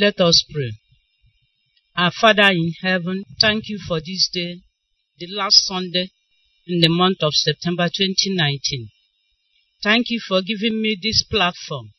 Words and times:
Let 0.00 0.18
us 0.18 0.42
pray. 0.50 0.72
Our 1.94 2.10
Father 2.10 2.52
in 2.52 2.72
heaven, 2.80 3.22
thank 3.38 3.68
you 3.68 3.78
for 3.86 4.00
this 4.00 4.30
day, 4.32 4.62
the 5.18 5.26
last 5.26 5.66
Sunday 5.66 6.08
in 6.66 6.80
the 6.80 6.88
month 6.88 7.18
of 7.22 7.34
September 7.34 7.90
2019. 7.94 8.88
Thank 9.82 10.08
you 10.08 10.18
for 10.26 10.40
giving 10.40 10.80
me 10.80 10.96
this 10.98 11.22
platform, 11.30 11.90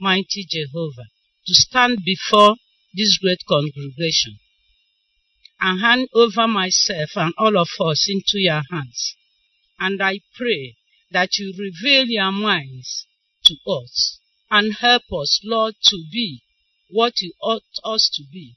mighty 0.00 0.46
Jehovah, 0.48 1.10
to 1.46 1.52
stand 1.52 1.98
before 2.02 2.56
this 2.94 3.18
great 3.18 3.44
congregation 3.46 4.38
and 5.60 5.82
hand 5.82 6.08
over 6.14 6.48
myself 6.48 7.10
and 7.14 7.34
all 7.36 7.58
of 7.58 7.68
us 7.78 8.08
into 8.08 8.38
your 8.38 8.62
hands. 8.70 9.16
And 9.78 10.02
I 10.02 10.20
pray 10.34 10.76
that 11.10 11.36
you 11.36 11.52
reveal 11.58 12.06
your 12.06 12.32
minds 12.32 13.06
to 13.44 13.56
us 13.70 14.18
and 14.50 14.72
help 14.72 15.02
us, 15.12 15.42
Lord, 15.44 15.74
to 15.82 16.04
be 16.10 16.40
what 16.94 17.20
you 17.20 17.32
ought 17.42 17.64
us 17.82 18.08
to 18.14 18.22
be 18.32 18.56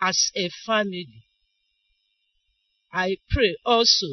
as 0.00 0.32
a 0.34 0.50
family. 0.66 1.22
I 2.92 3.18
pray 3.30 3.56
also, 3.64 4.08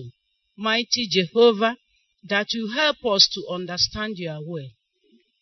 mighty 0.55 1.07
Jehovah, 1.09 1.75
that 2.29 2.53
you 2.53 2.71
help 2.71 2.97
us 3.03 3.27
to 3.33 3.51
understand 3.51 4.17
your 4.17 4.39
will. 4.45 4.69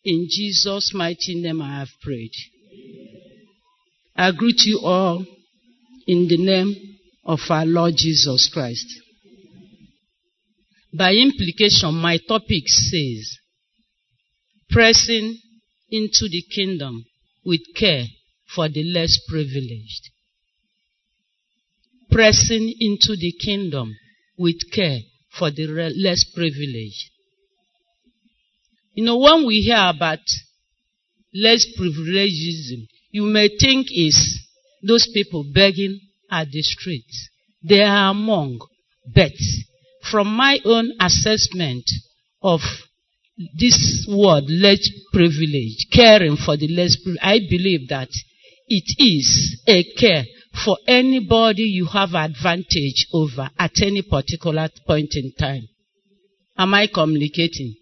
In 0.06 0.28
Jesus' 0.30 0.94
mighty 0.94 1.36
name 1.36 1.62
I 1.62 1.80
have 1.80 1.90
prayed. 2.02 2.32
I 4.16 4.32
greet 4.32 4.62
you 4.64 4.80
all 4.82 5.26
in 6.08 6.28
the 6.30 6.38
name 6.38 6.76
of 7.26 7.40
our 7.50 7.66
Lord 7.66 7.96
Jesus 7.98 8.50
Christ. 8.54 8.88
By 10.98 11.12
implication, 11.16 11.96
my 11.96 12.18
topic 12.30 12.64
says, 12.68 13.40
pressing 14.70 15.38
into 15.90 16.30
the 16.30 16.44
kingdom 16.54 17.04
with 17.46 17.62
care 17.76 18.06
for 18.54 18.70
the 18.70 18.84
less 18.84 19.20
privileged. 19.28 20.10
Pressing 22.12 22.74
into 22.80 23.16
the 23.16 23.34
kingdom 23.40 23.96
with 24.38 24.72
care 24.72 25.00
for 25.38 25.50
the 25.50 25.66
less 25.96 26.24
privileged. 26.24 27.10
You 28.94 29.06
know, 29.06 29.18
when 29.18 29.46
we 29.48 29.62
hear 29.62 29.90
about 29.90 30.20
less 31.34 31.66
privilegism, 31.78 32.88
you 33.10 33.24
may 33.24 33.50
think 33.60 33.88
is 33.92 34.40
those 34.84 35.10
people 35.12 35.44
begging 35.54 36.00
at 36.30 36.52
the 36.52 36.62
streets. 36.62 37.30
They 37.64 37.82
are 37.82 38.12
among, 38.12 38.60
but 39.14 39.32
from 40.12 40.28
my 40.28 40.60
own 40.66 40.92
assessment 41.00 41.86
of 42.42 42.60
this 43.58 44.06
word, 44.10 44.44
less 44.48 44.88
privilege, 45.14 45.88
caring 45.94 46.36
for 46.36 46.58
the 46.58 46.68
less 46.68 46.98
privileged, 46.98 47.24
I 47.24 47.40
believe 47.50 47.88
that 47.90 48.10
it 48.68 48.96
is 48.98 49.62
a 49.68 49.84
care 49.98 50.26
for 50.66 50.78
anybody 50.88 51.64
you 51.64 51.86
have 51.86 52.14
advantage 52.14 53.08
over 53.14 53.50
at 53.58 53.82
any 53.82 54.02
particular 54.02 54.70
point 54.88 55.12
in 55.14 55.34
time. 55.40 55.68
Am 56.58 56.74
I 56.74 56.88
communicating? 56.94 57.76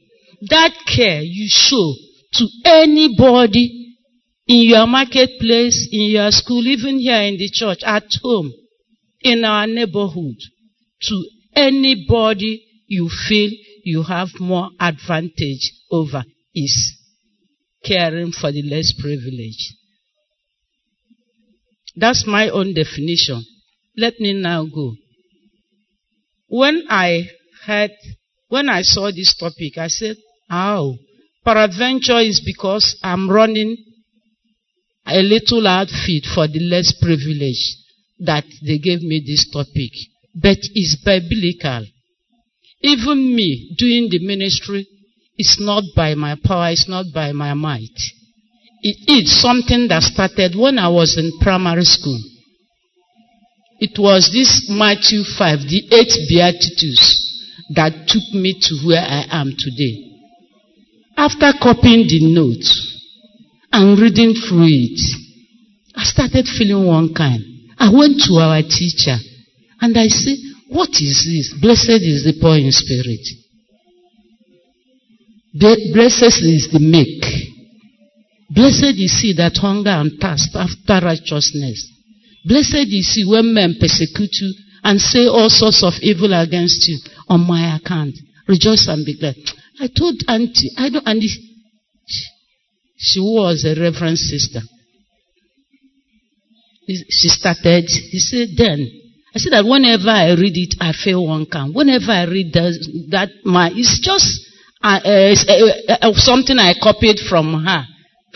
That 0.49 0.73
care 0.85 1.21
you 1.21 1.47
show 1.49 1.93
to 2.33 2.47
anybody 2.65 3.95
in 4.47 4.63
your 4.69 4.87
marketplace, 4.87 5.87
in 5.91 6.11
your 6.11 6.31
school, 6.31 6.65
even 6.67 6.99
here 6.99 7.21
in 7.21 7.37
the 7.37 7.49
church, 7.51 7.79
at 7.83 8.05
home, 8.21 8.51
in 9.21 9.45
our 9.45 9.67
neighborhood, 9.67 10.35
to 11.03 11.25
anybody 11.55 12.65
you 12.87 13.09
feel 13.09 13.51
you 13.83 14.03
have 14.03 14.29
more 14.39 14.69
advantage 14.79 15.71
over 15.91 16.23
is 16.53 17.00
caring 17.83 18.31
for 18.31 18.51
the 18.51 18.61
less 18.63 18.93
privileged. 18.99 19.75
That's 21.95 22.25
my 22.25 22.49
own 22.49 22.73
definition. 22.73 23.43
Let 23.97 24.19
me 24.19 24.33
now 24.33 24.65
go. 24.65 24.95
When 26.47 26.83
I 26.89 27.29
had, 27.65 27.91
when 28.47 28.69
I 28.69 28.81
saw 28.81 29.11
this 29.11 29.35
topic, 29.37 29.77
I 29.77 29.87
said, 29.87 30.17
how? 30.49 30.95
Peradventure 31.43 32.19
is 32.19 32.41
because 32.45 32.97
I'm 33.03 33.29
running 33.29 33.77
a 35.05 35.21
little 35.21 35.67
outfit 35.67 36.25
for 36.33 36.47
the 36.47 36.59
less 36.59 36.93
privileged 37.01 37.77
that 38.19 38.45
they 38.65 38.77
gave 38.77 39.01
me 39.01 39.23
this 39.25 39.49
topic. 39.51 39.91
But 40.35 40.59
it's 40.61 40.95
biblical. 41.03 41.85
Even 42.81 43.35
me 43.35 43.75
doing 43.77 44.09
the 44.09 44.25
ministry 44.25 44.87
is 45.37 45.57
not 45.59 45.83
by 45.95 46.15
my 46.15 46.35
power, 46.43 46.69
it's 46.71 46.87
not 46.87 47.05
by 47.13 47.31
my 47.31 47.53
might. 47.53 47.97
It 48.83 48.97
is 49.07 49.41
something 49.41 49.87
that 49.89 50.03
started 50.03 50.55
when 50.55 50.79
I 50.79 50.89
was 50.89 51.17
in 51.17 51.39
primary 51.39 51.83
school. 51.85 52.19
It 53.79 53.97
was 53.97 54.29
this 54.31 54.69
Matthew 54.69 55.23
5, 55.23 55.59
the 55.69 55.83
eight 55.91 56.13
Beatitudes, 56.29 57.27
that 57.75 58.07
took 58.07 58.33
me 58.33 58.53
to 58.59 58.75
where 58.85 59.01
I 59.01 59.25
am 59.31 59.53
today. 59.57 60.11
After 61.17 61.53
copying 61.61 62.07
the 62.07 62.33
note 62.33 62.65
and 63.71 63.99
reading 63.99 64.33
through 64.33 64.69
it, 64.69 64.99
I 65.95 66.03
started 66.03 66.47
feeling 66.47 66.85
one 66.85 67.13
kind. 67.13 67.41
I 67.77 67.89
went 67.93 68.21
to 68.25 68.33
our 68.37 68.61
teacher 68.61 69.17
and 69.81 69.97
I 69.97 70.07
said, 70.07 70.37
What 70.69 70.89
is 71.01 71.25
this? 71.25 71.53
Blessed 71.61 72.01
is 72.01 72.23
the 72.23 72.37
poor 72.39 72.57
in 72.57 72.71
spirit. 72.71 73.25
Blessed 75.53 76.43
is 76.43 76.69
the 76.71 76.79
meek. 76.79 77.23
Blessed 78.49 78.95
is 78.99 79.19
he 79.21 79.33
that 79.37 79.57
hunger 79.57 79.89
and 79.89 80.19
thirst 80.19 80.55
after 80.55 81.05
righteousness. 81.05 81.91
Blessed 82.45 82.87
is 82.87 83.13
he 83.15 83.25
when 83.25 83.53
men 83.53 83.75
persecute 83.79 84.31
you 84.41 84.53
and 84.83 84.99
say 84.99 85.27
all 85.27 85.49
sorts 85.49 85.83
of 85.83 85.93
evil 86.01 86.33
against 86.33 86.87
you 86.87 86.97
on 87.27 87.47
my 87.47 87.75
account. 87.75 88.15
Rejoice 88.47 88.87
and 88.87 89.05
be 89.05 89.17
glad. 89.17 89.35
I 89.79 89.87
told 89.87 90.15
Auntie, 90.27 90.71
I 90.77 90.89
don't, 90.89 91.07
and 91.07 91.21
she 92.97 93.19
was 93.19 93.65
a 93.65 93.79
reverend 93.79 94.17
sister. 94.17 94.61
She 96.87 97.29
started, 97.29 97.85
he 97.87 98.19
said, 98.19 98.49
then, 98.57 98.89
I 99.33 99.39
said 99.39 99.53
that 99.53 99.65
whenever 99.65 100.09
I 100.09 100.31
read 100.31 100.57
it, 100.57 100.75
I 100.81 100.91
feel 100.91 101.25
one 101.25 101.45
kind. 101.45 101.73
Whenever 101.73 102.11
I 102.11 102.25
read 102.25 102.51
that, 102.53 103.07
that 103.11 103.29
my, 103.45 103.71
it's 103.73 103.99
just 103.99 104.50
uh, 104.83 104.99
uh, 105.05 105.97
uh, 106.01 106.13
something 106.13 106.57
I 106.57 106.73
copied 106.81 107.19
from 107.29 107.63
her, 107.65 107.85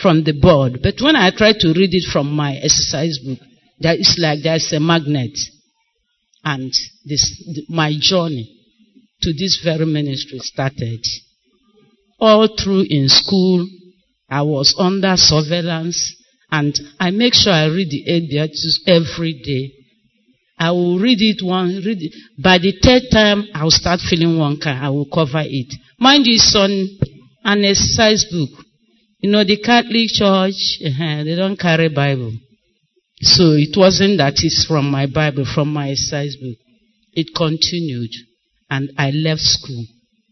from 0.00 0.24
the 0.24 0.32
board. 0.32 0.80
But 0.82 0.94
when 1.00 1.16
I 1.16 1.30
try 1.30 1.52
to 1.52 1.68
read 1.68 1.90
it 1.92 2.10
from 2.12 2.32
my 2.32 2.54
exercise 2.54 3.18
book, 3.18 3.38
there 3.80 3.94
is 3.94 4.16
like 4.20 4.42
there's 4.42 4.72
a 4.72 4.80
magnet. 4.80 5.36
And 6.44 6.72
this, 7.04 7.64
my 7.68 7.92
journey 7.98 8.48
to 9.22 9.32
this 9.32 9.60
very 9.64 9.86
ministry 9.86 10.38
started. 10.38 11.00
All 12.20 12.48
through 12.56 12.84
in 12.88 13.08
school, 13.08 13.66
I 14.30 14.42
was 14.42 14.74
under 14.78 15.16
surveillance, 15.16 16.14
and 16.50 16.78
I 17.00 17.10
make 17.10 17.34
sure 17.34 17.52
I 17.52 17.66
read 17.66 17.90
the 17.90 18.04
Beatitudes 18.28 18.82
every 18.86 19.34
day. 19.44 19.72
I 20.58 20.70
will 20.70 20.98
read 20.98 21.20
it 21.20 21.44
one, 21.44 21.82
read 21.84 21.98
it. 22.00 22.14
By 22.42 22.58
the 22.58 22.72
third 22.82 23.02
time, 23.12 23.44
I 23.52 23.64
will 23.64 23.70
start 23.70 24.00
feeling 24.00 24.38
one 24.38 24.58
kind. 24.58 24.82
I 24.82 24.88
will 24.88 25.08
cover 25.12 25.42
it. 25.44 25.74
Mind 25.98 26.26
you, 26.26 26.34
it's 26.34 26.54
on 26.54 26.70
an 27.44 27.64
exercise 27.64 28.24
book. 28.30 28.50
You 29.20 29.30
know, 29.30 29.44
the 29.44 29.56
Catholic 29.56 30.08
Church, 30.08 30.78
uh, 30.84 31.24
they 31.24 31.34
don't 31.34 31.58
carry 31.58 31.88
Bible. 31.88 32.32
So 33.20 33.52
it 33.52 33.74
wasn't 33.76 34.18
that 34.18 34.34
it's 34.36 34.66
from 34.66 34.90
my 34.90 35.06
Bible, 35.06 35.46
from 35.46 35.72
my 35.72 35.90
exercise 35.90 36.36
book. 36.36 36.56
It 37.14 37.28
continued, 37.34 38.10
and 38.68 38.90
I 38.98 39.10
left 39.10 39.40
school. 39.40 39.84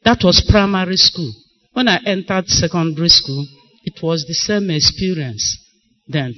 That 0.05 0.19
was 0.23 0.47
primary 0.51 0.97
school. 0.97 1.33
When 1.73 1.89
I 1.89 1.99
entered 2.05 2.49
secondary 2.49 3.09
school, 3.09 3.47
it 3.85 4.03
was 4.03 4.27
the 4.27 4.35
same 4.35 4.71
experience. 4.71 5.59
Then 6.07 6.35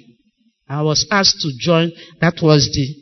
I 0.69 0.82
was 0.82 1.05
asked 1.11 1.40
to 1.40 1.50
join. 1.58 1.90
That 2.20 2.40
was 2.40 2.70
the 2.73 2.94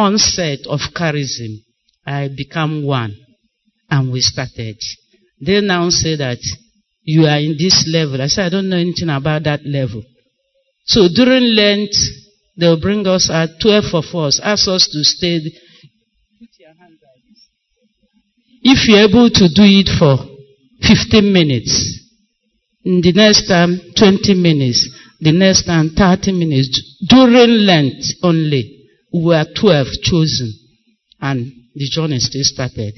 onset 0.00 0.60
of 0.66 0.80
charism. 0.94 1.58
I 2.06 2.28
became 2.28 2.84
one. 2.84 3.16
And 3.90 4.12
we 4.12 4.20
started. 4.20 4.78
They 5.44 5.60
now 5.60 5.88
say 5.90 6.16
that 6.16 6.38
you 7.02 7.26
are 7.26 7.38
in 7.38 7.56
this 7.58 7.84
level. 7.92 8.22
I 8.22 8.28
said, 8.28 8.46
I 8.46 8.48
don't 8.48 8.68
know 8.68 8.76
anything 8.76 9.08
about 9.08 9.42
that 9.44 9.66
level. 9.66 10.02
So 10.84 11.08
during 11.12 11.54
Lent, 11.54 11.94
they'll 12.56 12.80
bring 12.80 13.06
us 13.06 13.28
out, 13.28 13.48
12 13.60 13.84
of 13.92 14.04
us, 14.14 14.40
ask 14.42 14.68
us 14.68 14.88
to 14.88 15.02
stay. 15.02 15.40
If 18.62 18.88
you're 18.88 19.08
able 19.08 19.30
to 19.30 19.48
do 19.48 19.62
it 19.66 19.90
for 19.98 20.16
15 20.80 21.32
minutes, 21.32 21.98
in 22.84 23.00
the 23.00 23.12
next 23.12 23.48
time, 23.48 23.80
20 23.96 24.34
minutes, 24.34 24.88
the 25.20 25.32
next 25.32 25.64
time, 25.64 25.90
30 25.96 26.32
minutes, 26.32 26.98
during 27.08 27.66
Lent 27.66 28.04
only, 28.22 28.88
we 29.12 29.24
were 29.24 29.44
12 29.56 29.86
chosen, 30.02 30.52
and 31.20 31.52
the 31.74 31.88
journey 31.90 32.18
still 32.18 32.42
started. 32.44 32.94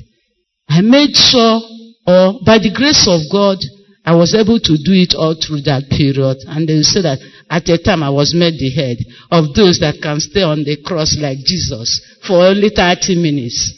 I 0.69 0.81
made 0.81 1.15
sure, 1.15 1.61
or 2.07 2.41
by 2.45 2.59
the 2.59 2.73
grace 2.75 3.09
of 3.09 3.21
God, 3.33 3.59
I 4.05 4.15
was 4.15 4.35
able 4.35 4.61
to 4.61 4.77
do 4.77 4.93
it 4.93 5.15
all 5.17 5.35
through 5.35 5.63
that 5.63 5.89
period. 5.89 6.37
And 6.47 6.69
they 6.69 6.83
say 6.83 7.01
that 7.03 7.19
at 7.49 7.69
a 7.69 7.83
time 7.83 8.03
I 8.03 8.11
was 8.11 8.35
made 8.37 8.61
the 8.61 8.69
head 8.71 8.99
of 9.31 9.55
those 9.55 9.81
that 9.81 9.97
can 10.03 10.21
stay 10.21 10.43
on 10.43 10.65
the 10.65 10.77
cross 10.85 11.17
like 11.19 11.39
Jesus 11.39 12.05
for 12.27 12.45
only 12.45 12.69
30 12.69 13.17
minutes. 13.17 13.73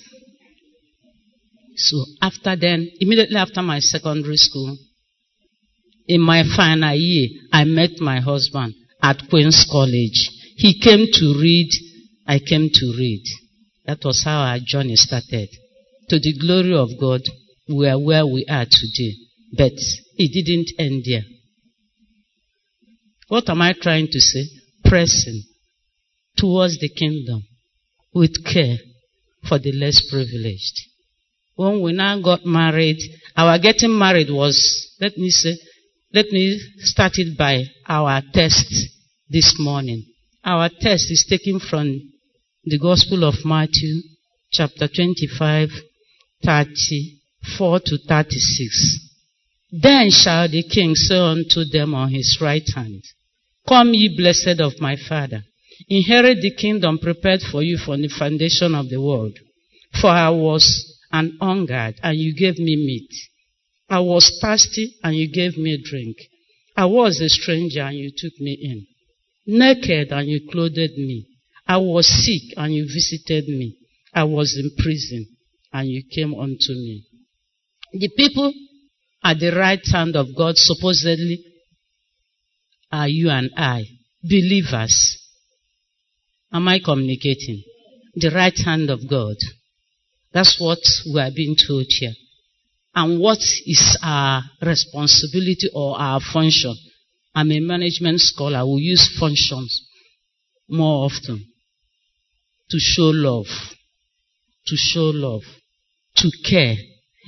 So 1.77 2.05
after 2.23 2.57
then, 2.57 2.91
immediately 2.99 3.37
after 3.37 3.63
my 3.63 3.79
secondary 3.79 4.37
school, 4.37 4.77
in 6.09 6.21
my 6.21 6.43
final 6.57 6.95
year, 6.95 7.29
I 7.53 7.65
met 7.65 8.01
my 8.01 8.21
husband 8.21 8.75
at 9.03 9.29
Queen's 9.29 9.67
College. 9.71 10.31
He 10.57 10.81
came 10.81 11.07
to 11.13 11.39
read, 11.41 11.71
I 12.27 12.39
came 12.39 12.71
to 12.73 12.87
read. 12.99 13.23
That 13.85 13.99
was 14.05 14.23
how 14.25 14.39
our 14.41 14.59
journey 14.65 14.97
started. 14.97 15.49
To 16.09 16.19
the 16.19 16.35
glory 16.41 16.75
of 16.75 16.91
God, 16.99 17.23
we 17.69 17.89
are 17.89 17.99
where 17.99 18.27
we 18.27 18.45
are 18.49 18.65
today. 18.65 19.15
But 19.57 19.73
it 20.17 20.33
didn't 20.33 20.73
end 20.79 21.05
there. 21.07 21.25
What 23.29 23.49
am 23.49 23.63
I 23.63 23.75
trying 23.81 24.09
to 24.11 24.21
say? 24.21 24.45
Pressing 24.85 25.43
towards 26.37 26.79
the 26.79 26.89
kingdom 26.89 27.45
with 28.15 28.45
care 28.45 28.77
for 29.49 29.59
the 29.59 29.73
less 29.73 30.01
privileged. 30.11 30.81
When 31.57 31.83
we 31.83 31.93
now 31.93 32.21
got 32.21 32.45
married, 32.45 32.99
our 33.37 33.59
getting 33.59 33.99
married 33.99 34.31
was, 34.31 34.95
let 35.01 35.17
me 35.17 35.31
say, 35.31 35.57
let 36.13 36.27
me 36.27 36.61
start 36.79 37.13
it 37.17 37.37
by 37.37 37.65
our 37.89 38.23
test 38.33 38.73
this 39.29 39.57
morning. 39.59 40.05
Our 40.45 40.69
test 40.69 41.11
is 41.11 41.27
taken 41.29 41.59
from 41.59 42.13
the 42.65 42.79
Gospel 42.79 43.25
of 43.25 43.45
Matthew, 43.45 44.03
chapter 44.53 44.87
25, 44.89 45.71
34 47.47 47.81
to 47.81 47.99
36. 48.09 48.99
Then 49.71 50.11
shall 50.11 50.49
the 50.49 50.63
king 50.63 50.95
say 50.95 51.17
unto 51.17 51.65
them 51.65 51.95
on 51.95 52.11
his 52.11 52.39
right 52.41 52.67
hand, 52.75 53.03
Come 53.69 53.95
ye 53.95 54.17
blessed 54.17 54.61
of 54.61 54.81
my 54.81 54.97
father, 54.97 55.45
inherit 55.89 56.41
the 56.41 56.55
kingdom 56.55 56.99
prepared 56.99 57.43
for 57.43 57.63
you 57.63 57.79
from 57.79 58.03
the 58.03 58.09
foundation 58.09 58.75
of 58.75 58.89
the 58.89 59.01
world. 59.01 59.39
For 60.01 60.11
I 60.11 60.31
was 60.31 60.99
an 61.13 61.37
hungered, 61.41 61.97
and 62.03 62.19
you 62.19 62.35
gave 62.35 62.59
me 62.59 62.77
meat. 62.77 63.11
I 63.89 64.01
was 64.01 64.39
thirsty, 64.41 64.95
and 65.03 65.15
you 65.17 65.29
gave 65.33 65.57
me 65.57 65.81
drink. 65.83 66.17
I 66.77 66.87
was 66.87 67.21
a 67.21 67.29
stranger, 67.29 67.83
and 67.83 67.97
you 67.97 68.11
took 68.17 68.39
me 68.41 68.59
in. 68.61 68.87
Naked, 69.47 70.13
and 70.13 70.29
you 70.29 70.49
clothed 70.51 70.97
me. 70.97 71.27
I 71.67 71.79
was 71.79 72.07
sick, 72.07 72.57
and 72.57 72.75
you 72.75 72.85
visited 72.85 73.49
me. 73.49 73.77
I 74.13 74.25
was 74.25 74.57
in 74.57 74.71
prison, 74.77 75.27
and 75.73 75.89
you 75.89 76.03
came 76.11 76.35
unto 76.35 76.73
me. 76.73 77.05
The 77.99 78.11
people 78.15 78.53
at 79.25 79.39
the 79.39 79.53
right 79.57 79.81
hand 79.91 80.17
of 80.17 80.37
God, 80.37 80.57
supposedly, 80.57 81.43
are 82.93 83.09
you 83.09 83.31
and 83.31 83.51
I, 83.57 83.85
believers. 84.23 85.19
Am 86.53 86.69
I 86.69 86.79
communicating? 86.85 87.63
The 88.15 88.31
right 88.31 88.57
hand 88.65 88.91
of 88.91 89.09
God. 89.09 89.37
That's 90.33 90.61
what 90.61 90.79
we 91.13 91.21
are 91.21 91.31
being 91.35 91.57
told 91.67 91.87
here. 91.89 92.13
And 92.95 93.19
what 93.19 93.39
is 93.65 93.99
our 94.03 94.43
responsibility 94.63 95.71
or 95.75 95.99
our 95.99 96.21
function? 96.21 96.75
I'm 97.35 97.51
a 97.51 97.61
management 97.61 98.21
scholar. 98.21 98.67
We 98.67 98.83
use 98.83 99.19
functions 99.19 99.89
more 100.69 101.07
often 101.07 101.47
to 102.71 102.79
show 102.79 103.11
love, 103.13 103.47
to 104.67 104.77
show 104.77 105.11
love, 105.15 105.43
to 106.17 106.31
care 106.45 106.77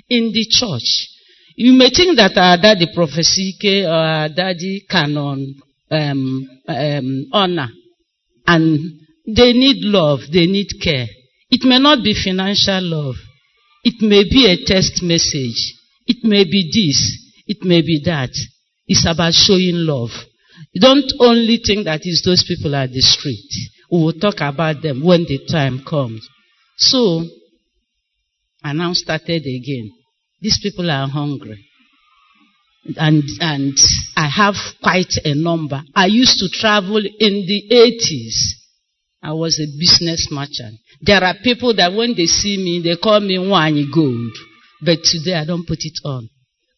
in 0.09 0.33
the 0.33 0.47
church. 0.49 1.09
You 1.57 1.73
may 1.73 1.91
think 1.91 2.17
that 2.17 2.37
our 2.37 2.57
daddy 2.57 2.87
prophecy 2.95 3.57
or 3.85 3.93
our 3.93 4.29
daddy 4.29 4.85
canon 4.89 5.57
um, 5.91 6.49
um, 6.69 7.27
honor, 7.33 7.69
and 8.47 8.79
they 9.27 9.53
need 9.53 9.85
love, 9.85 10.21
they 10.33 10.47
need 10.47 10.69
care. 10.83 11.07
It 11.51 11.65
may 11.65 11.79
not 11.79 12.05
be 12.05 12.15
financial 12.15 12.81
love. 12.83 13.17
It 13.85 14.03
may 14.03 14.25
be 14.25 14.47
a 14.47 14.65
text 14.67 15.03
message. 15.03 15.75
It 16.07 16.25
may 16.25 16.45
be 16.45 16.71
this. 16.73 17.43
It 17.47 17.65
may 17.65 17.81
be 17.81 18.03
that. 18.05 18.31
It's 18.87 19.07
about 19.07 19.35
showing 19.35 19.85
love. 19.87 20.11
You 20.73 20.81
don't 20.81 21.11
only 21.21 21.61
think 21.65 21.85
that 21.85 22.01
it's 22.05 22.23
those 22.25 22.45
people 22.47 22.75
at 22.75 22.91
the 22.91 23.01
street. 23.01 23.51
We 23.91 23.99
will 23.99 24.13
talk 24.13 24.37
about 24.41 24.83
them 24.83 25.03
when 25.03 25.25
the 25.25 25.41
time 25.51 25.83
comes. 25.85 26.29
So, 26.77 27.25
I 28.63 28.73
now 28.73 28.93
started 28.93 29.43
again. 29.43 29.93
These 30.41 30.61
people 30.63 30.91
are 30.91 31.09
hungry. 31.09 31.65
And, 32.97 33.25
and 33.41 33.77
I 34.17 34.29
have 34.29 34.55
quite 34.83 35.13
a 35.25 35.35
number. 35.35 35.83
I 35.95 36.07
used 36.07 36.39
to 36.39 36.49
travel 36.49 36.99
in 36.99 37.47
the 37.47 37.63
80s. 37.71 38.59
I 39.23 39.33
was 39.33 39.59
a 39.59 39.67
business 39.79 40.29
merchant. 40.31 40.79
There 41.01 41.23
are 41.23 41.35
people 41.43 41.75
that 41.75 41.93
when 41.93 42.15
they 42.17 42.27
see 42.27 42.57
me, 42.57 42.81
they 42.83 42.97
call 42.97 43.21
me 43.21 43.39
Wani 43.39 43.89
Gold. 43.93 44.33
But 44.81 45.03
today 45.03 45.35
I 45.35 45.45
don't 45.45 45.67
put 45.67 45.79
it 45.81 45.99
on. 46.05 46.29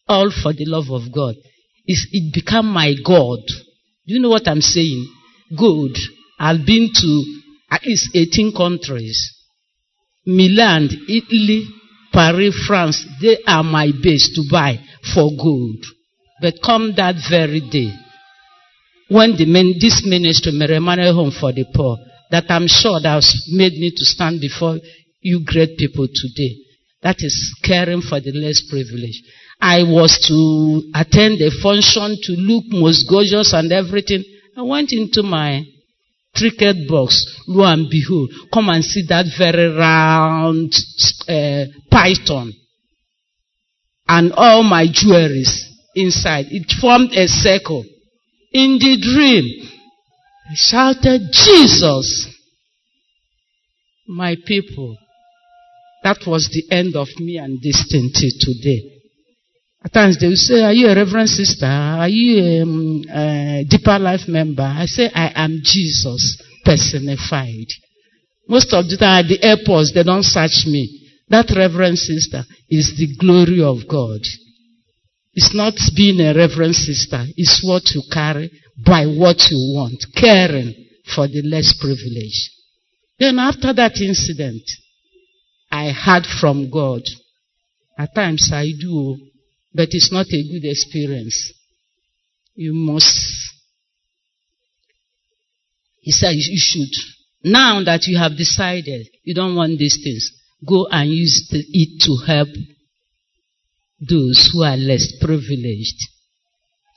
All 0.07 0.31
for 0.31 0.51
the 0.51 0.65
love 0.65 0.89
of 0.89 1.13
God. 1.13 1.35
It's, 1.85 2.07
it 2.11 2.33
become 2.33 2.65
my 2.67 2.93
God. 3.05 3.39
Do 3.47 4.15
you 4.15 4.19
know 4.19 4.29
what 4.29 4.47
I'm 4.47 4.61
saying? 4.61 5.07
Gold. 5.57 5.97
I've 6.39 6.65
been 6.65 6.89
to 6.93 7.41
at 7.69 7.85
least 7.85 8.09
18 8.15 8.53
countries. 8.55 9.31
Milan, 10.25 10.89
Italy, 11.07 11.67
Paris, 12.11 12.55
France, 12.67 13.05
they 13.21 13.37
are 13.47 13.63
my 13.63 13.91
base 14.03 14.31
to 14.35 14.43
buy 14.51 14.79
for 15.13 15.29
gold. 15.37 15.85
But 16.41 16.55
come 16.63 16.93
that 16.97 17.15
very 17.29 17.61
day, 17.61 17.93
when 19.07 19.35
the 19.37 19.45
men, 19.45 19.73
this 19.79 20.03
ministry, 20.05 20.51
Meremane 20.53 21.13
Home 21.13 21.31
for 21.31 21.51
the 21.51 21.65
Poor, 21.73 21.97
that 22.31 22.45
I'm 22.49 22.67
sure 22.67 22.99
that 22.99 23.13
has 23.13 23.47
made 23.51 23.73
me 23.73 23.91
to 23.91 24.05
stand 24.05 24.41
before 24.41 24.77
you 25.21 25.43
great 25.45 25.77
people 25.77 26.07
today. 26.07 26.55
That 27.03 27.17
is 27.19 27.53
caring 27.63 28.01
for 28.01 28.19
the 28.19 28.31
less 28.31 28.61
privileged. 28.69 29.23
I 29.59 29.83
was 29.83 30.17
to 30.27 30.91
attend 30.95 31.41
a 31.41 31.51
function 31.61 32.17
to 32.23 32.31
look 32.33 32.65
most 32.69 33.07
gorgeous 33.09 33.53
and 33.53 33.71
everything. 33.71 34.23
I 34.57 34.61
went 34.63 34.91
into 34.91 35.23
my 35.23 35.65
trinket 36.35 36.87
box. 36.87 37.25
Lo 37.47 37.65
and 37.65 37.89
behold, 37.89 38.31
come 38.53 38.69
and 38.69 38.83
see 38.83 39.05
that 39.07 39.25
very 39.37 39.75
round 39.75 40.73
uh, 41.27 41.65
python 41.89 42.53
and 44.07 44.33
all 44.33 44.63
my 44.63 44.87
jewelries 44.87 45.61
inside. 45.95 46.47
It 46.49 46.69
formed 46.79 47.13
a 47.13 47.27
circle. 47.27 47.85
In 48.53 48.77
the 48.77 48.97
dream, 48.99 49.45
I 50.49 50.53
shouted, 50.55 51.31
Jesus, 51.31 52.27
my 54.07 54.35
people. 54.45 54.97
That 56.03 56.17
was 56.27 56.49
the 56.49 56.75
end 56.75 56.95
of 56.95 57.07
me 57.19 57.37
and 57.37 57.61
this 57.61 57.87
till 57.87 58.09
today. 58.11 58.90
At 59.83 59.93
times 59.93 60.19
they 60.19 60.27
will 60.27 60.35
say, 60.35 60.63
Are 60.63 60.73
you 60.73 60.87
a 60.87 60.95
reverend 60.95 61.29
sister? 61.29 61.65
Are 61.65 62.07
you 62.07 62.43
a, 62.43 62.61
um, 62.61 63.03
a 63.09 63.65
deeper 63.67 63.97
life 63.97 64.27
member? 64.27 64.63
I 64.63 64.85
say, 64.85 65.09
I 65.13 65.31
am 65.35 65.59
Jesus 65.63 66.41
personified. 66.63 67.67
Most 68.47 68.73
of 68.73 68.87
the 68.87 68.97
time 68.97 69.25
at 69.25 69.29
the 69.29 69.43
airports, 69.43 69.91
they 69.93 70.03
don't 70.03 70.23
search 70.23 70.65
me. 70.67 71.09
That 71.29 71.49
reverend 71.55 71.97
sister 71.97 72.43
is 72.69 72.95
the 72.97 73.15
glory 73.17 73.61
of 73.63 73.87
God. 73.87 74.21
It's 75.33 75.55
not 75.55 75.73
being 75.95 76.19
a 76.19 76.33
reverend 76.33 76.75
sister, 76.75 77.23
it's 77.37 77.63
what 77.63 77.83
you 77.95 78.03
carry 78.11 78.51
by 78.85 79.05
what 79.05 79.49
you 79.49 79.57
want, 79.73 80.05
caring 80.15 80.73
for 81.15 81.27
the 81.27 81.41
less 81.43 81.73
privileged. 81.79 82.51
Then 83.17 83.39
after 83.39 83.71
that 83.73 84.01
incident, 84.01 84.63
I 85.71 85.91
heard 85.91 86.25
from 86.25 86.69
God. 86.69 87.01
At 87.97 88.13
times 88.13 88.49
I 88.51 88.65
do, 88.79 89.17
but 89.73 89.89
it's 89.91 90.11
not 90.11 90.27
a 90.27 90.43
good 90.43 90.65
experience. 90.65 91.53
You 92.55 92.73
must. 92.73 93.07
He 95.99 96.11
said 96.11 96.33
you 96.35 96.57
should. 96.57 96.93
Now 97.43 97.83
that 97.83 98.05
you 98.07 98.17
have 98.17 98.37
decided 98.37 99.07
you 99.23 99.33
don't 99.33 99.55
want 99.55 99.79
these 99.79 99.99
things, 100.03 100.31
go 100.67 100.87
and 100.91 101.09
use 101.09 101.47
it 101.51 102.01
to 102.01 102.25
help 102.25 102.49
those 103.99 104.49
who 104.51 104.63
are 104.63 104.77
less 104.77 105.13
privileged. 105.19 105.97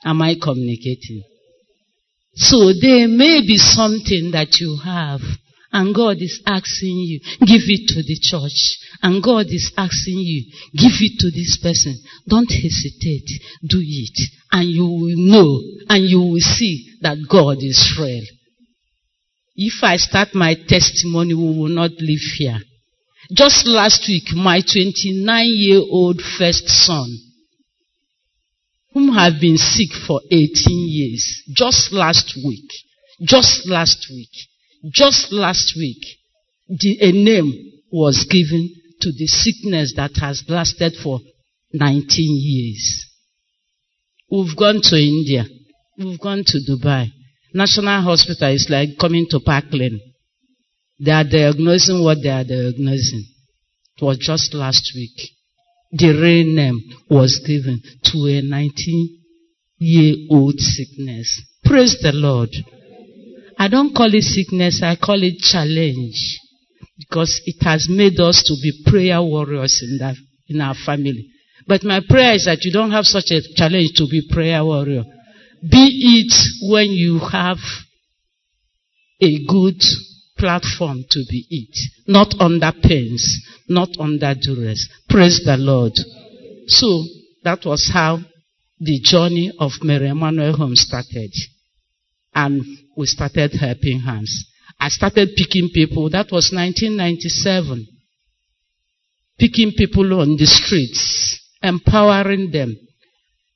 Am 0.03 0.21
I 0.21 0.35
communicating? 0.41 1.23
So 2.33 2.73
there 2.79 3.07
may 3.07 3.41
be 3.41 3.57
something 3.57 4.31
that 4.31 4.59
you 4.59 4.77
have 4.83 5.21
and 5.71 5.93
God 5.93 6.17
is 6.21 6.41
asking 6.45 6.97
you, 6.99 7.19
give 7.41 7.63
it 7.67 7.87
to 7.89 8.01
the 8.01 8.17
church. 8.21 8.79
And 9.01 9.23
God 9.23 9.47
is 9.49 9.71
asking 9.77 10.19
you, 10.19 10.43
give 10.73 10.93
it 10.99 11.19
to 11.19 11.31
this 11.31 11.57
person. 11.61 11.95
Don't 12.27 12.49
hesitate. 12.49 13.29
Do 13.67 13.79
it. 13.81 14.29
And 14.51 14.69
you 14.69 14.85
will 14.85 15.17
know 15.17 15.61
and 15.89 16.03
you 16.03 16.19
will 16.19 16.39
see 16.39 16.97
that 17.01 17.17
God 17.29 17.57
is 17.59 17.97
real. 17.99 18.23
If 19.55 19.83
I 19.83 19.97
start 19.97 20.29
my 20.33 20.55
testimony, 20.67 21.33
we 21.33 21.57
will 21.57 21.69
not 21.69 21.91
live 21.91 22.25
here. 22.37 22.59
Just 23.31 23.65
last 23.67 24.05
week, 24.07 24.33
my 24.35 24.61
29 24.61 25.45
year 25.47 25.81
old 25.89 26.21
first 26.37 26.67
son 26.67 27.07
whom 28.95 29.13
have 29.13 29.33
been 29.41 29.57
sick 29.57 29.89
for 30.07 30.21
18 30.31 30.51
years. 30.87 31.43
Just 31.53 31.91
last 31.91 32.33
week. 32.45 32.71
Just 33.21 33.67
last 33.67 34.07
week. 34.09 34.29
Just 34.89 35.33
last 35.33 35.75
week. 35.77 36.01
The, 36.69 36.97
a 37.01 37.11
name 37.11 37.81
was 37.91 38.25
given 38.29 38.73
to 39.01 39.11
the 39.11 39.27
sickness 39.27 39.93
that 39.95 40.11
has 40.19 40.43
lasted 40.47 40.93
for 41.01 41.19
19 41.73 42.05
years. 42.15 43.05
We've 44.31 44.55
gone 44.55 44.79
to 44.81 44.95
India. 44.95 45.45
We've 45.97 46.19
gone 46.19 46.43
to 46.45 46.59
Dubai. 46.69 47.11
National 47.53 48.01
Hospital 48.01 48.49
is 48.53 48.67
like 48.69 48.97
coming 48.99 49.27
to 49.29 49.39
Park 49.39 49.65
Lane. 49.71 49.99
They 50.99 51.11
are 51.11 51.23
diagnosing 51.23 52.03
what 52.03 52.17
they 52.21 52.29
are 52.29 52.43
diagnosing. 52.43 53.25
It 53.97 54.03
was 54.03 54.17
just 54.17 54.53
last 54.53 54.91
week. 54.95 55.31
The 55.91 56.09
real 56.09 56.53
name 56.53 56.81
was 57.09 57.39
given 57.45 57.81
to 58.05 58.27
a 58.27 58.41
19 58.41 59.19
year 59.77 60.15
old 60.31 60.59
sickness. 60.59 61.41
Praise 61.63 61.97
the 62.01 62.11
Lord. 62.11 62.49
I 63.57 63.67
don't 63.69 63.95
call 63.95 64.13
it 64.13 64.23
sickness, 64.23 64.81
I 64.83 64.97
call 64.97 65.23
it 65.23 65.39
challenge. 65.39 66.39
Because 66.97 67.41
it 67.45 67.63
has 67.63 67.87
made 67.89 68.19
us 68.19 68.43
to 68.43 68.53
be 68.61 68.83
prayer 68.89 69.21
warriors 69.21 69.81
in 69.83 69.97
that, 69.97 70.15
in 70.47 70.61
our 70.61 70.75
family. 70.75 71.29
But 71.67 71.83
my 71.83 72.01
prayer 72.07 72.35
is 72.35 72.45
that 72.45 72.63
you 72.63 72.71
don't 72.71 72.91
have 72.91 73.05
such 73.05 73.31
a 73.31 73.41
challenge 73.55 73.93
to 73.95 74.07
be 74.09 74.27
prayer 74.31 74.63
warrior. 74.63 75.03
Be 75.61 76.23
it 76.23 76.71
when 76.71 76.91
you 76.91 77.19
have 77.19 77.57
a 79.21 79.45
good 79.45 79.81
platform 80.37 81.03
to 81.09 81.23
be 81.29 81.45
it, 81.49 81.77
not 82.07 82.35
under 82.39 82.71
pains, 82.83 83.41
not 83.67 83.89
under 83.99 84.35
duress. 84.35 84.87
Praise 85.09 85.41
the 85.45 85.57
Lord. 85.57 85.93
So 86.67 87.03
that 87.43 87.65
was 87.65 87.89
how 87.91 88.19
the 88.79 88.99
journey 89.01 89.51
of 89.59 89.71
Mary 89.81 90.09
Emanuel 90.09 90.53
Home 90.57 90.75
started. 90.75 91.31
And 92.33 92.63
we 92.97 93.05
started 93.05 93.53
helping 93.53 94.01
hands. 94.01 94.45
I 94.85 94.89
started 94.89 95.31
picking 95.35 95.71
people. 95.73 96.11
That 96.11 96.27
was 96.31 96.51
1997. 96.53 97.87
Picking 99.39 99.71
people 99.75 100.21
on 100.21 100.37
the 100.37 100.45
streets, 100.45 101.39
empowering 101.63 102.51
them. 102.51 102.77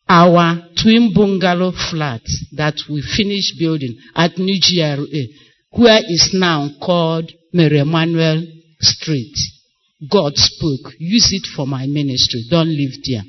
Our 0.09 0.57
twin 0.81 1.13
bungalow 1.13 1.71
flat 1.71 2.24
that 2.53 2.81
we 2.89 3.03
finished 3.03 3.59
building 3.59 3.95
at 4.15 4.39
New 4.39 4.59
GRA 4.59 5.05
where 5.69 6.01
is 6.07 6.31
now 6.33 6.67
called 6.81 7.31
Mary 7.53 7.77
Emanuel 7.77 8.48
Street. 8.79 9.38
God 10.09 10.36
spoke. 10.36 10.93
Use 10.98 11.29
it 11.31 11.45
for 11.55 11.67
my 11.67 11.86
ministry. 11.86 12.41
Don't 12.50 12.75
live 12.75 12.93
there. 13.05 13.21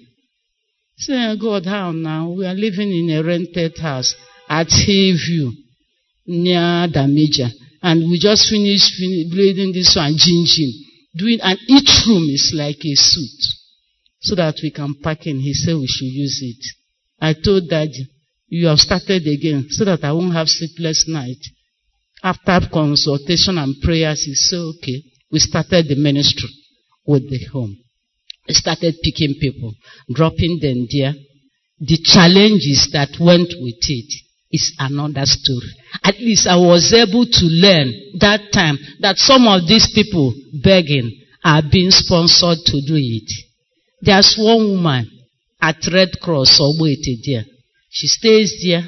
Say, 0.97 1.37
God, 1.39 1.67
how 1.67 1.93
now? 1.93 2.31
We 2.31 2.47
are 2.47 2.55
living 2.55 2.93
in 2.93 3.11
a 3.11 3.23
rented 3.23 3.77
house 3.77 4.15
at 4.49 4.69
Hayview 4.69 5.51
near 6.27 6.89
Damaja. 6.89 7.60
And 7.83 8.11
we 8.11 8.19
just 8.19 8.49
finished 8.49 8.95
building 9.31 9.73
this 9.73 9.97
one, 9.97 10.15
Jinjin. 10.15 10.71
Doing, 11.17 11.39
and 11.43 11.59
each 11.67 12.07
room 12.07 12.25
is 12.29 12.53
like 12.55 12.85
a 12.85 12.95
suit. 12.95 13.41
So 14.21 14.35
that 14.35 14.57
we 14.63 14.71
can 14.71 14.95
pack 15.03 15.27
in. 15.27 15.41
He 15.41 15.55
said 15.55 15.75
we 15.75 15.87
should 15.87 16.13
use 16.13 16.41
it. 16.43 16.65
I 17.21 17.35
told 17.35 17.69
Daddy, 17.69 18.07
you 18.49 18.67
have 18.67 18.79
started 18.79 19.27
again 19.27 19.67
so 19.71 19.85
that 19.85 20.05
I 20.05 20.13
won't 20.13 20.35
have 20.35 20.49
sleepless 20.49 21.07
night. 21.09 21.39
After 22.23 22.69
consultation 22.71 23.57
and 23.57 23.81
prayers, 23.81 24.25
he 24.25 24.35
said, 24.35 24.59
okay, 24.59 25.03
we 25.33 25.39
started 25.39 25.89
the 25.89 25.97
ministry 25.97 26.51
with 27.07 27.31
the 27.31 27.45
home. 27.51 27.77
We 28.47 28.55
started 28.55 28.97
picking 29.03 29.37
people, 29.41 29.73
dropping 30.13 30.59
them 30.61 30.87
there. 30.91 31.15
The 31.81 31.97
challenges 32.05 32.91
that 32.93 33.17
went 33.19 33.49
with 33.59 33.81
it 33.89 34.13
is 34.53 34.75
another 34.79 35.25
story. 35.25 35.71
At 36.03 36.19
least 36.19 36.47
I 36.47 36.57
was 36.57 36.93
able 36.93 37.25
to 37.25 37.47
learn 37.47 38.19
that 38.19 38.53
time 38.53 38.79
that 39.01 39.17
some 39.17 39.47
of 39.47 39.67
these 39.67 39.91
people 39.95 40.35
begging 40.63 41.21
are 41.45 41.63
being 41.71 41.91
sponsored 41.91 42.59
to 42.67 42.81
do 42.87 42.97
it. 42.97 43.31
There's 44.03 44.37
one 44.39 44.77
woman 44.77 45.11
at 45.61 45.77
Red 45.93 46.21
Cross 46.21 46.61
or 46.61 46.83
waited 46.83 47.21
there. 47.25 47.45
She 47.91 48.07
stays 48.07 48.63
there 48.65 48.83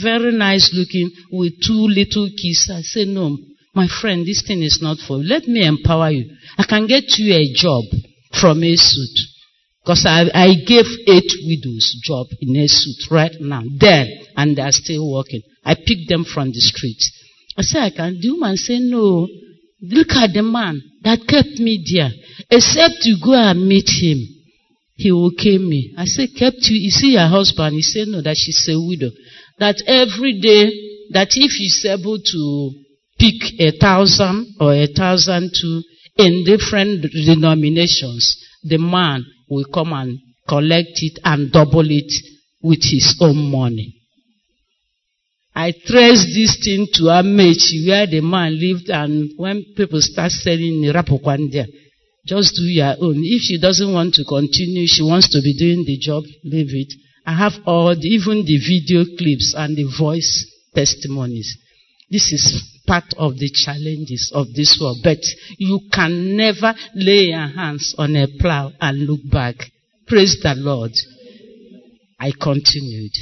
very 0.00 0.32
nice 0.32 0.70
looking 0.72 1.10
with 1.32 1.60
two 1.64 1.86
little 1.88 2.28
kids. 2.28 2.70
I 2.72 2.82
say, 2.82 3.04
no, 3.04 3.36
my 3.74 3.88
friend, 4.00 4.26
this 4.26 4.42
thing 4.46 4.62
is 4.62 4.80
not 4.82 4.98
for 4.98 5.18
you. 5.18 5.28
Let 5.28 5.46
me 5.46 5.66
empower 5.66 6.10
you. 6.10 6.30
I 6.56 6.64
can 6.64 6.86
get 6.86 7.04
you 7.18 7.34
a 7.34 7.52
job 7.54 7.84
from 8.40 8.62
a 8.62 8.76
suit. 8.76 9.18
Because 9.88 10.04
I, 10.04 10.28
I 10.34 10.54
gave 10.66 10.84
eight 11.08 11.32
widows 11.48 11.98
job 12.04 12.26
in 12.42 12.54
a 12.56 12.68
suit 12.68 13.10
right 13.10 13.32
now, 13.40 13.62
then, 13.80 14.06
and 14.36 14.54
they 14.54 14.60
are 14.60 14.70
still 14.70 15.10
working. 15.10 15.40
I 15.64 15.76
picked 15.76 16.10
them 16.10 16.26
from 16.26 16.48
the 16.48 16.60
streets. 16.60 17.10
I 17.56 17.62
said, 17.62 17.82
I 17.84 17.90
can. 17.96 18.20
The 18.20 18.32
woman 18.32 18.58
say, 18.58 18.80
no, 18.80 19.26
look 19.80 20.12
at 20.12 20.34
the 20.34 20.42
man 20.42 20.82
that 21.04 21.26
kept 21.26 21.58
me 21.58 21.82
there. 21.88 22.10
Except 22.50 23.06
you 23.06 23.16
go 23.24 23.32
and 23.32 23.66
meet 23.66 23.88
him, 23.88 24.28
he 24.96 25.10
will 25.10 25.32
kill 25.32 25.58
me. 25.58 25.94
I 25.96 26.04
said, 26.04 26.36
kept 26.38 26.68
you, 26.68 26.76
you 26.76 26.90
see 26.90 27.12
your 27.14 27.28
husband? 27.28 27.72
He 27.72 27.80
said, 27.80 28.08
no, 28.08 28.20
that 28.20 28.36
she's 28.36 28.68
a 28.68 28.76
widow 28.76 29.08
that 29.58 29.82
every 29.86 30.38
day, 30.38 30.68
that 31.12 31.28
if 31.32 31.52
he's 31.52 31.82
able 31.88 32.18
to 32.18 32.70
pick 33.18 33.58
a 33.58 33.72
thousand 33.78 34.54
or 34.60 34.74
a 34.74 34.86
thousand 34.86 35.52
two 35.58 35.82
in 36.18 36.44
different 36.44 37.06
denominations, 37.10 38.36
the 38.62 38.76
man 38.76 39.24
will 39.50 39.64
come 39.72 39.92
and 39.92 40.18
collect 40.48 40.98
it 41.02 41.18
and 41.24 41.52
double 41.52 41.86
it 41.88 42.12
with 42.62 42.82
his 42.82 43.16
own 43.20 43.50
money. 43.50 43.94
I 45.54 45.72
traced 45.72 46.28
this 46.34 46.56
thing 46.64 46.86
to 46.94 47.02
Amechi 47.10 47.88
where 47.88 48.06
the 48.06 48.20
man 48.20 48.58
lived 48.58 48.90
and 48.90 49.30
when 49.36 49.64
people 49.76 50.00
start 50.00 50.30
selling 50.30 50.82
Rapokwandia, 50.94 51.66
just 52.26 52.54
do 52.54 52.62
your 52.62 52.94
own. 53.00 53.16
If 53.24 53.42
she 53.42 53.58
doesn't 53.58 53.92
want 53.92 54.14
to 54.14 54.24
continue, 54.24 54.86
she 54.86 55.02
wants 55.02 55.28
to 55.30 55.40
be 55.42 55.54
doing 55.58 55.84
the 55.84 55.98
job, 55.98 56.22
leave 56.44 56.70
it. 56.70 56.92
I 57.26 57.34
have 57.34 57.54
all, 57.66 57.94
the, 57.94 58.06
even 58.06 58.44
the 58.44 58.58
video 58.58 59.04
clips 59.16 59.54
and 59.56 59.76
the 59.76 59.90
voice 59.98 60.46
testimonies. 60.74 61.56
This 62.10 62.32
is 62.32 62.77
part 62.88 63.04
of 63.18 63.36
the 63.36 63.50
challenges 63.50 64.32
of 64.34 64.46
this 64.54 64.78
world. 64.80 64.98
But 65.04 65.20
you 65.58 65.80
can 65.92 66.36
never 66.36 66.74
lay 66.94 67.28
your 67.28 67.46
hands 67.46 67.94
on 67.98 68.16
a 68.16 68.26
plow 68.40 68.72
and 68.80 69.06
look 69.06 69.20
back. 69.30 69.56
Praise 70.06 70.40
the 70.42 70.54
Lord. 70.56 70.92
I 72.18 72.32
continued. 72.32 73.12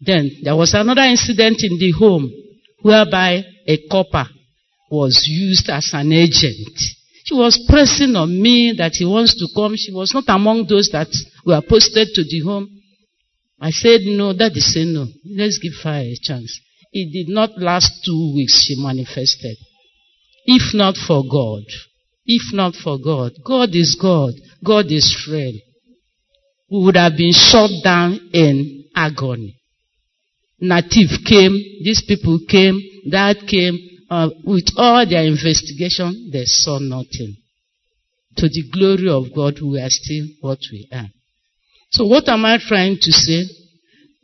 Then 0.00 0.30
there 0.42 0.56
was 0.56 0.72
another 0.72 1.02
incident 1.02 1.58
in 1.62 1.78
the 1.78 1.92
home 1.98 2.32
whereby 2.80 3.44
a 3.66 3.88
corper 3.90 4.26
was 4.90 5.26
used 5.28 5.68
as 5.68 5.90
an 5.92 6.12
agent. 6.12 6.78
She 7.24 7.34
was 7.34 7.62
pressing 7.68 8.16
on 8.16 8.40
me 8.40 8.74
that 8.78 8.92
he 8.94 9.04
wants 9.04 9.34
to 9.38 9.46
come. 9.54 9.76
She 9.76 9.92
was 9.92 10.14
not 10.14 10.24
among 10.28 10.66
those 10.66 10.88
that 10.92 11.08
were 11.44 11.60
posted 11.68 12.08
to 12.14 12.24
the 12.24 12.40
home. 12.40 12.68
I 13.60 13.70
said, 13.70 14.00
no, 14.04 14.32
that 14.32 14.56
is 14.56 14.72
said 14.72 14.86
no. 14.86 15.06
Let's 15.24 15.58
give 15.58 15.74
her 15.84 16.00
a 16.00 16.16
chance. 16.20 16.58
It 16.92 17.12
did 17.12 17.32
not 17.32 17.58
last 17.58 18.04
two 18.04 18.32
weeks, 18.34 18.64
she 18.64 18.74
manifested. 18.76 19.56
If 20.46 20.74
not 20.74 20.96
for 20.96 21.22
God, 21.30 21.62
if 22.26 22.52
not 22.52 22.74
for 22.74 22.98
God, 22.98 23.32
God 23.44 23.74
is 23.74 23.96
God, 24.00 24.34
God 24.64 24.86
is 24.90 25.14
frail. 25.24 25.54
We 26.70 26.84
would 26.84 26.96
have 26.96 27.16
been 27.16 27.32
shot 27.32 27.70
down 27.84 28.30
in 28.32 28.84
agony. 28.94 29.56
Native 30.60 31.24
came, 31.24 31.52
these 31.82 32.02
people 32.06 32.38
came, 32.48 32.80
that 33.10 33.46
came, 33.46 33.78
uh, 34.10 34.30
with 34.44 34.68
all 34.76 35.06
their 35.08 35.24
investigation, 35.24 36.30
they 36.32 36.44
saw 36.44 36.78
nothing. 36.78 37.36
To 38.36 38.48
the 38.48 38.64
glory 38.72 39.08
of 39.08 39.34
God, 39.34 39.60
we 39.62 39.80
are 39.80 39.90
still 39.90 40.26
what 40.40 40.58
we 40.72 40.88
are. 40.92 41.08
So 41.90 42.06
what 42.06 42.28
am 42.28 42.44
I 42.44 42.58
trying 42.60 42.96
to 43.00 43.12
say? 43.12 43.44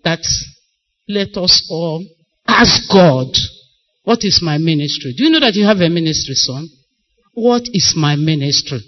That 0.04 0.20
let 1.08 1.36
us 1.36 1.66
all 1.70 2.04
ask 2.48 2.82
God, 2.90 3.28
what 4.04 4.22
is 4.22 4.40
my 4.42 4.58
ministry? 4.58 5.14
Do 5.16 5.24
you 5.24 5.30
know 5.30 5.40
that 5.40 5.54
you 5.54 5.64
have 5.66 5.80
a 5.80 5.88
ministry, 5.88 6.34
son? 6.34 6.68
What 7.34 7.62
is 7.72 7.94
my 7.96 8.16
ministry? 8.16 8.80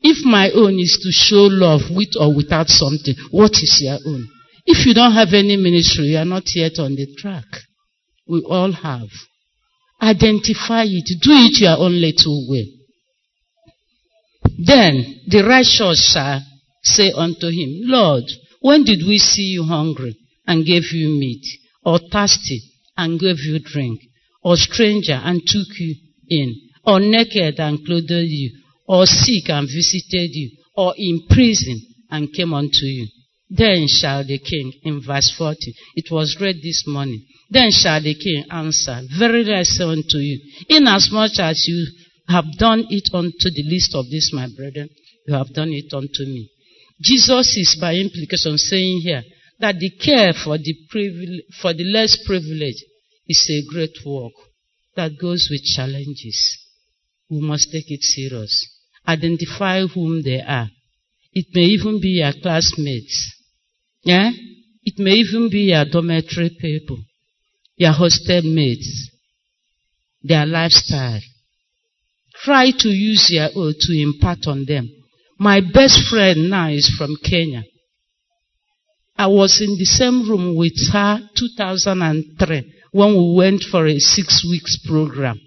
If 0.00 0.24
my 0.24 0.50
own 0.50 0.78
is 0.78 0.98
to 1.02 1.10
show 1.10 1.48
love 1.50 1.90
with 1.90 2.14
or 2.18 2.34
without 2.34 2.68
something, 2.68 3.14
what 3.30 3.52
is 3.52 3.80
your 3.80 3.98
own? 4.06 4.28
If 4.66 4.86
you 4.86 4.94
don't 4.94 5.12
have 5.12 5.34
any 5.34 5.56
ministry, 5.56 6.04
you 6.06 6.18
are 6.18 6.24
not 6.24 6.44
yet 6.54 6.78
on 6.78 6.94
the 6.94 7.06
track. 7.16 7.44
We 8.28 8.42
all 8.48 8.72
have. 8.72 9.08
Identify 10.00 10.84
it. 10.86 11.20
Do 11.20 11.32
it 11.32 11.60
your 11.60 11.78
own 11.78 12.00
little 12.00 12.46
way. 12.48 12.68
Then 14.58 15.20
the 15.26 15.42
righteous 15.42 16.12
shall 16.12 16.40
say 16.82 17.12
unto 17.12 17.48
him, 17.48 17.90
Lord, 17.90 18.24
when 18.60 18.84
did 18.84 19.00
we 19.06 19.18
see 19.18 19.42
you 19.42 19.64
hungry 19.64 20.16
and 20.46 20.64
gave 20.64 20.92
you 20.92 21.08
meat, 21.18 21.44
or 21.84 21.98
thirsty 21.98 22.60
and 22.96 23.18
gave 23.20 23.38
you 23.40 23.58
drink, 23.58 24.00
or 24.42 24.56
stranger 24.56 25.20
and 25.22 25.42
took 25.46 25.68
you 25.78 25.94
in, 26.28 26.54
or 26.84 27.00
naked 27.00 27.58
and 27.58 27.84
clothed 27.84 28.10
you, 28.10 28.50
or 28.86 29.06
sick 29.06 29.48
and 29.48 29.68
visited 29.68 30.30
you, 30.32 30.50
or 30.76 30.94
in 30.96 31.26
prison 31.28 31.80
and 32.10 32.32
came 32.32 32.52
unto 32.52 32.84
you? 32.84 33.06
Then 33.50 33.86
shall 33.88 34.24
the 34.24 34.38
king, 34.38 34.72
in 34.82 35.02
verse 35.04 35.32
40, 35.36 35.74
it 35.96 36.10
was 36.10 36.36
read 36.40 36.56
this 36.62 36.84
morning. 36.86 37.24
Then 37.50 37.70
shall 37.70 38.02
the 38.02 38.14
king 38.14 38.44
answer, 38.50 39.02
Verily 39.18 39.54
I 39.54 39.62
say 39.62 39.84
unto 39.84 40.18
you, 40.18 40.40
inasmuch 40.68 41.38
as 41.38 41.64
you 41.68 41.86
have 42.28 42.46
done 42.58 42.86
it 42.90 43.10
unto 43.12 43.50
the 43.50 43.62
least 43.64 43.94
of 43.94 44.06
these 44.10 44.30
my 44.32 44.48
brethren, 44.56 44.88
you 45.26 45.34
have 45.34 45.52
done 45.52 45.72
it 45.72 45.92
unto 45.92 46.24
me. 46.24 46.50
Jesus 47.00 47.56
is 47.56 47.76
by 47.80 47.94
implication 47.94 48.56
saying 48.56 49.00
here 49.02 49.22
that 49.64 49.78
the 49.78 49.88
care 49.96 50.34
for 50.34 50.58
the, 50.58 50.74
for 51.62 51.72
the 51.72 51.84
less 51.84 52.18
privileged 52.26 52.84
is 53.26 53.48
a 53.48 53.72
great 53.72 53.96
work 54.04 54.34
that 54.94 55.18
goes 55.18 55.48
with 55.50 55.62
challenges. 55.64 56.58
We 57.30 57.40
must 57.40 57.72
take 57.72 57.90
it 57.90 58.02
serious. 58.02 58.68
Identify 59.08 59.86
whom 59.86 60.22
they 60.22 60.42
are. 60.42 60.68
It 61.32 61.46
may 61.54 61.62
even 61.62 61.98
be 61.98 62.20
your 62.20 62.34
classmates. 62.42 63.32
Yeah? 64.02 64.32
It 64.82 64.98
may 64.98 65.12
even 65.12 65.48
be 65.48 65.70
your 65.72 65.86
dormitory 65.86 66.54
people, 66.60 66.98
your 67.76 67.92
hostel 67.92 68.42
mates, 68.42 69.10
their 70.22 70.44
lifestyle. 70.44 71.22
Try 72.34 72.70
to 72.80 72.88
use 72.90 73.30
your 73.30 73.48
own 73.56 73.72
to 73.80 73.98
impart 73.98 74.46
on 74.46 74.66
them. 74.66 74.90
My 75.38 75.62
best 75.62 76.06
friend 76.10 76.50
now 76.50 76.68
is 76.68 76.94
from 76.98 77.16
Kenya. 77.24 77.64
I 79.16 79.28
was 79.28 79.60
in 79.60 79.76
the 79.78 79.84
same 79.84 80.28
room 80.28 80.56
with 80.56 80.74
her 80.92 81.20
2003 81.36 82.72
when 82.90 83.10
we 83.10 83.34
went 83.36 83.62
for 83.62 83.86
a 83.86 83.98
six 83.98 84.44
weeks 84.48 84.78
program 84.86 85.40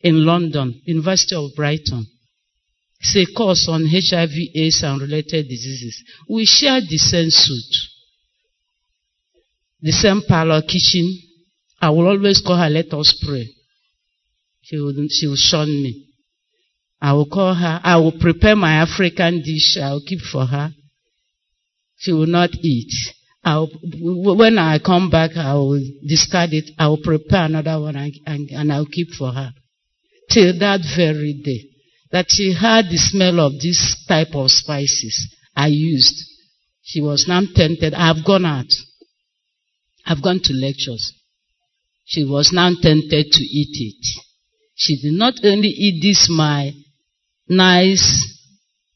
in 0.00 0.24
London, 0.24 0.80
University 0.84 1.36
of 1.36 1.50
Brighton. 1.54 2.06
It's 3.00 3.16
a 3.16 3.34
course 3.34 3.66
on 3.68 3.86
HIV, 3.86 4.30
AIDS, 4.54 4.82
and 4.82 5.00
related 5.00 5.48
diseases. 5.48 6.02
We 6.28 6.44
shared 6.44 6.84
the 6.88 6.98
same 6.98 7.30
suit, 7.30 7.74
the 9.80 9.92
same 9.92 10.22
parlor 10.26 10.62
kitchen. 10.62 11.18
I 11.80 11.90
will 11.90 12.08
always 12.08 12.42
call 12.46 12.56
her, 12.56 12.68
let 12.68 12.92
us 12.92 13.24
pray. 13.26 13.48
She 14.62 14.76
will, 14.76 14.94
she 15.08 15.26
will 15.26 15.36
shun 15.36 15.68
me. 15.68 16.06
I 17.00 17.14
will 17.14 17.28
call 17.28 17.54
her, 17.54 17.80
I 17.82 17.96
will 17.96 18.18
prepare 18.18 18.56
my 18.56 18.74
African 18.74 19.42
dish, 19.42 19.78
I 19.78 19.92
will 19.92 20.02
keep 20.06 20.20
for 20.20 20.44
her. 20.46 20.70
She 22.00 22.12
will 22.12 22.26
not 22.26 22.50
eat. 22.62 22.92
I'll, 23.44 23.68
when 23.82 24.58
I 24.58 24.78
come 24.78 25.10
back, 25.10 25.36
I 25.36 25.52
will 25.54 25.82
discard 26.06 26.54
it. 26.54 26.70
I 26.78 26.88
will 26.88 27.02
prepare 27.02 27.44
another 27.44 27.78
one 27.78 27.94
and, 27.96 28.14
and, 28.26 28.48
and 28.50 28.72
I'll 28.72 28.86
keep 28.86 29.10
for 29.10 29.32
her. 29.32 29.52
Till 30.30 30.58
that 30.60 30.80
very 30.96 31.34
day 31.44 31.68
that 32.10 32.26
she 32.30 32.54
heard 32.54 32.86
the 32.86 32.96
smell 32.96 33.38
of 33.40 33.52
this 33.60 34.02
type 34.08 34.34
of 34.34 34.50
spices 34.50 35.36
I 35.54 35.66
used. 35.66 36.24
She 36.82 37.02
was 37.02 37.26
now 37.28 37.42
tempted. 37.54 37.92
I've 37.92 38.24
gone 38.24 38.46
out. 38.46 38.72
I've 40.06 40.22
gone 40.22 40.40
to 40.42 40.52
lectures. 40.54 41.12
She 42.06 42.24
was 42.24 42.50
now 42.50 42.70
tempted 42.80 43.30
to 43.30 43.42
eat 43.44 43.76
it. 43.78 44.22
She 44.74 44.96
did 44.96 45.18
not 45.18 45.34
only 45.44 45.68
eat 45.68 46.00
this 46.02 46.28
my 46.30 46.72
nice 47.46 48.39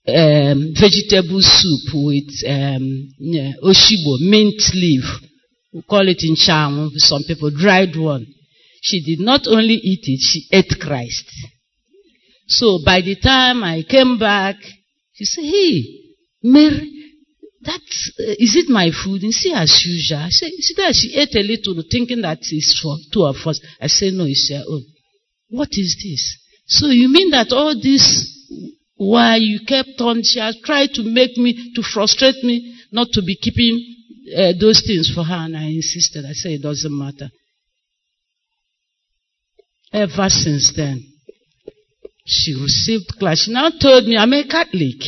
um, 0.06 0.74
vegetable 0.78 1.40
soup 1.40 1.94
with 1.94 2.28
um, 2.46 3.08
yeah, 3.18 3.52
oshibo, 3.62 4.20
mint 4.20 4.60
leaf. 4.74 5.04
We 5.72 5.82
call 5.82 6.06
it 6.08 6.22
in 6.22 6.36
charm, 6.36 6.90
some 6.96 7.22
people, 7.26 7.50
dried 7.50 7.96
one. 7.96 8.26
She 8.82 9.02
did 9.02 9.20
not 9.20 9.46
only 9.46 9.74
eat 9.74 10.04
it, 10.04 10.20
she 10.20 10.46
ate 10.52 10.78
Christ. 10.78 11.24
So 12.46 12.80
by 12.84 13.00
the 13.00 13.16
time 13.16 13.64
I 13.64 13.82
came 13.82 14.18
back, 14.18 14.56
she 15.14 15.24
said, 15.24 15.44
Hey, 15.44 15.82
Mary, 16.42 16.92
that 17.62 17.80
uh, 18.20 18.36
is 18.38 18.56
it 18.56 18.68
my 18.68 18.90
food? 18.90 19.22
And 19.22 19.32
see, 19.32 19.52
as 19.54 19.84
usual. 19.86 20.18
I 20.18 20.28
said, 20.28 20.50
See 20.60 20.74
that 20.76 20.94
she 20.94 21.16
ate 21.16 21.34
a 21.34 21.40
little, 21.40 21.82
thinking 21.90 22.20
that 22.20 22.40
it's 22.42 22.78
for 22.80 22.96
two 23.10 23.24
of 23.24 23.36
us. 23.46 23.58
I 23.80 23.86
said, 23.86 24.12
No, 24.12 24.26
it's 24.26 24.48
your 24.50 24.62
own. 24.68 24.84
What 25.48 25.70
is 25.72 25.96
this? 26.02 26.38
So 26.66 26.88
you 26.88 27.08
mean 27.08 27.30
that 27.30 27.52
all 27.52 27.74
this 27.74 28.33
why 28.96 29.36
you 29.36 29.60
kept 29.66 30.00
on, 30.00 30.22
she 30.22 30.38
has 30.38 30.56
tried 30.64 30.90
to 30.94 31.02
make 31.02 31.36
me, 31.36 31.72
to 31.74 31.82
frustrate 31.82 32.42
me, 32.44 32.76
not 32.92 33.08
to 33.12 33.22
be 33.22 33.36
keeping 33.36 33.94
uh, 34.36 34.52
those 34.58 34.82
things 34.86 35.10
for 35.14 35.24
her, 35.24 35.34
and 35.34 35.56
I 35.56 35.64
insisted. 35.64 36.24
I 36.24 36.32
said, 36.32 36.52
It 36.52 36.62
doesn't 36.62 36.96
matter. 36.96 37.30
Ever 39.92 40.28
since 40.28 40.72
then, 40.76 41.04
she 42.26 42.54
received 42.54 43.18
class. 43.18 43.44
She 43.44 43.52
now 43.52 43.70
told 43.70 44.06
me, 44.06 44.16
I'm 44.16 44.32
a 44.32 44.46
Catholic. 44.46 45.00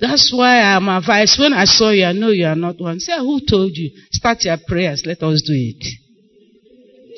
That's 0.00 0.32
why 0.32 0.60
I'm 0.60 0.88
advised. 0.88 1.38
When 1.38 1.52
I 1.52 1.64
saw 1.64 1.90
you, 1.90 2.04
I 2.04 2.12
know 2.12 2.28
you 2.28 2.46
are 2.46 2.54
not 2.54 2.80
one. 2.80 3.00
Say, 3.00 3.16
who 3.18 3.40
told 3.48 3.72
you? 3.74 3.90
Start 4.12 4.44
your 4.44 4.58
prayers. 4.66 5.02
Let 5.04 5.22
us 5.22 5.42
do 5.42 5.52
it. 5.54 5.84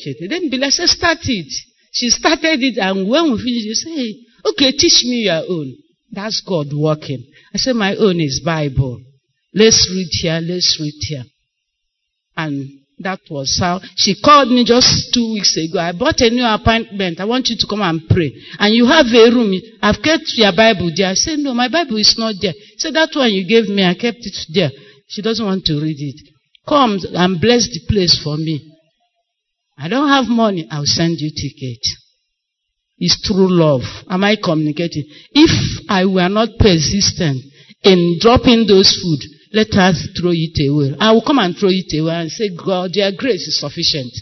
She 0.00 0.14
didn't 0.14 0.50
believe. 0.50 0.64
I 0.66 0.70
said, 0.70 0.88
start 0.88 1.18
it. 1.24 1.52
She 1.92 2.08
started 2.08 2.62
it, 2.62 2.78
and 2.78 3.08
when 3.08 3.32
we 3.32 3.38
finished, 3.38 3.66
you 3.66 3.74
say, 3.74 3.90
hey, 3.90 4.14
okay, 4.46 4.72
teach 4.72 5.02
me 5.04 5.24
your 5.26 5.42
own. 5.48 5.74
That's 6.12 6.42
God 6.46 6.66
working. 6.74 7.24
I 7.54 7.58
said, 7.58 7.76
my 7.76 7.94
own 7.96 8.20
is 8.20 8.42
Bible. 8.44 9.00
Let's 9.54 9.88
read 9.90 10.08
here. 10.10 10.40
Let's 10.42 10.78
read 10.80 10.94
here. 11.00 11.24
And 12.36 12.80
that 13.00 13.20
was 13.30 13.56
how 13.58 13.80
she 13.96 14.14
called 14.20 14.48
me 14.48 14.64
just 14.64 15.12
two 15.14 15.32
weeks 15.32 15.56
ago. 15.56 15.78
I 15.78 15.92
bought 15.92 16.20
a 16.20 16.30
new 16.30 16.44
appointment. 16.44 17.18
I 17.18 17.24
want 17.24 17.48
you 17.48 17.56
to 17.56 17.66
come 17.66 17.80
and 17.80 18.02
pray. 18.08 18.32
And 18.58 18.74
you 18.74 18.86
have 18.86 19.06
a 19.06 19.30
room. 19.32 19.54
I've 19.80 20.02
kept 20.02 20.32
your 20.36 20.52
Bible 20.54 20.92
there. 20.94 21.08
I 21.08 21.14
said, 21.14 21.38
No, 21.38 21.54
my 21.54 21.68
Bible 21.68 21.96
is 21.96 22.14
not 22.18 22.34
there. 22.40 22.52
Said 22.76 22.94
that 22.94 23.10
one 23.14 23.32
you 23.32 23.48
gave 23.48 23.68
me, 23.68 23.84
I 23.84 23.94
kept 23.94 24.20
it 24.20 24.36
there. 24.52 24.70
She 25.08 25.22
doesn't 25.22 25.44
want 25.44 25.64
to 25.66 25.80
read 25.80 25.96
it. 25.98 26.28
Come 26.68 26.98
and 27.14 27.40
bless 27.40 27.66
the 27.68 27.80
place 27.88 28.20
for 28.22 28.36
me. 28.36 28.70
I 29.78 29.88
don't 29.88 30.08
have 30.08 30.28
money. 30.28 30.68
I'll 30.70 30.84
send 30.84 31.16
you 31.18 31.30
ticket. 31.30 31.80
It's 33.00 33.20
true 33.22 33.48
love. 33.48 33.80
Am 34.10 34.22
I 34.22 34.36
communicating? 34.36 35.04
If 35.32 35.50
I 35.88 36.04
were 36.04 36.28
not 36.28 36.50
persistent 36.58 37.42
in 37.82 38.18
dropping 38.20 38.66
those 38.66 38.92
food, 39.02 39.20
let 39.52 39.72
us 39.72 40.06
throw 40.20 40.32
it 40.34 40.68
away. 40.68 40.94
I 41.00 41.12
will 41.12 41.22
come 41.22 41.38
and 41.38 41.56
throw 41.56 41.70
it 41.72 41.90
away 41.98 42.14
and 42.14 42.30
say, 42.30 42.50
God, 42.54 42.90
your 42.92 43.10
grace 43.16 43.48
is 43.48 43.58
sufficient. 43.58 44.12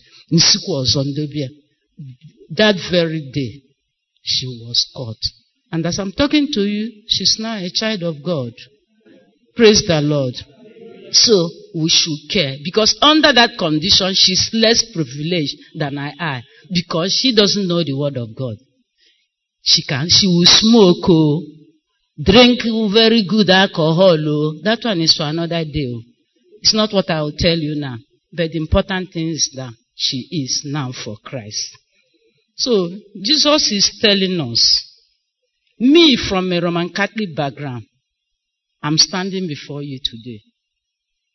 That 2.51 2.77
very 2.91 3.31
day, 3.33 3.63
she 4.23 4.47
was 4.47 4.89
caught. 4.95 5.19
And 5.73 5.85
as 5.85 5.99
I'm 5.99 6.13
talking 6.13 6.49
to 6.53 6.61
you, 6.61 7.03
she's 7.09 7.37
now 7.41 7.57
a 7.57 7.69
child 7.71 8.05
of 8.05 8.23
God. 8.25 8.53
Praise 9.57 9.83
the 9.87 10.01
Lord. 10.01 10.35
So 11.11 11.51
we 11.75 11.89
should 11.89 12.31
care 12.31 12.57
because 12.63 12.97
under 13.03 13.33
that 13.33 13.59
condition, 13.59 14.13
she's 14.15 14.51
less 14.53 14.85
privileged 14.93 15.57
than 15.75 15.99
I 15.99 16.13
am 16.19 16.43
because 16.73 17.19
she 17.21 17.35
doesn't 17.35 17.67
know 17.67 17.83
the 17.83 17.95
word 17.99 18.17
of 18.17 18.37
God. 18.37 18.57
She 19.63 19.83
can, 19.83 20.09
she 20.09 20.27
will 20.27 20.47
smoke, 20.47 21.05
oh, 21.09 21.43
drink 22.23 22.61
very 22.93 23.25
good 23.29 23.51
alcohol. 23.51 24.17
Oh. 24.19 24.61
That 24.63 24.81
one 24.83 25.01
is 25.01 25.17
for 25.17 25.25
another 25.25 25.65
day. 25.65 25.93
Oh. 25.95 26.01
It's 26.61 26.75
not 26.75 26.93
what 26.93 27.11
I 27.11 27.23
will 27.23 27.37
tell 27.37 27.57
you 27.57 27.75
now. 27.77 27.97
But 28.33 28.51
the 28.53 28.59
important 28.59 29.13
thing 29.13 29.29
is 29.29 29.53
that 29.57 29.73
she 29.95 30.29
is 30.31 30.63
now 30.65 30.93
for 30.93 31.17
Christ. 31.25 31.77
So 32.57 32.89
Jesus 33.23 33.71
is 33.73 33.99
telling 34.01 34.41
us, 34.41 34.85
me 35.79 36.17
from 36.17 36.53
a 36.53 36.61
Roman 36.61 36.91
Catholic 36.91 37.35
background, 37.37 37.85
I'm 38.83 38.99
standing 38.99 39.47
before 39.47 39.83
you 39.83 40.01
today. 40.03 40.43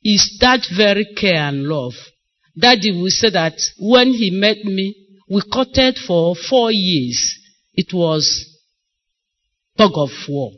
Is 0.03 0.37
that 0.41 0.65
very 0.75 1.05
care 1.15 1.47
and 1.47 1.63
love. 1.63 1.93
Daddy 2.57 2.91
will 2.91 3.09
say 3.09 3.29
that 3.31 3.53
when 3.79 4.07
he 4.09 4.31
met 4.31 4.63
me, 4.63 4.95
we 5.29 5.41
courted 5.51 5.97
for 6.05 6.35
four 6.35 6.71
years. 6.71 7.39
It 7.73 7.93
was 7.93 8.59
tug 9.77 9.91
of 9.95 10.11
war. 10.29 10.51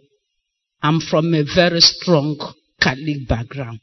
I'm 0.81 0.99
from 0.99 1.33
a 1.33 1.43
very 1.43 1.79
strong 1.79 2.37
Catholic 2.79 3.27
background. 3.27 3.79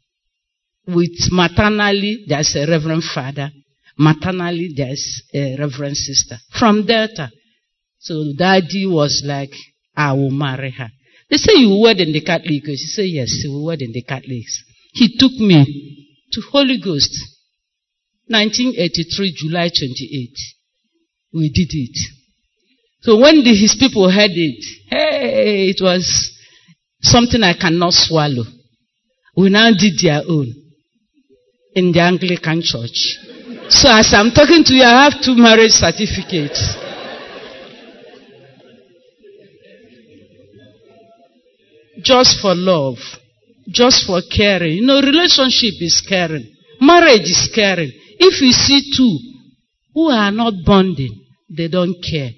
With 0.86 1.30
maternally, 1.30 2.24
there's 2.28 2.54
a 2.56 2.66
reverend 2.66 3.04
father. 3.04 3.50
Maternally, 3.98 4.72
there's 4.76 5.22
a 5.32 5.56
reverend 5.58 5.96
sister. 5.96 6.36
From 6.58 6.86
Delta. 6.86 7.30
So 7.98 8.32
daddy 8.36 8.86
was 8.86 9.22
like, 9.24 9.52
ah, 9.96 10.10
I 10.10 10.12
will 10.12 10.30
marry 10.30 10.70
her. 10.70 10.90
They 11.30 11.36
say 11.36 11.54
you 11.54 11.80
wed 11.82 12.00
in 12.00 12.12
the 12.12 12.20
Catholic. 12.20 12.64
She 12.66 12.76
said, 12.76 13.06
yes, 13.06 13.30
we 13.44 13.62
wed 13.64 13.80
in 13.80 13.92
the 13.92 14.02
Catholics. 14.02 14.64
He 14.92 15.16
took 15.16 15.32
me 15.32 16.18
to 16.32 16.40
Holy 16.50 16.78
Ghost. 16.78 17.16
1983, 18.26 19.34
July 19.36 19.68
28. 19.68 20.30
We 21.34 21.50
did 21.50 21.68
it. 21.70 21.98
So 23.02 23.18
when 23.18 23.42
the, 23.42 23.54
his 23.54 23.74
people 23.78 24.10
heard 24.10 24.30
it, 24.30 24.64
hey, 24.88 25.68
it 25.70 25.80
was 25.82 26.30
something 27.00 27.42
I 27.42 27.54
cannot 27.54 27.92
swallow. 27.92 28.44
We 29.36 29.50
now 29.50 29.70
did 29.72 29.94
their 30.02 30.22
own 30.28 30.52
in 31.74 31.92
the 31.92 32.00
Anglican 32.00 32.62
church. 32.62 33.18
So 33.68 33.90
as 33.90 34.12
I'm 34.14 34.30
talking 34.30 34.62
to 34.64 34.74
you, 34.74 34.82
I 34.84 35.04
have 35.04 35.22
two 35.22 35.34
marriage 35.36 35.72
certificates. 35.72 36.76
Just 42.02 42.40
for 42.40 42.54
love. 42.54 42.98
just 43.68 44.06
for 44.06 44.20
caring. 44.34 44.78
You 44.78 44.86
know, 44.86 45.00
relationship 45.00 45.74
is 45.80 46.02
caring. 46.06 46.46
Marriage 46.80 47.22
is 47.30 47.50
caring. 47.54 47.90
If 48.18 48.40
you 48.40 48.52
see 48.52 48.92
two 48.96 49.18
who 49.94 50.08
are 50.10 50.30
not 50.30 50.54
bonding, 50.64 51.24
they 51.48 51.68
don't 51.68 51.94
care. 52.02 52.30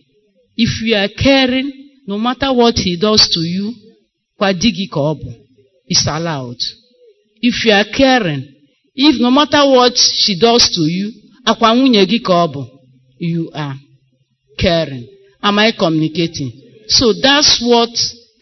If 0.57 0.83
you 0.83 0.95
are 0.97 1.09
caring, 1.09 1.71
no 2.07 2.19
matter 2.19 2.53
what 2.53 2.75
he 2.77 2.97
does 2.97 3.29
to 3.31 3.41
you, 3.41 3.73
it's 5.87 6.07
allowed. 6.07 6.59
If 7.41 7.65
you 7.65 7.73
are 7.73 7.85
caring, 7.85 8.55
if 8.95 9.21
no 9.21 9.31
matter 9.31 9.65
what 9.69 9.97
she 9.97 10.39
does 10.39 10.71
to 10.71 10.83
you, 10.83 11.13
you 13.19 13.51
are 13.55 13.75
caring. 14.59 15.09
Am 15.43 15.59
I 15.59 15.73
communicating? 15.73 16.53
So 16.87 17.13
that's 17.21 17.61
what 17.63 17.91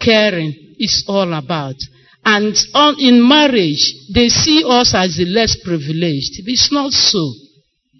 caring 0.01 0.75
is 0.79 1.05
all 1.09 1.33
about. 1.33 1.77
And 2.25 2.55
on, 2.75 3.01
in 3.01 3.27
marriage, 3.27 3.95
they 4.15 4.29
see 4.29 4.63
us 4.65 4.95
as 4.95 5.17
the 5.17 5.25
less 5.25 5.57
privileged. 5.65 6.39
It's 6.47 6.71
not 6.71 6.93
so. 6.93 7.33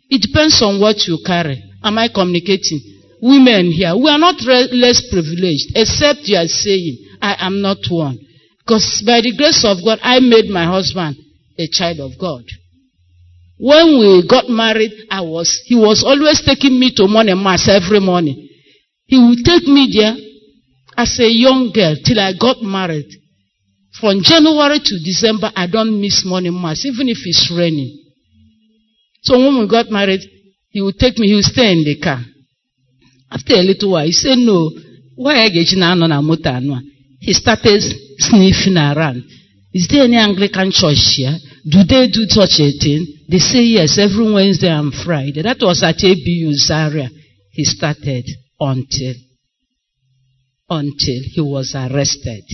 It 0.09 0.23
depends 0.23 0.63
on 0.63 0.81
what 0.81 1.07
you 1.09 1.19
carry. 1.27 1.63
Am 1.83 1.99
I 1.99 2.09
communicating? 2.09 2.81
Women 3.23 3.71
here, 3.71 3.95
we 3.95 4.11
are 4.11 4.19
not 4.19 4.43
less 4.43 5.01
privileged, 5.09 5.79
except 5.79 6.27
you 6.27 6.37
are 6.37 6.49
saying, 6.49 6.99
I 7.23 7.47
am 7.47 7.63
not 7.63 7.79
one. 7.89 8.19
Because 8.59 9.01
by 9.07 9.21
the 9.21 9.37
grace 9.37 9.65
of 9.65 9.79
God, 9.85 10.01
I 10.03 10.19
made 10.19 10.51
my 10.51 10.67
husband 10.67 11.15
a 11.57 11.69
child 11.71 12.01
of 12.01 12.19
God. 12.19 12.43
When 13.59 14.01
we 14.01 14.27
got 14.27 14.49
married, 14.49 14.91
I 15.09 15.21
was, 15.21 15.63
he 15.67 15.77
was 15.77 16.03
always 16.03 16.43
taking 16.43 16.81
me 16.81 16.91
to 16.97 17.07
morning 17.07 17.41
mass 17.41 17.69
every 17.69 18.01
morning. 18.01 18.49
He 19.07 19.17
would 19.17 19.45
take 19.45 19.71
me 19.71 19.87
there 19.95 20.17
as 20.97 21.15
a 21.21 21.31
young 21.31 21.71
girl 21.73 21.95
till 22.05 22.19
I 22.19 22.33
got 22.35 22.61
married. 22.61 23.07
From 24.01 24.19
January 24.23 24.81
to 24.83 24.99
December, 25.05 25.53
I 25.55 25.69
don't 25.69 26.01
miss 26.01 26.25
morning 26.27 26.61
mass, 26.61 26.85
even 26.85 27.09
if 27.09 27.19
it's 27.23 27.55
raining. 27.57 28.03
So 29.23 29.39
when 29.39 29.61
we 29.61 29.69
got 29.69 29.91
married, 29.91 30.23
he 30.71 30.83
would 30.83 30.99
take 30.99 31.19
me, 31.19 31.29
he 31.29 31.35
would 31.35 31.45
stay 31.45 31.71
in 31.71 31.85
the 31.85 32.01
car. 32.03 32.19
After 33.33 33.55
a 33.55 33.63
little 33.63 33.93
while, 33.93 34.05
he 34.05 34.13
said, 34.13 34.37
No, 34.37 34.71
why? 35.17 35.49
He 35.49 37.33
started 37.33 37.83
sniffing 38.19 38.77
around. 38.77 39.25
Is 39.73 39.89
there 39.89 40.05
any 40.05 40.17
Anglican 40.17 40.71
church 40.71 41.17
here? 41.17 41.39
Do 41.67 41.83
they 41.85 42.09
do 42.09 42.27
such 42.29 42.61
a 42.61 42.71
thing? 42.79 43.07
They 43.31 43.39
say 43.39 43.63
yes, 43.63 43.97
every 43.99 44.31
Wednesday 44.31 44.69
and 44.69 44.93
Friday. 44.93 45.41
That 45.41 45.57
was 45.63 45.83
at 45.83 45.97
ABU's 45.97 46.71
area. 46.71 47.09
He 47.53 47.65
started 47.65 48.29
until, 48.61 49.15
until 50.69 51.21
he 51.33 51.41
was 51.41 51.75
arrested. 51.75 52.45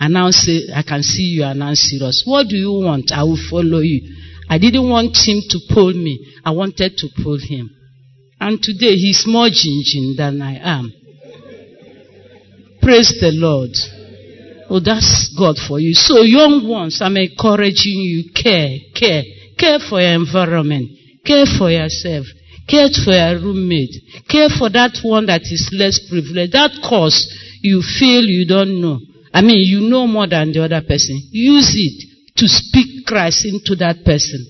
And 0.00 0.18
I 0.18 0.82
can 0.82 1.02
see 1.02 1.22
you 1.22 1.44
are 1.44 1.54
now 1.54 1.74
serious. 1.74 2.22
What 2.26 2.48
do 2.48 2.56
you 2.56 2.72
want? 2.72 3.12
I 3.12 3.22
will 3.22 3.38
follow 3.48 3.78
you. 3.78 4.00
I 4.48 4.58
didn't 4.58 4.88
want 4.88 5.16
him 5.16 5.40
to 5.50 5.58
pull 5.72 5.92
me. 5.92 6.34
I 6.44 6.50
wanted 6.50 6.96
to 6.98 7.08
pull 7.22 7.38
him. 7.38 7.70
And 8.40 8.62
today 8.62 8.94
he's 8.96 9.24
more 9.26 9.48
gingin 9.48 10.16
than 10.16 10.42
I 10.42 10.56
am. 10.56 10.92
Praise 12.82 13.16
the 13.20 13.32
Lord. 13.32 13.70
Oh, 14.68 14.80
that's 14.80 15.34
God 15.38 15.56
for 15.56 15.80
you. 15.80 15.94
So 15.94 16.22
young 16.22 16.68
ones, 16.68 17.00
I'm 17.00 17.16
encouraging 17.16 17.98
you, 17.98 18.32
care, 18.34 18.78
care. 18.94 19.22
Care 19.58 19.78
for 19.78 20.00
your 20.00 20.12
environment. 20.12 20.90
Care 21.24 21.46
for 21.46 21.70
yourself. 21.70 22.26
Care 22.68 22.88
for 22.90 23.12
your 23.12 23.40
roommate. 23.40 23.94
Care 24.28 24.48
for 24.50 24.68
that 24.70 24.98
one 25.02 25.26
that 25.26 25.42
is 25.42 25.70
less 25.72 26.00
privileged. 26.10 26.52
That 26.52 26.72
cause 26.82 27.26
you 27.62 27.80
feel 27.80 28.24
you 28.24 28.46
don't 28.46 28.80
know. 28.80 29.00
I 29.32 29.40
mean, 29.40 29.66
you 29.66 29.88
know 29.88 30.06
more 30.06 30.26
than 30.26 30.52
the 30.52 30.64
other 30.64 30.82
person. 30.82 31.20
Use 31.30 31.74
it 31.76 32.36
to 32.36 32.48
speak 32.48 33.06
Christ 33.06 33.46
into 33.46 33.76
that 33.76 34.04
person. 34.04 34.46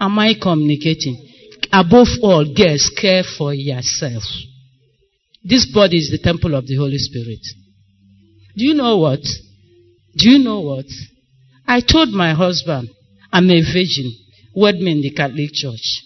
Am 0.00 0.18
I 0.18 0.34
communicating? 0.40 1.27
Above 1.72 2.08
all, 2.22 2.44
girls, 2.54 2.90
care 3.00 3.22
for 3.36 3.52
yourself. 3.52 4.22
This 5.44 5.70
body 5.72 5.98
is 5.98 6.10
the 6.10 6.18
temple 6.18 6.54
of 6.54 6.66
the 6.66 6.76
Holy 6.76 6.98
Spirit. 6.98 7.40
Do 8.56 8.64
you 8.64 8.74
know 8.74 8.98
what? 8.98 9.22
Do 10.16 10.30
you 10.30 10.38
know 10.38 10.60
what? 10.60 10.86
I 11.66 11.80
told 11.80 12.10
my 12.10 12.34
husband, 12.34 12.88
I'm 13.32 13.50
a 13.50 13.60
virgin. 13.60 14.12
Wed 14.54 14.76
me 14.76 14.92
in 14.92 15.02
the 15.02 15.10
Catholic 15.10 15.50
Church. 15.52 16.02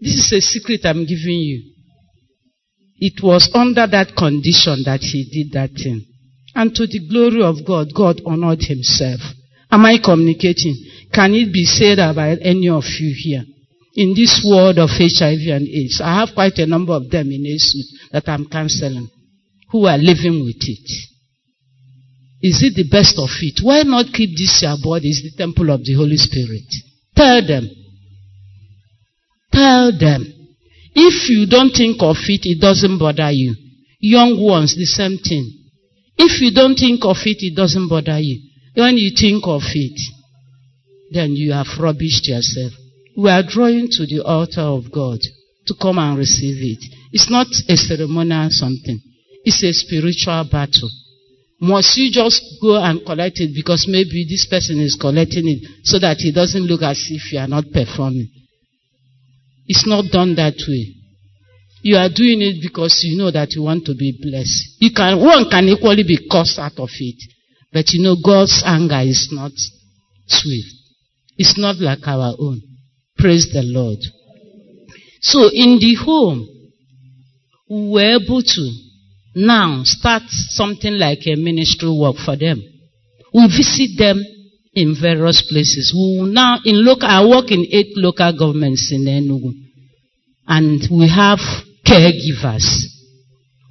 This 0.00 0.14
is 0.14 0.32
a 0.32 0.40
secret 0.40 0.80
I'm 0.84 1.06
giving 1.06 1.38
you. 1.40 1.72
It 2.98 3.22
was 3.22 3.50
under 3.54 3.86
that 3.86 4.16
condition 4.16 4.82
that 4.84 5.00
he 5.00 5.28
did 5.30 5.52
that 5.52 5.70
thing. 5.72 6.04
And 6.54 6.74
to 6.74 6.86
the 6.86 7.06
glory 7.08 7.42
of 7.42 7.66
God, 7.66 7.88
God 7.94 8.22
honored 8.24 8.62
himself. 8.62 9.20
Am 9.76 9.84
I 9.84 9.98
communicating? 10.02 10.74
Can 11.12 11.34
it 11.34 11.52
be 11.52 11.66
said 11.66 11.98
about 11.98 12.38
any 12.40 12.70
of 12.70 12.84
you 12.98 13.14
here? 13.14 13.44
In 13.94 14.14
this 14.14 14.42
world 14.42 14.78
of 14.78 14.88
HIV 14.88 15.52
and 15.52 15.68
AIDS, 15.68 16.00
I 16.02 16.20
have 16.20 16.30
quite 16.34 16.56
a 16.56 16.64
number 16.64 16.94
of 16.94 17.10
them 17.10 17.30
in 17.30 17.44
ASU 17.44 17.82
that 18.10 18.26
I'm 18.26 18.48
counseling 18.48 19.06
who 19.70 19.84
are 19.84 19.98
living 19.98 20.42
with 20.46 20.56
it. 20.62 20.90
Is 22.40 22.62
it 22.62 22.74
the 22.74 22.88
best 22.88 23.18
of 23.18 23.28
it? 23.42 23.60
Why 23.62 23.82
not 23.82 24.14
keep 24.14 24.30
this 24.38 24.62
your 24.62 24.78
body? 24.82 25.10
It's 25.10 25.20
the 25.20 25.36
temple 25.36 25.68
of 25.68 25.84
the 25.84 25.92
Holy 25.92 26.16
Spirit. 26.16 26.64
Tell 27.14 27.46
them. 27.46 27.68
Tell 29.52 29.92
them. 29.92 30.24
If 30.94 31.28
you 31.28 31.46
don't 31.46 31.76
think 31.76 32.00
of 32.00 32.16
it, 32.28 32.46
it 32.46 32.62
doesn't 32.62 32.96
bother 32.96 33.30
you. 33.30 33.54
Young 34.00 34.40
ones, 34.40 34.74
the 34.74 34.86
same 34.86 35.18
thing. 35.18 35.52
If 36.16 36.40
you 36.40 36.54
don't 36.54 36.76
think 36.76 37.04
of 37.04 37.18
it, 37.26 37.44
it 37.44 37.54
doesn't 37.54 37.90
bother 37.90 38.18
you. 38.18 38.40
When 38.76 38.98
you 38.98 39.10
think 39.16 39.42
of 39.46 39.62
it, 39.74 39.98
then 41.10 41.32
you 41.32 41.52
have 41.52 41.80
rubbished 41.80 42.28
yourself. 42.28 42.72
We 43.16 43.30
are 43.30 43.42
drawing 43.42 43.88
to 43.92 44.04
the 44.04 44.22
altar 44.22 44.60
of 44.60 44.92
God 44.92 45.18
to 45.66 45.74
come 45.80 45.98
and 45.98 46.18
receive 46.18 46.60
it. 46.60 46.84
It's 47.10 47.30
not 47.30 47.46
a 47.70 47.76
ceremonial 47.76 48.48
something. 48.50 49.00
It's 49.44 49.62
a 49.64 49.72
spiritual 49.72 50.44
battle. 50.52 50.90
Must 51.58 51.96
you 51.96 52.12
just 52.12 52.42
go 52.60 52.76
and 52.76 53.00
collect 53.06 53.40
it 53.40 53.54
because 53.54 53.88
maybe 53.88 54.26
this 54.28 54.44
person 54.44 54.78
is 54.80 54.98
collecting 55.00 55.48
it 55.48 55.64
so 55.82 55.98
that 55.98 56.20
it 56.20 56.34
doesn't 56.34 56.66
look 56.66 56.82
as 56.82 57.00
if 57.08 57.32
you 57.32 57.38
are 57.38 57.48
not 57.48 57.64
performing? 57.72 58.28
It's 59.66 59.86
not 59.86 60.12
done 60.12 60.34
that 60.36 60.60
way. 60.68 60.92
You 61.80 61.96
are 61.96 62.10
doing 62.10 62.42
it 62.42 62.60
because 62.60 63.00
you 63.04 63.16
know 63.16 63.30
that 63.30 63.52
you 63.52 63.62
want 63.62 63.86
to 63.86 63.94
be 63.94 64.18
blessed. 64.20 64.76
You 64.80 64.90
can, 64.92 65.18
one 65.18 65.48
can 65.48 65.64
equally 65.64 66.02
be 66.02 66.28
cursed 66.30 66.58
out 66.58 66.76
of 66.78 66.90
it. 67.00 67.35
But 67.72 67.92
you 67.92 68.02
know, 68.02 68.16
God's 68.24 68.62
anger 68.64 69.00
is 69.00 69.28
not 69.32 69.52
swift. 70.26 70.74
It's 71.36 71.58
not 71.58 71.76
like 71.76 72.06
our 72.06 72.34
own. 72.38 72.62
Praise 73.18 73.50
the 73.52 73.62
Lord. 73.62 73.98
So 75.20 75.50
in 75.52 75.78
the 75.78 75.94
home, 76.04 76.48
we 77.68 77.90
were 77.90 78.16
able 78.16 78.42
to 78.42 78.70
now 79.34 79.82
start 79.84 80.22
something 80.28 80.94
like 80.94 81.26
a 81.26 81.34
ministry 81.36 81.90
work 81.90 82.16
for 82.16 82.36
them. 82.36 82.62
We 83.34 83.46
visit 83.48 83.98
them 83.98 84.22
in 84.72 84.94
various 85.00 85.42
places. 85.42 85.92
We 85.94 86.30
now 86.30 86.58
in 86.64 86.84
local 86.84 87.08
I 87.08 87.26
work 87.26 87.50
in 87.50 87.66
eight 87.70 87.96
local 87.96 88.32
governments 88.38 88.90
in 88.92 89.04
Enugu. 89.04 89.52
And 90.46 90.80
we 90.90 91.08
have 91.08 91.40
caregivers. 91.84 92.84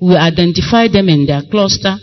We 0.01 0.15
identify 0.15 0.87
them 0.87 1.07
in 1.09 1.25
their 1.25 1.43
cluster, 1.49 1.95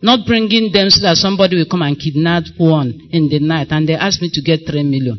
not 0.00 0.26
bringing 0.26 0.70
them 0.72 0.90
so 0.90 1.02
that 1.02 1.16
somebody 1.16 1.56
will 1.56 1.70
come 1.70 1.82
and 1.82 1.98
kidnap 1.98 2.44
one 2.56 3.08
in 3.10 3.28
the 3.28 3.40
night 3.40 3.68
and 3.70 3.88
they 3.88 3.94
ask 3.94 4.22
me 4.22 4.30
to 4.32 4.42
get 4.42 4.60
three 4.66 4.82
million. 4.82 5.18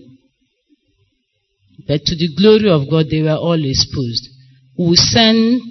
But 1.88 2.06
to 2.06 2.16
the 2.16 2.30
glory 2.38 2.70
of 2.70 2.90
God, 2.90 3.08
they 3.10 3.22
were 3.22 3.36
all 3.36 3.60
exposed. 3.60 4.30
We 4.78 4.96
send 4.96 5.62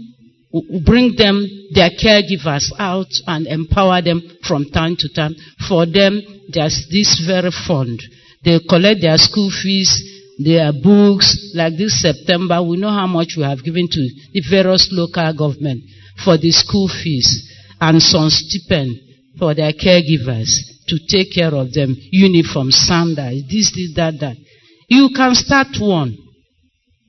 we 0.53 0.83
bring 0.85 1.15
them, 1.17 1.47
their 1.75 1.91
caregivers 1.91 2.73
out 2.79 3.13
and 3.27 3.47
empower 3.47 4.01
them 4.01 4.23
from 4.47 4.65
time 4.71 4.97
to 4.99 5.09
time. 5.15 5.35
For 5.69 5.85
them, 5.85 6.21
there's 6.49 6.89
this 6.91 7.23
very 7.27 7.51
fund. 7.67 8.01
They 8.45 8.59
collect 8.67 9.03
their 9.03 9.19
school 9.19 9.51
fees, 9.51 9.93
their 10.39 10.73
books. 10.73 11.53
Like 11.55 11.77
this 11.77 12.01
September, 12.01 12.63
we 12.63 12.79
know 12.79 12.89
how 12.89 13.07
much 13.07 13.35
we 13.37 13.43
have 13.43 13.63
given 13.63 13.89
to 13.91 14.01
the 14.33 14.43
various 14.51 14.89
local 14.91 15.33
government 15.37 15.85
for 16.25 16.39
the 16.39 16.51
school 16.51 16.89
fees 16.89 17.45
and 17.81 18.03
some 18.03 18.31
stipend 18.31 18.97
for 19.39 19.55
their 19.55 19.73
caregivers 19.73 20.51
to 20.89 20.99
take 21.09 21.33
care 21.35 21.55
of 21.55 21.73
them. 21.73 21.95
Uniform, 22.11 22.71
sandals, 22.71 23.43
this, 23.49 23.73
this, 23.75 23.95
that, 23.95 24.15
that. 24.21 24.37
You 24.89 25.11
can 25.15 25.35
start 25.35 25.69
one. 25.79 26.17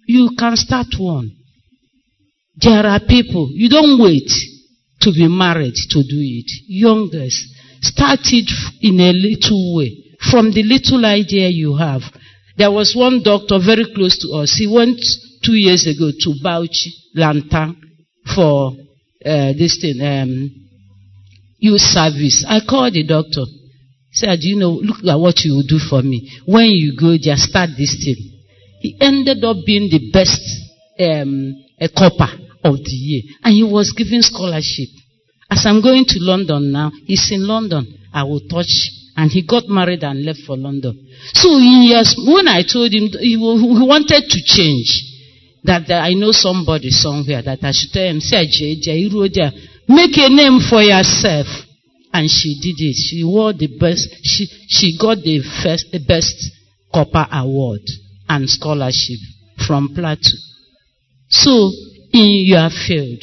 You 0.05 0.31
can 0.37 0.55
start 0.55 0.87
one. 0.97 1.31
There 2.57 2.85
are 2.85 2.99
people, 2.99 3.49
you 3.53 3.69
don't 3.69 4.01
wait 4.01 4.29
to 5.01 5.11
be 5.11 5.27
married 5.27 5.75
to 5.75 6.03
do 6.03 6.19
it. 6.19 6.51
Youngest, 6.67 7.47
start 7.81 8.19
it 8.23 8.51
in 8.81 8.99
a 8.99 9.13
little 9.13 9.77
way. 9.77 9.95
From 10.29 10.51
the 10.51 10.63
little 10.63 11.05
idea 11.05 11.47
you 11.47 11.77
have. 11.77 12.01
There 12.57 12.71
was 12.71 12.93
one 12.93 13.23
doctor 13.23 13.57
very 13.63 13.85
close 13.95 14.19
to 14.19 14.37
us. 14.39 14.55
He 14.57 14.67
went 14.67 14.99
two 15.41 15.53
years 15.53 15.87
ago 15.87 16.11
to 16.11 16.33
Bauchi, 16.43 16.91
Lantan, 17.15 17.77
for 18.35 18.73
uh, 19.25 19.53
this 19.53 19.77
thing, 19.81 20.01
um, 20.01 20.49
youth 21.57 21.81
service. 21.81 22.45
I 22.47 22.59
called 22.67 22.93
the 22.93 23.03
doctor. 23.05 23.45
said, 24.11 24.39
you 24.41 24.57
know, 24.57 24.71
look 24.71 25.03
at 25.05 25.19
what 25.19 25.39
you 25.43 25.53
will 25.55 25.67
do 25.67 25.79
for 25.79 26.01
me. 26.01 26.29
When 26.45 26.65
you 26.71 26.95
go 26.99 27.15
there, 27.21 27.37
start 27.37 27.71
this 27.77 27.95
thing. 28.03 28.17
He 28.81 28.97
ended 28.99 29.43
up 29.43 29.57
being 29.65 29.89
the 29.89 30.09
best 30.11 30.41
um, 30.99 31.53
a 31.79 31.89
copper 31.89 32.31
of 32.63 32.75
the 32.75 32.91
year. 32.91 33.21
And 33.43 33.53
he 33.53 33.63
was 33.63 33.93
given 33.95 34.21
scholarship. 34.21 34.89
As 35.49 35.65
I'm 35.65 35.81
going 35.81 36.05
to 36.05 36.17
London 36.19 36.71
now, 36.71 36.91
he's 37.05 37.29
in 37.31 37.45
London. 37.45 37.85
I 38.13 38.23
will 38.23 38.41
touch. 38.49 38.71
And 39.15 39.29
he 39.29 39.45
got 39.45 39.67
married 39.67 40.03
and 40.03 40.23
left 40.23 40.39
for 40.47 40.55
London. 40.55 40.95
So 41.33 41.49
he 41.57 41.91
has, 41.93 42.15
when 42.17 42.47
I 42.47 42.63
told 42.63 42.93
him 42.93 43.09
he, 43.19 43.35
he 43.35 43.37
wanted 43.37 44.23
to 44.29 44.39
change, 44.45 45.08
that, 45.63 45.91
I 45.91 46.13
know 46.13 46.31
somebody 46.31 46.89
somewhere 46.89 47.41
that 47.41 47.59
I 47.63 47.71
should 47.71 47.91
tell 47.91 48.07
him, 48.07 48.19
say, 48.19 48.47
make 49.87 50.17
a 50.17 50.29
name 50.29 50.59
for 50.69 50.81
yourself. 50.81 51.47
And 52.11 52.29
she 52.29 52.57
did 52.61 52.75
it. 52.79 52.95
She 52.95 53.23
wore 53.23 53.53
the 53.53 53.67
best, 53.79 54.09
she, 54.23 54.45
she 54.67 54.97
got 54.97 55.17
the 55.17 55.41
first, 55.61 55.91
the 55.91 55.99
best 55.99 56.35
copper 56.93 57.27
award 57.31 57.81
and 58.27 58.49
scholarship 58.49 59.19
from 59.67 59.89
Plateau. 59.93 60.37
So, 61.29 61.71
in 62.11 62.45
your 62.45 62.69
field, 62.69 63.21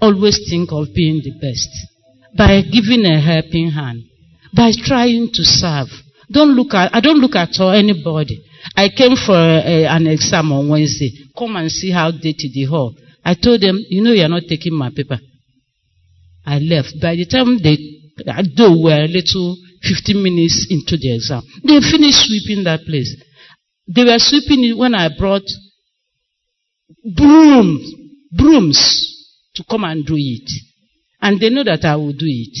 always 0.00 0.38
think 0.50 0.70
of 0.72 0.92
being 0.94 1.22
the 1.24 1.32
best 1.40 1.70
by 2.36 2.60
giving 2.62 3.06
a 3.06 3.20
helping 3.20 3.70
hand, 3.70 4.04
by 4.54 4.72
trying 4.84 5.30
to 5.32 5.42
serve. 5.42 5.88
Don't 6.30 6.54
look 6.54 6.74
at, 6.74 6.94
I 6.94 7.00
don't 7.00 7.20
look 7.20 7.34
at 7.34 7.58
anybody. 7.58 8.44
I 8.76 8.88
came 8.88 9.16
for 9.16 9.36
a, 9.36 9.86
an 9.86 10.06
exam 10.06 10.52
on 10.52 10.68
Wednesday. 10.68 11.10
Come 11.36 11.56
and 11.56 11.70
see 11.70 11.90
how 11.90 12.10
dirty 12.10 12.50
the 12.52 12.64
hall. 12.64 12.94
I 13.24 13.34
told 13.34 13.60
them, 13.60 13.78
you 13.88 14.02
know, 14.02 14.12
you're 14.12 14.28
not 14.28 14.44
taking 14.48 14.74
my 14.74 14.90
paper. 14.90 15.18
I 16.46 16.58
left. 16.58 16.94
By 17.00 17.16
the 17.16 17.26
time 17.26 17.58
they, 17.62 17.76
uh, 18.26 18.42
they 18.42 18.68
were 18.68 19.04
a 19.04 19.08
little 19.08 19.56
15 19.82 20.22
minutes 20.22 20.66
into 20.70 20.96
the 20.96 21.14
exam, 21.14 21.42
they 21.62 21.80
finished 21.80 22.26
sweeping 22.26 22.64
that 22.64 22.80
place. 22.86 23.14
They 23.86 24.04
were 24.04 24.18
sweeping 24.18 24.64
it 24.64 24.76
when 24.76 24.94
I 24.94 25.08
brought 25.16 25.48
brooms, 27.14 27.94
brooms 28.32 28.80
to 29.54 29.64
come 29.68 29.84
and 29.84 30.04
do 30.04 30.14
it. 30.16 30.50
And 31.20 31.40
they 31.40 31.50
know 31.50 31.64
that 31.64 31.84
I 31.84 31.96
will 31.96 32.12
do 32.12 32.26
it. 32.26 32.56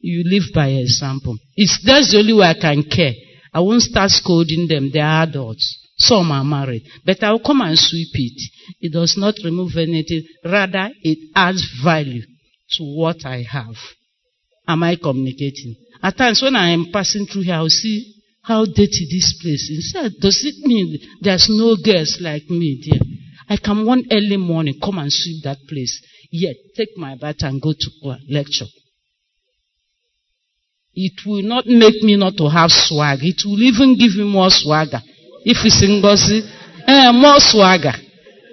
You 0.00 0.22
live 0.24 0.52
by 0.54 0.68
example. 0.68 1.36
It's, 1.56 1.78
that's 1.84 2.12
the 2.12 2.18
only 2.18 2.32
way 2.32 2.46
I 2.46 2.54
can 2.54 2.84
care. 2.84 3.12
I 3.56 3.60
won't 3.60 3.80
start 3.80 4.10
scolding 4.10 4.68
them. 4.68 4.90
They 4.92 5.00
are 5.00 5.22
adults. 5.22 5.78
Some 5.96 6.30
are 6.30 6.44
married. 6.44 6.82
But 7.06 7.22
I 7.22 7.32
will 7.32 7.40
come 7.40 7.62
and 7.62 7.78
sweep 7.78 8.10
it. 8.12 8.42
It 8.82 8.92
does 8.92 9.14
not 9.16 9.34
remove 9.42 9.78
anything. 9.78 10.24
Rather, 10.44 10.90
it 11.00 11.30
adds 11.34 11.66
value 11.82 12.20
to 12.20 12.84
what 12.84 13.24
I 13.24 13.46
have. 13.50 13.74
Am 14.68 14.82
I 14.82 14.96
communicating? 14.96 15.74
At 16.02 16.18
times 16.18 16.42
when 16.42 16.54
I 16.54 16.68
am 16.68 16.88
passing 16.92 17.24
through 17.24 17.44
here, 17.44 17.54
I'll 17.54 17.70
see 17.70 18.12
how 18.42 18.66
dirty 18.66 19.08
this 19.10 19.38
place 19.40 19.70
is. 19.70 19.96
Does 20.20 20.44
it 20.44 20.66
mean 20.66 20.98
there's 21.22 21.46
no 21.48 21.76
girls 21.82 22.18
like 22.20 22.50
me 22.50 22.84
there? 22.86 23.00
I 23.48 23.56
can 23.56 23.86
one 23.86 24.04
early 24.10 24.36
morning 24.36 24.78
come 24.84 24.98
and 24.98 25.10
sweep 25.10 25.44
that 25.44 25.58
place. 25.66 25.98
Yet 26.30 26.56
take 26.76 26.94
my 26.98 27.14
bath 27.14 27.36
and 27.40 27.62
go 27.62 27.72
to 27.72 28.16
lecture. 28.28 28.66
It 30.96 31.26
will 31.26 31.42
not 31.42 31.66
make 31.66 32.02
me 32.02 32.16
not 32.16 32.38
to 32.38 32.48
have 32.48 32.70
swag. 32.70 33.18
It 33.20 33.44
will 33.44 33.60
even 33.60 33.98
give 33.98 34.16
me 34.16 34.24
more 34.24 34.48
swagger. 34.48 35.02
If 35.44 35.58
it's 35.62 35.82
in 35.82 36.00
Ngozi, 36.00 36.40
eh, 36.88 37.12
more 37.12 37.38
swagger. 37.38 37.92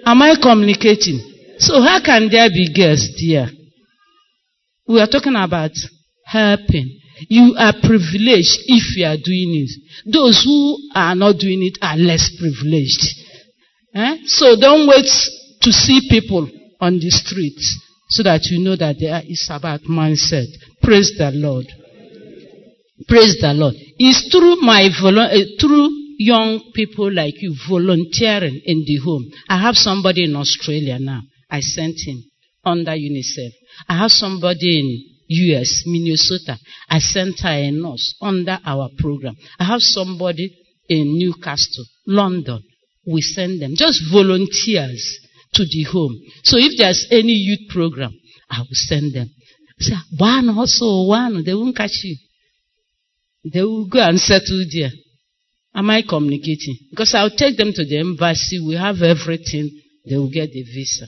Am 0.04 0.20
I 0.20 0.36
communicating? 0.36 1.18
So 1.58 1.80
how 1.80 2.04
can 2.04 2.28
there 2.30 2.50
be 2.50 2.68
girls 2.74 3.08
there? 3.16 3.48
We 4.86 5.00
are 5.00 5.06
talking 5.06 5.34
about 5.34 5.72
helping. 6.26 7.00
You 7.30 7.54
are 7.56 7.72
privileged 7.80 8.60
if 8.66 8.94
you 8.96 9.06
are 9.06 9.16
doing 9.16 9.64
it. 9.64 10.12
Those 10.12 10.44
who 10.44 10.76
are 10.94 11.14
not 11.14 11.38
doing 11.38 11.62
it 11.62 11.78
are 11.80 11.96
less 11.96 12.28
privileged. 12.38 13.08
Eh? 13.94 14.18
So 14.26 14.56
don't 14.60 14.86
wait 14.86 15.08
to 15.62 15.72
see 15.72 16.06
people 16.10 16.46
on 16.78 16.98
the 16.98 17.08
streets 17.08 17.80
so 18.10 18.22
that 18.24 18.44
you 18.50 18.62
know 18.62 18.76
that 18.76 18.96
there 19.00 19.22
is 19.26 19.48
about 19.50 19.80
mindset. 19.88 20.48
Praise 20.82 21.14
the 21.16 21.30
Lord. 21.32 21.66
Praise 23.08 23.36
the 23.40 23.52
Lord. 23.54 23.74
It's 23.98 24.30
through 24.30 24.56
my 24.60 24.88
uh, 24.88 25.60
through 25.60 25.88
young 26.18 26.72
people 26.74 27.12
like 27.12 27.34
you 27.42 27.54
volunteering 27.68 28.60
in 28.64 28.84
the 28.86 28.96
home. 29.04 29.30
I 29.48 29.60
have 29.60 29.76
somebody 29.76 30.24
in 30.24 30.36
Australia 30.36 30.98
now. 30.98 31.20
I 31.50 31.60
sent 31.60 31.96
him 32.06 32.22
under 32.64 32.92
UNICEF. 32.92 33.52
I 33.88 33.98
have 33.98 34.10
somebody 34.10 34.80
in 34.80 35.14
US, 35.26 35.82
Minnesota. 35.86 36.58
I 36.88 36.98
sent 36.98 37.40
her 37.40 37.50
a 37.50 37.70
nurse 37.70 38.14
under 38.20 38.58
our 38.64 38.88
program. 38.98 39.36
I 39.58 39.64
have 39.64 39.80
somebody 39.80 40.50
in 40.88 41.18
Newcastle, 41.18 41.84
London. 42.06 42.62
We 43.06 43.20
send 43.20 43.60
them, 43.60 43.72
just 43.74 44.02
volunteers 44.10 45.18
to 45.54 45.64
the 45.64 45.82
home. 45.92 46.18
So 46.42 46.56
if 46.58 46.72
there's 46.78 47.06
any 47.10 47.32
youth 47.32 47.68
program, 47.70 48.12
I 48.50 48.60
will 48.60 48.66
send 48.72 49.14
them. 49.14 49.30
Say, 49.78 49.94
one 50.16 50.48
also, 50.50 51.06
one, 51.08 51.44
they 51.44 51.54
won't 51.54 51.76
catch 51.76 52.00
you. 52.02 52.16
They 53.44 53.62
will 53.62 53.86
go 53.86 54.00
and 54.00 54.18
settle 54.18 54.64
there. 54.72 54.90
Am 55.74 55.90
I 55.90 56.02
communicating? 56.02 56.76
Because 56.90 57.14
I'll 57.14 57.30
take 57.30 57.56
them 57.56 57.72
to 57.72 57.84
the 57.84 57.98
embassy. 57.98 58.60
We 58.60 58.74
have 58.74 59.02
everything. 59.02 59.70
They 60.08 60.16
will 60.16 60.30
get 60.30 60.52
the 60.52 60.62
visa. 60.62 61.06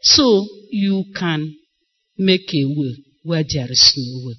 So 0.00 0.46
you 0.70 1.04
can 1.14 1.54
make 2.18 2.52
a 2.54 2.64
will 2.64 2.94
where 3.24 3.42
there 3.42 3.70
is 3.70 3.92
no 3.96 4.26
will. 4.26 4.34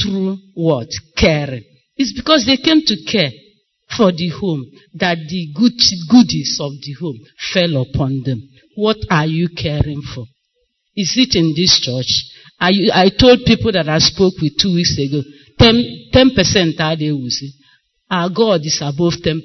Through 0.00 0.38
what? 0.54 0.88
Caring. 1.16 1.64
It's 1.96 2.14
because 2.14 2.46
they 2.46 2.56
came 2.56 2.80
to 2.86 2.96
care 3.10 3.30
for 3.96 4.12
the 4.12 4.28
home 4.28 4.64
that 4.94 5.18
the 5.28 5.52
good, 5.54 5.72
goodies 6.08 6.58
of 6.60 6.72
the 6.80 6.92
home 7.00 7.18
fell 7.52 7.82
upon 7.82 8.22
them. 8.24 8.48
What 8.76 8.98
are 9.10 9.26
you 9.26 9.48
caring 9.48 10.00
for? 10.14 10.24
Is 10.96 11.14
it 11.16 11.36
in 11.36 11.52
this 11.56 11.80
church? 11.80 12.29
I, 12.60 12.72
I 12.92 13.08
told 13.18 13.40
people 13.46 13.72
that 13.72 13.88
I 13.88 13.98
spoke 13.98 14.34
with 14.40 14.58
two 14.60 14.74
weeks 14.74 14.98
ago, 14.98 15.22
10 15.58 16.34
percent 16.34 16.80
are 16.80 16.96
they 16.96 17.10
will 17.10 17.30
say. 17.30 17.48
Our 18.10 18.28
God 18.28 18.60
is 18.64 18.80
above 18.82 19.14
10%. 19.24 19.44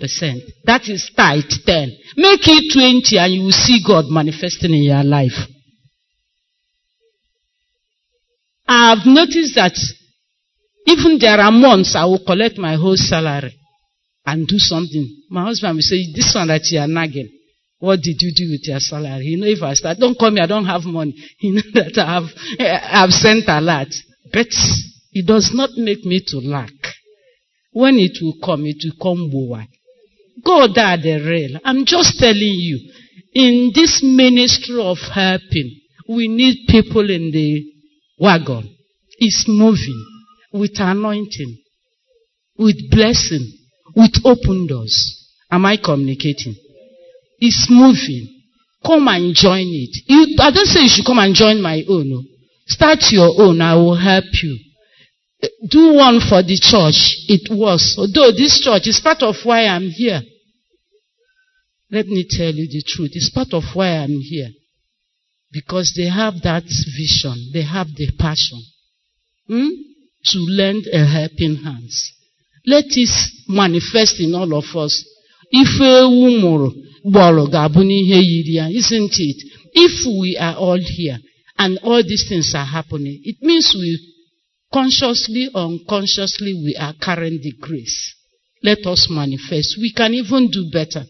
That 0.63 0.89
is 0.89 1.11
tight 1.15 1.53
10. 1.65 1.97
Make 2.17 2.41
it 2.47 2.73
20 2.73 3.17
and 3.19 3.33
you 3.33 3.43
will 3.43 3.51
see 3.51 3.83
God 3.85 4.05
manifesting 4.09 4.73
in 4.73 4.83
your 4.83 5.03
life. 5.03 5.37
I've 8.67 9.05
noticed 9.05 9.53
that 9.55 9.77
even 10.87 11.19
there 11.19 11.39
are 11.39 11.51
months 11.51 11.95
I 11.95 12.05
will 12.05 12.23
collect 12.25 12.57
my 12.57 12.75
whole 12.75 12.97
salary 12.97 13.53
and 14.25 14.47
do 14.47 14.57
something. 14.57 15.23
My 15.29 15.43
husband 15.43 15.75
will 15.75 15.81
say, 15.81 16.11
This 16.15 16.33
one 16.33 16.47
that 16.47 16.65
you 16.71 16.79
are 16.79 16.87
nagging, 16.87 17.29
what 17.79 17.99
did 18.01 18.17
you 18.19 18.31
do 18.35 18.49
with 18.51 18.67
your 18.67 18.79
salary? 18.79 19.25
You 19.25 19.37
know, 19.37 19.47
if 19.47 19.61
I 19.61 19.73
start, 19.73 19.97
don't 19.99 20.17
call 20.17 20.31
me, 20.31 20.41
I 20.41 20.47
don't 20.47 20.65
have 20.65 20.83
money. 20.85 21.13
You 21.39 21.55
know 21.55 21.61
that 21.73 21.97
I 21.97 22.13
have, 22.13 22.29
eh, 22.59 22.79
I 22.81 23.01
have 23.01 23.11
sent 23.11 23.45
a 23.47 23.61
lot. 23.61 23.87
But 24.31 24.47
it 25.11 25.25
does 25.27 25.51
not 25.53 25.71
make 25.75 26.03
me 26.03 26.21
to 26.27 26.37
lack. 26.37 26.71
When 27.71 27.95
it 27.99 28.17
will 28.21 28.35
come, 28.43 28.65
it 28.65 28.77
will 28.83 29.01
come 29.01 29.29
boy. 29.29 29.67
God 30.43 30.77
are 30.77 30.97
the 30.97 31.21
real. 31.25 31.59
I'm 31.63 31.85
just 31.85 32.17
telling 32.19 32.37
you, 32.37 32.79
in 33.33 33.71
this 33.73 34.01
ministry 34.03 34.81
of 34.81 34.97
helping, 35.13 35.79
we 36.07 36.27
need 36.27 36.67
people 36.67 37.09
in 37.09 37.31
the 37.31 37.65
wagon 38.19 38.75
It's 39.17 39.45
moving 39.47 40.05
with 40.53 40.79
anointing, 40.79 41.57
with 42.57 42.89
blessing, 42.91 43.51
with 43.95 44.13
open 44.23 44.67
doors. 44.67 44.95
Am 45.51 45.65
I 45.65 45.77
communicating? 45.77 46.55
It's 47.39 47.67
moving. 47.69 48.31
Come 48.85 49.07
and 49.07 49.33
join 49.33 49.65
it. 49.65 50.03
You, 50.07 50.35
I 50.39 50.51
don't 50.51 50.65
say 50.67 50.81
you 50.81 50.89
should 50.89 51.05
come 51.05 51.19
and 51.19 51.33
join 51.33 51.61
my 51.61 51.83
own. 51.89 52.09
No. 52.09 52.21
Start 52.67 52.99
your 53.11 53.41
own. 53.41 53.61
I 53.61 53.75
will 53.75 53.95
help 53.95 54.25
you. 54.43 54.59
Do 55.67 55.93
one 55.93 56.19
for 56.19 56.41
the 56.41 56.57
church. 56.61 57.17
It 57.27 57.49
was. 57.51 57.95
Although 57.97 58.31
this 58.31 58.59
church 58.59 58.87
is 58.87 58.99
part 58.99 59.21
of 59.23 59.35
why 59.43 59.65
I'm 59.65 59.89
here. 59.89 60.21
Let 61.91 62.07
me 62.07 62.25
tell 62.29 62.51
you 62.51 62.67
the 62.67 62.83
truth. 62.85 63.11
It's 63.13 63.29
part 63.29 63.53
of 63.53 63.63
why 63.73 63.89
I'm 63.89 64.19
here. 64.19 64.49
Because 65.51 65.93
they 65.95 66.09
have 66.09 66.41
that 66.43 66.63
vision, 66.63 67.51
they 67.53 67.61
have 67.63 67.87
the 67.95 68.11
passion 68.19 68.61
hmm, 69.47 69.69
to 70.25 70.39
lend 70.49 70.83
a 70.91 71.05
helping 71.05 71.55
hand. 71.63 71.89
Let 72.65 72.85
it 72.89 73.09
manifest 73.47 74.19
in 74.19 74.35
all 74.35 74.53
of 74.57 74.65
us. 74.75 75.05
Ife 75.53 75.79
ewu 75.79 76.41
mụrụ 76.41 76.84
gbọrọ 77.11 77.43
ga-abụ 77.53 77.81
n'ihe 77.89 78.19
yiri 78.29 78.53
ya, 78.59 78.65
isn't 78.79 79.15
it? 79.29 79.39
If 79.73 79.95
we 80.19 80.37
are 80.37 80.57
all 80.65 80.79
here 80.97 81.19
and 81.57 81.77
all 81.87 82.01
these 82.03 82.25
things 82.29 82.53
are 82.55 82.69
happening, 82.77 83.19
it 83.23 83.37
means 83.41 83.73
we 83.75 83.91
consciously 84.73 85.49
or 85.53 85.65
unconsciously 85.65 86.53
we 86.65 86.75
are 86.75 86.95
carrying 87.05 87.39
the 87.41 87.53
grace. 87.65 88.13
Let 88.63 88.85
us 88.85 89.07
manifest. 89.09 89.77
We 89.79 89.93
can 89.93 90.13
even 90.13 90.49
do 90.49 90.69
better. 90.71 91.03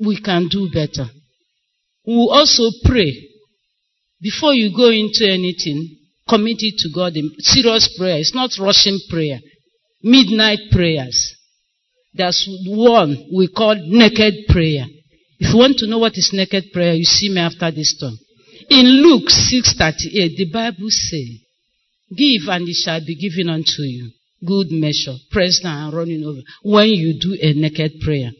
We 0.00 0.20
can 0.20 0.48
do 0.48 0.70
better. 0.72 1.06
We 2.06 2.14
will 2.16 2.30
also 2.30 2.70
pray 2.84 3.12
before 4.20 4.54
you 4.54 4.74
go 4.74 4.88
into 4.90 5.24
anything, 5.28 5.98
Commit 6.28 6.58
it 6.60 6.76
to 6.78 6.90
God 6.94 7.16
in 7.16 7.30
serious 7.38 7.88
prayer. 7.96 8.18
It's 8.18 8.34
not 8.34 8.50
rushing 8.60 9.00
prayer. 9.08 9.40
Midnight 10.02 10.58
prayers. 10.70 11.34
There's 12.14 12.48
one 12.66 13.28
we 13.34 13.48
call 13.48 13.74
naked 13.76 14.46
prayer. 14.48 14.86
If 15.38 15.52
you 15.52 15.58
want 15.58 15.78
to 15.78 15.86
know 15.86 15.98
what 15.98 16.16
is 16.16 16.30
naked 16.32 16.72
prayer, 16.72 16.94
you 16.94 17.04
see 17.04 17.28
me 17.28 17.40
after 17.40 17.70
this 17.70 17.96
talk. 17.98 18.18
In 18.70 18.86
Luke 19.02 19.30
6:38, 19.30 20.36
the 20.36 20.50
Bible 20.50 20.90
says, 20.90 21.38
"Give 22.16 22.48
and 22.48 22.68
it 22.68 22.74
shall 22.74 23.04
be 23.04 23.14
given 23.14 23.48
unto 23.48 23.82
you, 23.82 24.10
good 24.44 24.70
measure, 24.72 25.16
pressed 25.30 25.62
down 25.62 25.84
and 25.84 25.96
running 25.96 26.24
over." 26.24 26.42
When 26.62 26.90
you 26.90 27.14
do 27.14 27.38
a 27.40 27.52
naked 27.54 28.00
prayer, 28.00 28.32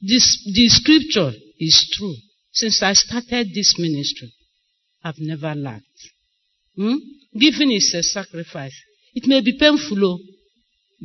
this 0.00 0.42
the 0.44 0.68
scripture 0.68 1.34
is 1.58 1.88
true. 1.92 2.16
Since 2.52 2.82
I 2.82 2.92
started 2.94 3.52
this 3.52 3.78
ministry, 3.78 4.32
I've 5.02 5.18
never 5.18 5.54
lacked. 5.54 5.84
Hmm? 6.76 6.96
Giving 7.38 7.72
is 7.72 7.92
a 7.94 8.02
sacrifice. 8.02 8.74
It 9.14 9.26
may 9.26 9.40
be 9.40 9.52
painful, 9.58 10.04
oh, 10.04 10.18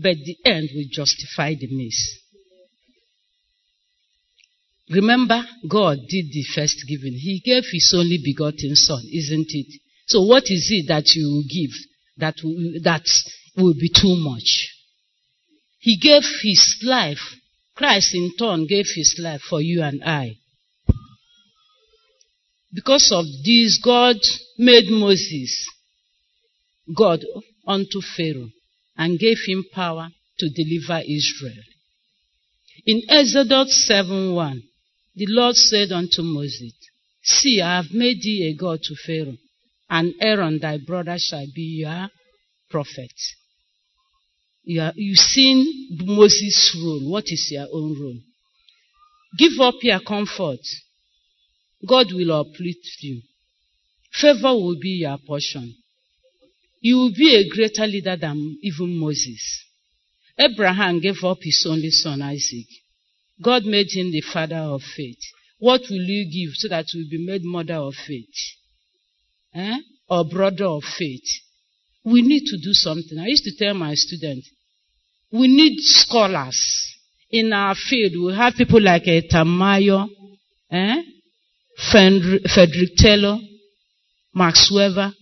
but 0.02 0.18
the 0.18 0.38
end 0.46 0.70
will 0.74 0.88
justify 0.90 1.54
the 1.54 1.68
means. 1.68 2.18
Remember, 4.90 5.46
God 5.68 6.00
did 6.10 6.32
the 6.32 6.44
first 6.54 6.84
giving. 6.88 7.14
He 7.14 7.42
gave 7.44 7.64
His 7.72 7.94
only 7.96 8.20
begotten 8.24 8.76
Son, 8.76 9.04
isn't 9.12 9.48
it? 9.50 9.68
So 10.08 10.22
what 10.24 10.44
is 10.46 10.68
it 10.70 10.88
that 10.88 11.16
you 11.16 11.28
will 11.28 11.44
give 11.44 11.72
that 12.18 12.36
will, 12.44 12.82
that 12.84 13.06
will 13.56 13.74
be 13.74 13.90
too 13.90 14.16
much? 14.18 14.70
He 15.80 15.98
gave 15.98 16.24
His 16.44 16.78
life. 16.84 17.38
Christ 17.76 18.14
in 18.14 18.32
turn 18.38 18.68
gave 18.68 18.88
His 18.94 19.16
life 19.18 19.42
for 19.42 19.62
you 19.62 19.82
and 19.82 20.04
I. 20.04 20.38
Because 22.74 23.12
of 23.14 23.26
this, 23.46 23.80
God 23.82 24.18
made 24.58 24.90
Moses 24.90 25.68
God 26.94 27.24
unto 27.66 28.02
Pharaoh 28.02 28.50
and 28.98 29.20
gave 29.20 29.38
him 29.46 29.66
power 29.74 30.10
to 30.40 30.50
deliver 30.50 31.02
Israel. 31.08 31.64
In 32.86 33.02
Exodus 33.10 33.86
7 33.88 34.34
1, 34.34 34.64
the 35.16 35.26
Lord 35.28 35.56
said 35.56 35.92
unto 35.92 36.22
Moses, 36.22 36.74
See, 37.24 37.62
I 37.62 37.78
have 37.78 37.94
made 37.94 38.22
thee 38.22 38.50
a 38.50 38.60
God 38.60 38.82
to 38.84 38.96
Pharaoh, 38.96 39.38
and 39.90 40.14
Aaron 40.20 40.60
thy 40.60 40.78
brother 40.78 41.18
shall 41.20 41.46
be 41.54 41.84
your 41.84 42.10
prophet. 42.70 43.14
You 44.64 44.82
are, 44.82 44.94
you've 44.96 45.18
seen 45.18 45.98
Moses' 46.06 46.76
role. 46.82 47.10
What 47.12 47.26
is 47.28 47.50
your 47.52 47.68
own 47.72 48.00
role? 48.00 48.20
Give 49.38 49.60
up 49.60 49.76
your 49.82 50.00
comfort. 50.00 50.60
God 51.88 52.08
will 52.14 52.32
uplift 52.32 52.98
you. 53.02 53.22
Favor 54.12 54.54
will 54.54 54.78
be 54.80 55.02
your 55.02 55.18
portion. 55.18 55.76
You 56.82 56.98
will 56.98 57.14
be 57.14 57.36
a 57.36 57.48
greater 57.48 57.86
leader 57.86 58.18
than 58.18 58.58
even 58.64 58.98
Moses. 58.98 59.66
Abraham 60.38 61.00
gave 61.00 61.24
up 61.24 61.38
his 61.42 61.66
only 61.70 61.92
son, 61.92 62.22
Isaac. 62.22 62.66
God 63.42 63.66
made 63.66 63.88
him 63.92 64.12
the 64.12 64.22
father 64.22 64.56
of 64.56 64.82
faith. 64.82 65.20
What 65.60 65.82
will 65.90 66.04
you 66.04 66.26
give 66.26 66.56
so 66.56 66.68
that 66.70 66.86
you 66.92 67.04
will 67.04 67.10
be 67.10 67.26
made 67.26 67.44
mother 67.44 67.76
of 67.76 67.94
faith? 67.94 68.26
Eh? 69.54 69.78
Or 70.10 70.26
brother 70.26 70.66
of 70.66 70.84
faith? 70.84 71.28
We 72.04 72.24
need 72.24 72.46
to 72.46 72.58
do 72.58 72.74
something. 72.74 73.20
I 73.20 73.28
used 73.28 73.44
to 73.44 73.56
tell 73.56 73.76
my 73.76 73.94
students, 73.94 74.50
we 75.32 75.48
need 75.48 75.78
scholars 75.80 76.60
in 77.30 77.54
our 77.54 77.76
field. 77.76 78.14
We 78.26 78.36
have 78.36 78.56
people 78.56 78.82
like 78.82 79.08
a 79.08 79.22
Tamayo, 79.28 80.08
eh? 80.72 81.02
Frederick 81.92 82.96
Taylor, 82.98 83.38
Max 84.34 84.72
Weber, 84.74 85.14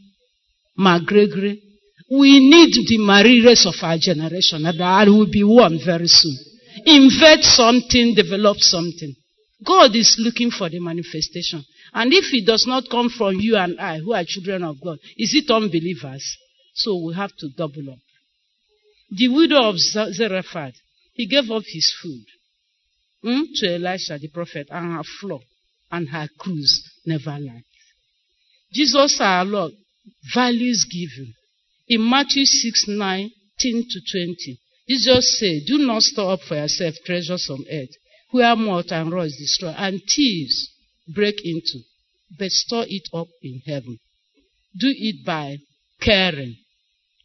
Mark 0.79 1.05
Gregory. 1.05 1.61
We 2.09 2.39
need 2.39 2.73
the 2.73 2.97
Marires 2.99 3.65
of 3.67 3.75
our 3.83 3.97
generation, 3.99 4.65
and 4.65 4.79
there 4.79 5.11
will 5.11 5.29
be 5.29 5.43
one 5.43 5.77
very 5.85 6.07
soon. 6.07 6.37
Invent 6.85 7.43
something, 7.43 8.15
develop 8.15 8.57
something. 8.59 9.13
God 9.63 9.93
is 9.93 10.15
looking 10.17 10.51
for 10.51 10.69
the 10.69 10.79
manifestation. 10.79 11.65
And 11.93 12.13
if 12.13 12.33
it 12.33 12.45
does 12.45 12.65
not 12.65 12.89
come 12.89 13.09
from 13.09 13.35
you 13.35 13.57
and 13.57 13.77
I, 13.77 13.99
who 13.99 14.13
are 14.13 14.23
children 14.25 14.63
of 14.63 14.77
God, 14.81 14.99
is 15.17 15.33
it 15.35 15.51
unbelievers? 15.51 16.23
So 16.73 16.95
we 17.05 17.13
have 17.13 17.35
to 17.39 17.49
double 17.57 17.91
up. 17.91 17.99
The 19.11 19.27
widow 19.27 19.69
of 19.69 19.77
Zarephath, 19.79 20.75
he 21.13 21.27
gave 21.27 21.51
up 21.51 21.63
his 21.65 21.93
food 22.01 22.25
hmm, 23.21 23.41
to 23.55 23.75
Elisha 23.75 24.17
the 24.17 24.29
prophet, 24.29 24.67
and 24.71 24.93
her 24.93 25.03
flour 25.19 25.41
and 25.91 26.07
her 26.07 26.29
cruse 26.37 26.89
never 27.05 27.37
lacked. 27.37 27.65
Jesus 28.71 29.17
our 29.19 29.43
Lord 29.43 29.73
values 30.33 30.85
given. 30.85 31.33
In 31.87 32.09
Matthew 32.09 32.45
6 32.45 32.87
19 32.87 33.31
to 33.61 34.01
20, 34.11 34.59
Jesus 34.87 35.39
said, 35.39 35.61
Do 35.65 35.77
not 35.79 36.03
store 36.03 36.33
up 36.33 36.41
for 36.41 36.55
yourself 36.55 36.95
treasures 37.05 37.49
on 37.49 37.65
earth, 37.71 37.95
where 38.31 38.55
moth 38.55 38.91
and 38.91 39.11
rust 39.11 39.37
destroy, 39.37 39.69
and 39.69 40.01
thieves 40.03 40.69
break 41.07 41.35
into, 41.43 41.79
but 42.37 42.51
store 42.51 42.85
it 42.87 43.07
up 43.13 43.27
in 43.41 43.61
heaven. 43.65 43.99
Do 44.77 44.93
it 44.95 45.25
by 45.25 45.57
caring. 45.99 46.57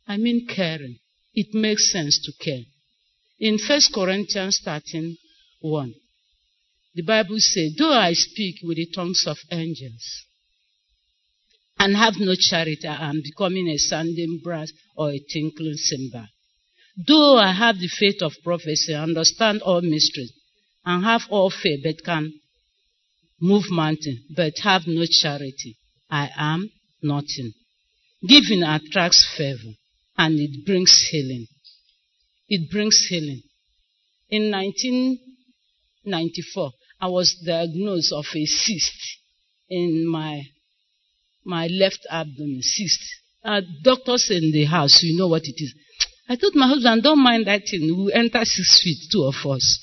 I 0.07 0.17
mean 0.17 0.47
caring. 0.47 0.99
It 1.35 1.55
makes 1.55 1.91
sense 1.91 2.21
to 2.25 2.33
care. 2.45 2.65
In 3.39 3.59
1 3.59 3.81
Corinthians 3.93 4.61
13 4.65 5.17
1, 5.61 5.95
the 6.95 7.03
Bible 7.03 7.39
says, 7.39 7.75
Though 7.77 7.93
I 7.93 8.13
speak 8.13 8.57
with 8.63 8.77
the 8.77 8.87
tongues 8.87 9.25
of 9.27 9.39
angels 9.51 10.25
and 11.79 11.97
have 11.97 12.15
no 12.19 12.35
charity, 12.39 12.87
I 12.87 13.09
am 13.11 13.23
becoming 13.23 13.69
a 13.69 13.79
sounding 13.79 14.41
brass 14.43 14.73
or 14.97 15.11
a 15.11 15.19
tinkling 15.19 15.77
cymbal. 15.77 16.27
Though 16.97 17.39
I 17.39 17.53
have 17.53 17.79
the 17.79 17.89
faith 17.89 18.23
of 18.23 18.33
prophecy, 18.43 18.95
understand 18.95 19.63
all 19.63 19.83
mysteries, 19.83 20.33
and 20.85 21.05
have 21.05 21.23
all 21.31 21.51
faith, 21.51 21.81
but 21.83 22.05
can 22.05 22.33
move 23.41 23.71
mountain, 23.71 24.25
but 24.35 24.59
have 24.63 24.87
no 24.87 25.05
charity, 25.11 25.77
I 26.09 26.31
am 26.37 26.71
nothing. 27.03 27.53
Giving 28.27 28.63
attracts 28.63 29.27
favor, 29.37 29.75
and 30.17 30.39
it 30.39 30.65
brings 30.65 31.09
healing. 31.11 31.47
It 32.49 32.71
brings 32.71 33.07
healing. 33.09 33.43
In 34.31 34.51
1994, 34.51 36.73
I 37.01 37.09
was 37.09 37.35
diagnosed 37.45 38.13
of 38.13 38.27
a 38.35 38.47
cyst 38.47 39.19
in 39.69 40.07
my 40.09 40.43
my 41.45 41.67
left 41.69 42.07
abdomen, 42.11 42.61
cyst. 42.63 43.01
Uh, 43.45 43.61
doctors 43.83 44.31
in 44.31 44.53
the 44.53 44.65
house, 44.65 45.03
you 45.03 45.19
know 45.19 45.29
what 45.29 45.43
it 45.45 45.55
is. 45.57 45.75
I 46.29 46.37
told 46.37 46.55
my 46.55 46.67
husband, 46.67 47.03
don't 47.03 47.23
mind 47.23 47.47
that 47.47 47.63
thing. 47.71 47.95
We'll 47.95 48.11
enter 48.15 48.45
six 48.45 48.83
feet, 48.83 48.99
two 49.13 49.25
of 49.25 49.35
us. 49.51 49.79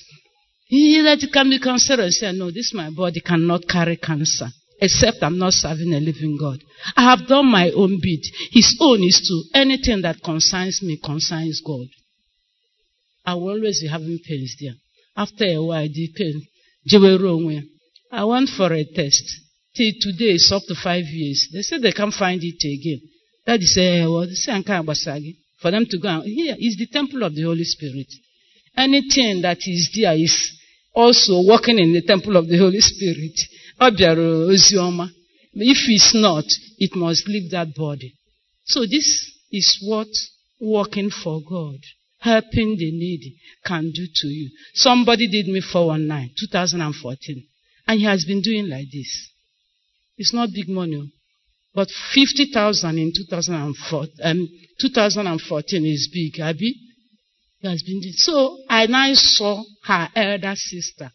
He 0.66 1.02
that 1.02 1.22
it 1.22 1.32
can 1.32 1.50
be 1.50 1.60
cancerous. 1.60 2.00
I 2.00 2.10
said, 2.10 2.36
no, 2.36 2.50
this 2.50 2.74
my 2.74 2.90
body 2.90 3.20
cannot 3.20 3.68
carry 3.68 3.98
cancer. 3.98 4.48
Except 4.80 5.18
I'm 5.22 5.38
not 5.38 5.54
serving 5.54 5.94
a 5.94 6.00
living 6.00 6.38
God. 6.40 6.58
I 6.98 7.04
have 7.04 7.28
done 7.28 7.46
my 7.46 7.70
own 7.70 8.00
bit. 8.02 8.26
His 8.52 8.76
own 8.80 9.04
is 9.04 9.22
to 9.28 9.60
anything 9.60 10.02
that 10.02 10.24
concerns 10.24 10.82
me 10.82 10.98
concerns 10.98 11.62
God. 11.64 11.86
I 13.24 13.36
will 13.36 13.50
always 13.50 13.82
be 13.82 13.88
having 13.88 14.18
pains 14.28 14.56
there. 14.60 14.74
After 15.16 15.46
a 15.46 15.64
while, 15.64 15.88
the 15.88 16.10
pain, 16.16 16.42
I 18.12 18.24
went 18.24 18.50
for 18.50 18.74
a 18.74 18.84
test. 18.84 19.24
Till 19.76 19.92
today, 20.02 20.34
it's 20.36 20.52
up 20.52 20.64
to 20.68 20.76
five 20.76 21.06
years. 21.06 21.50
They 21.54 21.62
said 21.62 21.82
they 21.82 21.94
can't 21.94 22.14
find 22.14 22.42
it 22.44 22.64
again. 22.64 23.02
That 23.46 23.62
is, 23.62 23.78
uh, 23.78 24.12
well, 24.12 24.28
they 24.28 24.34
say, 24.34 25.36
for 25.62 25.72
them 25.72 25.86
to 25.86 26.00
go 26.00 26.10
and 26.10 26.24
here 26.24 26.56
is 26.58 26.76
the 26.78 26.88
temple 26.88 27.24
of 27.24 27.36
the 27.36 27.44
Holy 27.44 27.64
Spirit. 27.64 28.08
Anything 28.76 29.42
that 29.44 29.60
is 29.66 29.92
there 29.96 30.14
is 30.14 30.52
also 30.94 31.44
working 31.48 31.80
in 31.80 31.94
the 31.94 32.02
temple 32.02 32.36
of 32.36 32.48
the 32.48 32.58
Holy 32.58 32.80
Spirit. 32.80 33.40
If 35.54 35.90
it's 35.90 36.14
not, 36.16 36.46
it 36.78 36.96
must 36.96 37.28
leave 37.28 37.52
that 37.52 37.76
body. 37.76 38.16
So 38.66 38.82
this 38.82 39.32
is 39.52 39.78
what 39.86 40.08
working 40.60 41.10
for 41.10 41.42
God, 41.48 41.80
helping 42.20 42.78
the 42.78 42.92
needy 42.92 43.38
can 43.66 43.92
do 43.92 44.08
to 44.14 44.28
you. 44.28 44.50
Somebody 44.74 45.28
did 45.28 45.48
me 45.48 45.62
419, 45.62 46.36
2014, 46.40 47.48
and 47.88 48.00
he 48.00 48.06
has 48.06 48.26
been 48.26 48.42
doing 48.42 48.70
like 48.70 48.88
this. 48.92 49.31
It's 50.22 50.36
not 50.36 50.54
big 50.54 50.70
money. 50.70 51.12
But 51.74 51.88
50,000 52.14 52.96
in 52.96 53.12
2004, 53.12 54.06
um, 54.24 54.48
2014 54.80 55.86
is 55.86 56.10
big, 56.14 56.40
Abby. 56.40 56.76
has 57.64 57.82
been 57.82 58.02
so 58.18 58.60
I 58.70 58.86
now 58.86 59.10
saw 59.16 59.64
her 59.86 60.10
elder 60.16 60.54
sister 60.56 61.10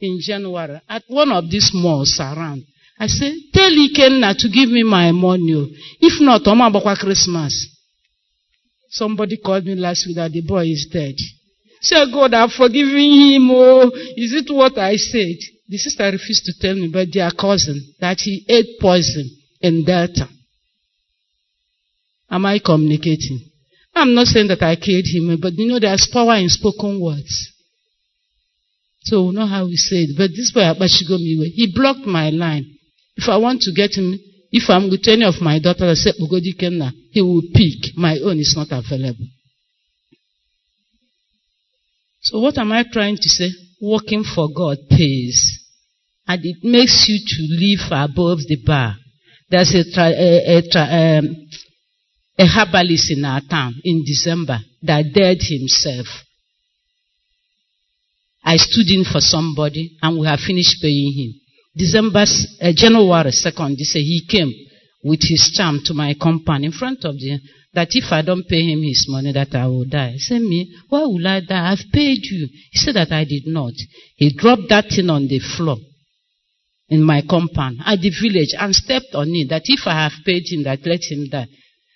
in 0.00 0.18
January 0.20 0.82
at 0.86 1.02
one 1.08 1.32
of 1.32 1.48
these 1.50 1.70
malls 1.72 2.20
around. 2.20 2.66
I 2.98 3.06
said, 3.06 3.32
tell 3.54 3.70
Ikenna 3.70 4.36
to 4.36 4.48
give 4.50 4.68
me 4.68 4.82
my 4.82 5.12
money. 5.12 5.54
Oh. 5.54 5.68
If 6.00 6.20
not, 6.20 6.46
Oma 6.46 6.70
Bokwa 6.70 6.98
Christmas. 6.98 7.54
Somebody 8.90 9.38
called 9.38 9.64
me 9.64 9.76
last 9.76 10.06
week 10.06 10.16
that 10.16 10.30
the 10.30 10.42
boy 10.42 10.66
is 10.66 10.90
dead. 10.92 11.14
Say, 11.80 12.04
God, 12.12 12.34
I've 12.34 12.52
forgiven 12.52 13.00
him. 13.00 13.50
Oh, 13.50 13.90
is 14.14 14.34
it 14.34 14.52
what 14.52 14.76
I 14.76 14.96
said? 14.96 15.38
The 15.72 15.78
sister 15.78 16.04
refused 16.04 16.44
to 16.44 16.52
tell 16.60 16.74
me, 16.74 16.88
but 16.88 17.08
their 17.10 17.30
cousin, 17.30 17.94
that 17.98 18.18
he 18.20 18.44
ate 18.46 18.78
poison 18.78 19.24
in 19.62 19.86
Delta. 19.86 20.28
Am 22.30 22.44
I 22.44 22.58
communicating? 22.58 23.40
I'm 23.94 24.12
not 24.12 24.26
saying 24.26 24.48
that 24.48 24.62
I 24.62 24.76
killed 24.76 25.06
him, 25.06 25.34
but 25.40 25.54
you 25.54 25.66
know 25.66 25.80
there's 25.80 26.06
power 26.12 26.36
in 26.36 26.50
spoken 26.50 27.00
words. 27.00 27.54
So 29.00 29.24
we 29.24 29.32
know 29.34 29.46
how 29.46 29.64
we 29.64 29.76
say 29.76 30.04
it. 30.04 30.10
But 30.14 30.32
this 30.36 30.52
boy, 30.52 30.60
Abashigomiwe, 30.60 31.54
he 31.54 31.72
blocked 31.74 32.04
my 32.04 32.28
line. 32.28 32.66
If 33.16 33.30
I 33.30 33.38
want 33.38 33.62
to 33.62 33.72
get 33.72 33.96
him, 33.96 34.20
if 34.50 34.68
I'm 34.68 34.90
with 34.90 35.08
any 35.08 35.24
of 35.24 35.40
my 35.40 35.58
daughters, 35.58 36.06
I 36.06 36.10
say 36.10 36.18
Ugodi 36.20 36.52
Kenna, 36.58 36.92
he 37.12 37.22
will 37.22 37.48
pick. 37.54 37.96
My 37.96 38.18
own 38.18 38.38
is 38.38 38.52
not 38.54 38.68
available. 38.72 39.24
So 42.20 42.40
what 42.40 42.58
am 42.58 42.72
I 42.72 42.84
trying 42.92 43.16
to 43.16 43.28
say? 43.30 43.48
Working 43.80 44.22
for 44.22 44.50
God 44.54 44.76
pays. 44.90 45.61
And 46.32 46.40
it 46.46 46.64
makes 46.64 47.04
you 47.10 47.18
to 47.20 47.40
live 47.60 48.08
above 48.08 48.38
the 48.48 48.56
bar. 48.64 48.96
There's 49.50 49.74
a, 49.74 49.84
tra- 49.92 50.16
a, 50.16 50.56
a, 50.56 50.62
tra- 50.62 51.18
um, 51.20 51.36
a 52.38 52.46
herbalist 52.46 53.10
in 53.10 53.22
our 53.22 53.42
town 53.42 53.74
in 53.84 54.02
December 54.02 54.58
that 54.82 55.12
dead 55.12 55.36
himself. 55.42 56.06
I 58.42 58.56
stood 58.56 58.88
in 58.88 59.04
for 59.04 59.20
somebody 59.20 59.98
and 60.00 60.18
we 60.18 60.26
have 60.26 60.40
finished 60.40 60.80
paying 60.80 61.12
him. 61.12 61.34
December, 61.76 62.24
uh, 62.62 62.72
January 62.74 63.30
2nd, 63.30 63.76
he 63.76 63.84
said 63.84 63.98
he 63.98 64.24
came 64.26 64.54
with 65.04 65.20
his 65.20 65.52
charm 65.54 65.80
to 65.84 65.92
my 65.92 66.14
compound 66.18 66.64
in 66.64 66.72
front 66.72 67.04
of 67.04 67.16
the, 67.16 67.40
that 67.74 67.88
if 67.90 68.10
I 68.10 68.22
don't 68.22 68.48
pay 68.48 68.62
him 68.62 68.80
his 68.82 69.04
money 69.06 69.32
that 69.32 69.54
I 69.54 69.66
will 69.66 69.84
die. 69.84 70.14
I 70.14 70.16
said, 70.16 70.40
me, 70.40 70.74
why 70.88 71.02
will 71.02 71.26
I 71.28 71.40
die? 71.40 71.72
I've 71.72 71.92
paid 71.92 72.20
you. 72.22 72.48
He 72.70 72.78
said 72.78 72.94
that 72.94 73.12
I 73.12 73.24
did 73.24 73.42
not. 73.48 73.74
He 74.16 74.34
dropped 74.34 74.70
that 74.70 74.86
thing 74.88 75.10
on 75.10 75.28
the 75.28 75.38
floor 75.38 75.76
in 76.92 77.02
my 77.02 77.22
compound 77.28 77.80
at 77.86 78.00
the 78.00 78.10
village 78.10 78.52
and 78.58 78.74
stepped 78.76 79.14
on 79.14 79.28
it 79.32 79.48
that 79.48 79.62
if 79.64 79.80
I 79.86 80.04
have 80.04 80.12
paid 80.26 80.44
him 80.44 80.64
that 80.64 80.84
let 80.84 81.00
him 81.00 81.26
die, 81.30 81.48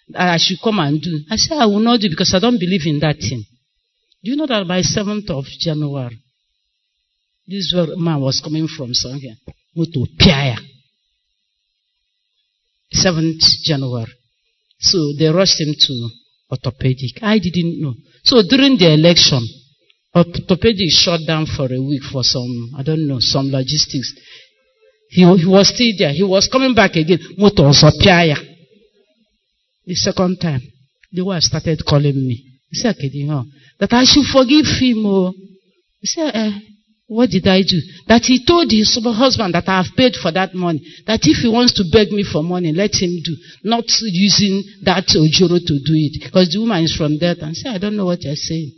that 0.09 0.29
I 0.33 0.39
should 0.39 0.59
come 0.65 0.79
and 0.79 1.01
do. 1.01 1.21
I 1.31 1.37
said, 1.37 1.59
I 1.59 1.67
will 1.67 1.81
not 1.81 2.01
do 2.01 2.09
because 2.09 2.33
I 2.35 2.41
don't 2.41 2.59
believe 2.59 2.87
in 2.87 2.99
that 3.01 3.19
thing. 3.21 3.45
Do 4.25 4.31
you 4.31 4.37
know 4.37 4.47
that 4.47 4.67
by 4.67 4.81
7th 4.81 5.29
of 5.29 5.45
January, 5.61 6.17
this 7.47 7.75
man 7.77 8.21
was 8.21 8.41
coming 8.43 8.67
from 8.67 8.95
somewhere. 8.95 9.37
Moto 9.77 10.07
Piaya. 10.19 10.57
7th 12.95 13.45
January. 13.65 14.11
So 14.81 14.99
they 15.19 15.29
rushed 15.29 15.61
him 15.61 15.75
to 15.79 16.09
orthopedic. 16.51 17.23
I 17.23 17.39
didn't 17.39 17.81
know. 17.83 17.95
So 18.25 18.43
during 18.49 18.79
the 18.79 18.95
election, 18.95 19.41
orthopedic 20.15 20.89
shut 20.91 21.21
down 21.27 21.45
for 21.47 21.67
a 21.73 21.81
week 21.81 22.03
for 22.11 22.25
some, 22.25 22.73
I 22.79 22.83
don't 22.83 23.07
know, 23.07 23.19
some 23.21 23.51
logistics. 23.51 24.15
He, 25.09 25.23
he 25.23 25.47
was 25.47 25.69
still 25.69 25.93
there. 25.99 26.13
He 26.13 26.23
was 26.23 26.49
coming 26.51 26.75
back 26.75 26.97
again. 26.97 27.19
The 29.87 29.95
second 29.95 30.39
time, 30.41 30.61
the 31.13 31.25
wife 31.25 31.43
started 31.43 31.83
calling 31.87 32.17
me. 32.17 32.45
He 32.71 32.77
said, 32.79 32.97
that 33.79 33.93
I 33.93 34.05
should 34.05 34.27
forgive 34.27 34.67
him. 34.67 35.07
Oh. 35.07 35.33
He 36.01 36.07
said, 36.07 36.35
eh, 36.35 36.51
what 37.07 37.31
did 37.31 37.47
I 37.47 37.63
do? 37.63 37.79
That 38.09 38.23
he 38.23 38.45
told 38.45 38.71
his 38.71 38.99
husband 38.99 39.55
that 39.55 39.69
I 39.69 39.83
have 39.83 39.97
paid 39.97 40.17
for 40.17 40.33
that 40.33 40.55
money. 40.55 40.83
That 41.07 41.21
if 41.23 41.39
he 41.39 41.49
wants 41.49 41.75
to 41.75 41.85
beg 41.93 42.11
me 42.11 42.25
for 42.25 42.43
money, 42.43 42.73
let 42.73 42.95
him 42.95 43.15
do. 43.23 43.37
Not 43.63 43.85
using 44.03 44.65
that 44.83 45.07
ojoro 45.15 45.63
to 45.63 45.75
do 45.87 45.95
it. 45.95 46.25
Because 46.25 46.51
the 46.51 46.59
woman 46.59 46.83
is 46.83 46.97
from 46.97 47.19
there 47.19 47.37
and 47.41 47.57
say, 47.57 47.71
I 47.71 47.79
don't 47.79 47.97
know 47.97 48.07
what 48.07 48.23
you're 48.23 48.35
saying. 48.35 48.73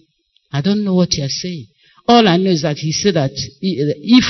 I 0.53 0.61
don't 0.61 0.85
know 0.85 0.95
what 0.95 1.15
you're 1.15 1.29
saying. 1.29 1.67
All 2.07 2.27
I 2.29 2.37
know 2.37 2.51
is 2.51 2.63
that 2.63 2.77
he 2.77 2.93
said 2.93 3.15
that 3.15 3.33
if 3.33 4.25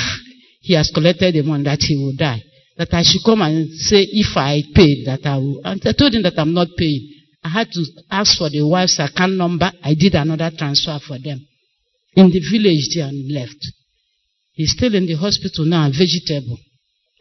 he 0.68 0.74
has 0.74 0.90
collected 0.92 1.34
the 1.34 1.40
money, 1.40 1.64
that 1.64 1.80
he 1.80 1.96
will 1.96 2.12
die. 2.12 2.42
That 2.76 2.92
I 2.92 3.02
should 3.02 3.24
come 3.24 3.40
and 3.40 3.72
say 3.72 4.04
if 4.04 4.36
I 4.36 4.60
paid, 4.74 5.06
that 5.06 5.24
I 5.24 5.38
will. 5.38 5.62
And 5.64 5.80
I 5.82 5.92
told 5.92 6.12
him 6.12 6.22
that 6.24 6.38
I'm 6.38 6.52
not 6.52 6.68
paying. 6.76 7.08
I 7.42 7.48
had 7.48 7.72
to 7.72 7.82
ask 8.10 8.36
for 8.36 8.50
the 8.50 8.60
wife's 8.68 8.98
account 8.98 9.32
number. 9.32 9.72
I 9.82 9.94
did 9.94 10.14
another 10.14 10.50
transfer 10.54 10.98
for 11.00 11.18
them. 11.18 11.40
In 12.16 12.28
the 12.28 12.40
village 12.52 12.92
there 12.94 13.08
and 13.08 13.32
left. 13.32 13.56
He's 14.52 14.72
still 14.72 14.94
in 14.94 15.06
the 15.06 15.14
hospital 15.14 15.64
now, 15.64 15.88
vegetable. 15.88 16.58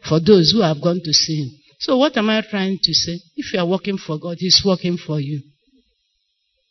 For 0.04 0.20
those 0.20 0.52
who 0.52 0.60
have 0.60 0.82
gone 0.82 1.00
to 1.02 1.12
see 1.14 1.44
him. 1.44 1.50
So 1.80 1.96
what 1.96 2.18
am 2.18 2.28
I 2.28 2.42
trying 2.42 2.78
to 2.82 2.92
say? 2.92 3.18
If 3.34 3.54
you 3.54 3.60
are 3.60 3.66
working 3.66 3.96
for 3.96 4.18
God, 4.18 4.36
He's 4.38 4.60
working 4.62 4.98
for 4.98 5.20
you. 5.20 5.40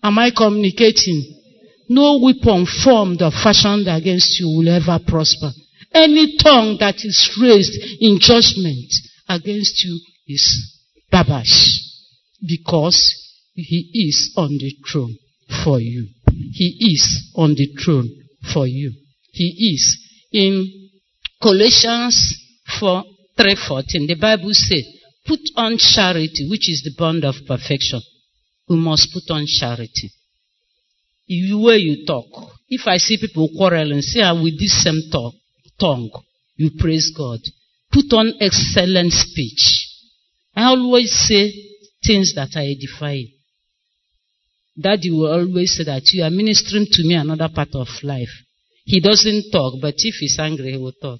Am 0.03 0.19
I 0.19 0.29
communicating? 0.29 1.41
No 1.89 2.19
weapon 2.21 2.67
formed 2.67 3.23
or 3.23 3.31
fashioned 3.31 3.87
against 3.87 4.39
you 4.39 4.47
will 4.47 4.69
ever 4.69 4.99
prosper. 5.07 5.49
Any 5.93 6.37
tongue 6.37 6.77
that 6.79 6.95
is 7.03 7.37
raised 7.41 7.73
in 7.99 8.19
judgment 8.19 8.93
against 9.27 9.83
you 9.83 9.99
is 10.27 10.77
babash. 11.11 11.79
Because 12.45 12.99
he 13.53 13.89
is 13.93 14.33
on 14.37 14.49
the 14.49 14.75
throne 14.89 15.17
for 15.63 15.79
you. 15.79 16.07
He 16.53 16.93
is 16.93 17.31
on 17.35 17.55
the 17.55 17.67
throne 17.83 18.09
for 18.53 18.67
you. 18.67 18.93
He 19.31 19.73
is 19.73 19.97
in 20.31 20.89
Colossians 21.41 22.35
4 22.79 23.03
3:14, 23.37 24.07
the 24.07 24.15
Bible 24.15 24.53
says, 24.53 24.85
"Put 25.25 25.39
on 25.55 25.77
charity, 25.77 26.47
which 26.49 26.69
is 26.69 26.81
the 26.81 26.95
bond 26.97 27.23
of 27.23 27.45
perfection." 27.45 28.01
We 28.67 28.75
must 28.77 29.13
put 29.13 29.29
on 29.29 29.45
charity. 29.45 30.09
The 31.27 31.53
way 31.53 31.77
you 31.77 32.05
talk, 32.05 32.29
if 32.67 32.87
I 32.87 32.97
see 32.97 33.17
people 33.17 33.49
quarreling, 33.55 34.01
say 34.01 34.21
ah, 34.21 34.33
with 34.33 34.59
this 34.59 34.83
same 34.83 35.01
talk, 35.11 35.35
tongue, 35.79 36.11
you 36.55 36.71
praise 36.77 37.11
God. 37.15 37.39
Put 37.91 38.11
on 38.13 38.33
excellent 38.39 39.13
speech. 39.13 39.87
I 40.55 40.65
always 40.65 41.11
say 41.11 41.51
things 42.05 42.33
that 42.35 42.55
are 42.55 42.63
edifying. 42.63 43.31
Daddy 44.79 45.11
will 45.11 45.31
always 45.31 45.75
say 45.75 45.83
that 45.85 46.03
you 46.13 46.23
are 46.23 46.29
ministering 46.29 46.85
to 46.89 47.03
me 47.03 47.15
another 47.15 47.49
part 47.53 47.69
of 47.73 47.87
life. 48.03 48.29
He 48.85 48.99
doesn't 48.99 49.51
talk, 49.51 49.75
but 49.81 49.95
if 49.97 50.15
he's 50.15 50.37
angry, 50.39 50.71
he 50.71 50.77
will 50.77 50.93
talk. 51.01 51.19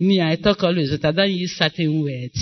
Me, 0.00 0.20
I 0.20 0.36
talk 0.36 0.62
always, 0.62 0.90
but 0.90 1.08
I 1.08 1.12
don't 1.12 1.30
use 1.30 1.56
certain 1.56 2.02
words. 2.02 2.38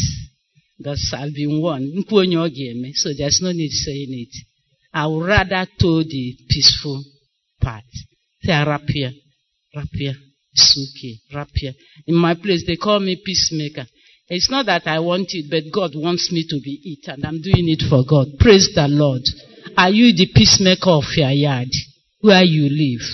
Because 0.78 1.14
I've 1.16 1.34
been 1.34 1.60
warned. 1.60 2.04
So 2.08 3.10
there's 3.16 3.40
no 3.42 3.52
need 3.52 3.70
saying 3.70 4.08
it. 4.10 4.34
I 4.94 5.06
would 5.06 5.26
rather 5.26 5.66
tell 5.78 5.98
the 5.98 6.36
peaceful 6.48 7.02
part. 7.60 7.84
Say 8.42 8.52
rapier, 8.52 9.12
it's 10.52 10.78
okay, 10.78 11.36
rapier. 11.36 11.72
In 12.06 12.14
my 12.14 12.34
place, 12.34 12.64
they 12.66 12.76
call 12.76 13.00
me 13.00 13.20
peacemaker. 13.24 13.86
It's 14.28 14.50
not 14.50 14.66
that 14.66 14.86
I 14.86 14.98
want 15.00 15.28
it, 15.32 15.46
but 15.50 15.72
God 15.72 15.92
wants 15.94 16.30
me 16.32 16.46
to 16.48 16.60
be 16.62 16.80
it, 16.84 17.08
and 17.10 17.24
I'm 17.24 17.40
doing 17.40 17.68
it 17.68 17.82
for 17.88 18.02
God. 18.08 18.28
Praise 18.38 18.70
the 18.74 18.86
Lord. 18.88 19.22
Are 19.76 19.90
you 19.90 20.14
the 20.14 20.28
peacemaker 20.34 20.90
of 20.90 21.04
your 21.16 21.30
yard, 21.30 21.68
where 22.20 22.42
you 22.42 22.68
live? 22.68 23.06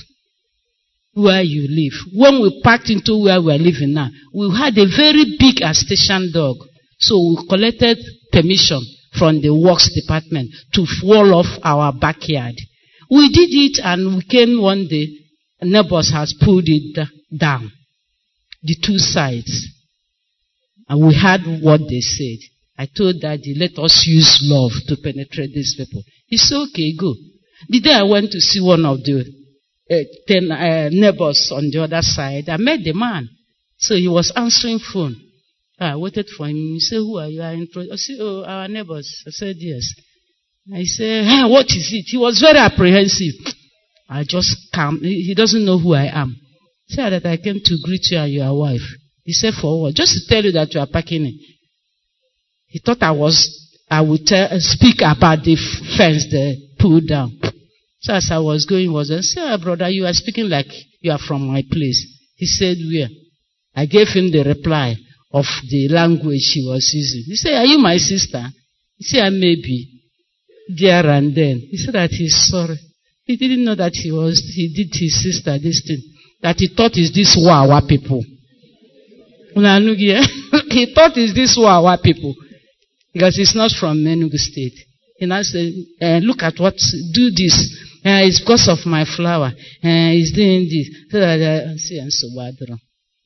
where 1.19 1.43
you 1.43 1.67
live. 1.69 2.15
When 2.15 2.41
we 2.41 2.61
packed 2.63 2.91
into 2.91 3.19
where 3.19 3.43
we're 3.43 3.59
living 3.59 3.93
now, 3.93 4.09
we 4.33 4.55
had 4.57 4.79
a 4.79 4.87
very 4.87 5.37
big 5.39 5.59
station 5.75 6.31
dog. 6.33 6.57
So 6.99 7.19
we 7.19 7.49
collected 7.49 7.99
permission 8.31 8.81
from 9.19 9.43
the 9.43 9.51
works 9.51 9.91
department 9.93 10.55
to 10.75 10.87
wall 11.03 11.35
off 11.35 11.51
our 11.65 11.93
backyard. 11.93 12.55
We 13.11 13.29
did 13.31 13.51
it 13.51 13.81
and 13.83 14.17
we 14.17 14.23
came 14.23 14.63
one 14.63 14.87
day, 14.89 15.09
neighbors 15.63 16.13
has 16.13 16.35
pulled 16.41 16.69
it 16.69 16.95
down. 16.95 17.11
Down, 17.37 17.71
the 18.63 18.77
two 18.85 18.99
sides. 18.99 19.67
And 20.89 21.07
we 21.07 21.15
heard 21.15 21.43
what 21.63 21.81
they 21.89 22.01
said. 22.01 22.39
I 22.79 22.87
told 22.87 23.21
daddy, 23.21 23.55
let 23.59 23.79
us 23.79 24.05
use 24.07 24.41
love 24.43 24.73
to 24.87 24.97
penetrate 25.03 25.53
these 25.53 25.75
people. 25.77 26.03
He 26.27 26.37
said, 26.37 26.57
okay, 26.71 26.95
go. 26.99 27.15
The 27.69 27.81
day 27.81 27.93
I 27.93 28.05
went 28.05 28.31
to 28.33 28.41
see 28.41 28.61
one 28.61 28.87
of 28.87 29.03
the 29.03 29.25
uh, 29.91 29.97
ten 30.27 30.51
uh, 30.53 30.89
neighbors 30.91 31.51
on 31.53 31.71
the 31.71 31.83
other 31.83 32.03
side. 32.03 32.49
I 32.49 32.57
met 32.57 32.81
the 32.85 32.93
man. 32.93 33.29
So 33.79 33.95
he 33.95 34.09
was 34.09 34.33
answering 34.35 34.79
phone. 34.79 35.17
I 35.81 35.97
waited 35.97 36.29
for 36.37 36.47
him. 36.47 36.57
He 36.57 36.81
said, 36.81 36.97
Who 36.97 37.19
are 37.19 37.29
you? 37.29 37.43
I, 37.43 37.57
said, 37.97 38.17
Oh, 38.21 38.45
our 38.45 38.69
neighbors. 38.69 39.25
I 39.27 39.31
said, 39.31 39.57
Yes. 39.59 39.85
I 40.73 40.83
said, 40.85 41.25
hey, 41.25 41.43
What 41.47 41.67
is 41.67 41.91
it? 41.93 42.05
He 42.07 42.17
was 42.17 42.41
very 42.41 42.59
apprehensive. 42.59 43.35
I 44.09 44.25
just 44.27 44.57
calm. 44.75 45.01
He 45.01 45.35
doesn't 45.37 45.65
know 45.65 45.79
who 45.79 45.95
I 45.95 46.07
am. 46.07 46.37
Said 46.89 47.11
that 47.11 47.27
I 47.27 47.37
came 47.37 47.61
to 47.63 47.79
greet 47.85 48.11
you 48.11 48.19
and 48.19 48.33
your 48.33 48.59
wife. 48.59 48.87
He 49.23 49.33
said, 49.33 49.55
For 49.61 49.83
what? 49.83 49.95
Just 49.95 50.15
to 50.15 50.27
tell 50.27 50.45
you 50.45 50.53
that 50.53 50.73
you 50.73 50.81
are 50.81 50.87
packing 50.87 51.27
it. 51.27 51.35
He 52.67 52.79
thought 52.79 53.03
I 53.03 53.13
was, 53.13 53.37
I 53.91 54.01
would 54.01 54.27
tell, 54.27 54.49
speak 54.61 55.01
about 55.01 55.45
the 55.45 55.57
fence 55.97 56.27
they 56.31 56.57
pulled 56.79 57.09
down. 57.09 57.39
So 58.01 58.15
as 58.15 58.29
I 58.31 58.39
was 58.39 58.65
going, 58.65 58.93
was 58.93 59.11
I 59.11 59.21
said, 59.21 59.43
oh, 59.43 59.59
brother, 59.63 59.89
you 59.89 60.07
are 60.07 60.13
speaking 60.13 60.49
like 60.49 60.69
you 61.01 61.11
are 61.11 61.19
from 61.19 61.49
my 61.49 61.63
place. 61.71 62.07
He 62.37 62.47
said, 62.47 62.77
where? 62.91 63.09
I 63.75 63.87
gave 63.87 64.09
him 64.09 64.31
the 64.31 64.45
reply 64.45 64.97
of 65.33 65.45
the 65.69 65.89
language 65.89 66.53
he 66.55 66.65
was 66.67 66.91
using. 66.95 67.25
He 67.27 67.37
said, 67.37 67.55
are 67.55 67.67
you 67.67 67.79
my 67.79 67.97
sister? 67.97 68.45
He 68.97 69.05
said, 69.05 69.25
I 69.25 69.31
may 69.31 69.57
be. 69.57 69.95
There 70.79 71.07
and 71.07 71.35
then. 71.35 71.67
He 71.71 71.77
said 71.79 71.95
that 71.95 72.11
he's 72.11 72.49
sorry. 72.49 72.79
He 73.25 73.37
didn't 73.37 73.65
know 73.65 73.75
that 73.75 73.95
he 73.95 74.13
was, 74.13 74.41
he 74.55 74.73
did 74.75 74.95
his 74.99 75.23
sister 75.23 75.59
this 75.59 75.83
thing. 75.87 76.03
That 76.43 76.57
he 76.59 76.69
thought 76.69 76.97
is 76.97 77.13
this 77.13 77.37
Wawa 77.39 77.83
people. 77.89 78.23
he 79.55 80.93
thought 80.95 81.17
is 81.17 81.35
this 81.35 81.57
Wawa 81.59 81.99
people. 82.03 82.35
Because 83.13 83.37
he's 83.37 83.55
not 83.55 83.73
from 83.73 83.99
Enugu 83.99 84.37
State. 84.37 84.79
He 85.17 85.27
now 85.27 85.43
said, 85.43 85.73
uh, 86.01 86.19
look 86.23 86.43
at 86.43 86.55
what, 86.59 86.75
do 87.13 87.31
this. 87.31 87.77
Uh, 88.05 88.23
it's 88.23 88.39
because 88.41 88.69
of 88.69 88.87
my 88.87 89.05
flower. 89.05 89.51
Uh, 89.83 90.11
he's 90.15 90.33
doing 90.33 90.69
this. 90.71 91.11
So 91.11 91.19
that, 91.19 91.41
uh, 91.41 91.77
see, 91.77 91.99
and 91.99 92.13
so 92.13 92.29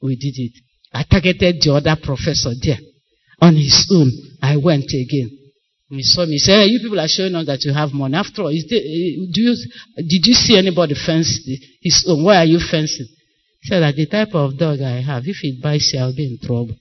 we 0.00 0.16
did 0.16 0.34
it. 0.36 0.52
I 0.92 1.04
targeted 1.04 1.60
the 1.60 1.74
other 1.74 1.96
professor 2.02 2.50
there. 2.62 2.78
On 3.40 3.54
his 3.54 3.86
own, 3.92 4.10
I 4.40 4.56
went 4.56 4.88
again. 4.88 5.41
He 5.92 6.02
saw 6.02 6.24
me. 6.24 6.38
Said, 6.38 6.64
hey, 6.64 6.66
you 6.72 6.80
people 6.80 6.98
are 6.98 7.08
showing 7.08 7.34
us 7.34 7.44
that 7.44 7.62
you 7.64 7.72
have 7.74 7.92
money. 7.92 8.16
After 8.16 8.42
all, 8.42 8.48
is 8.48 8.64
there, 8.64 8.80
eh, 8.80 9.28
do 9.28 9.40
you, 9.44 9.54
did 9.96 10.24
you 10.24 10.32
see 10.32 10.56
anybody 10.56 10.94
fence 10.94 11.36
his 11.82 12.06
own? 12.08 12.24
Why 12.24 12.36
are 12.36 12.46
you 12.46 12.60
fencing? 12.60 13.06
He 13.60 13.68
said 13.68 13.80
that 13.80 13.94
the 13.94 14.06
type 14.06 14.32
of 14.32 14.56
dog 14.56 14.80
I 14.80 15.02
have, 15.02 15.24
if 15.26 15.36
it 15.42 15.62
bites 15.62 15.92
you, 15.92 16.00
I'll 16.00 16.16
be 16.16 16.24
in 16.32 16.38
trouble. 16.40 16.74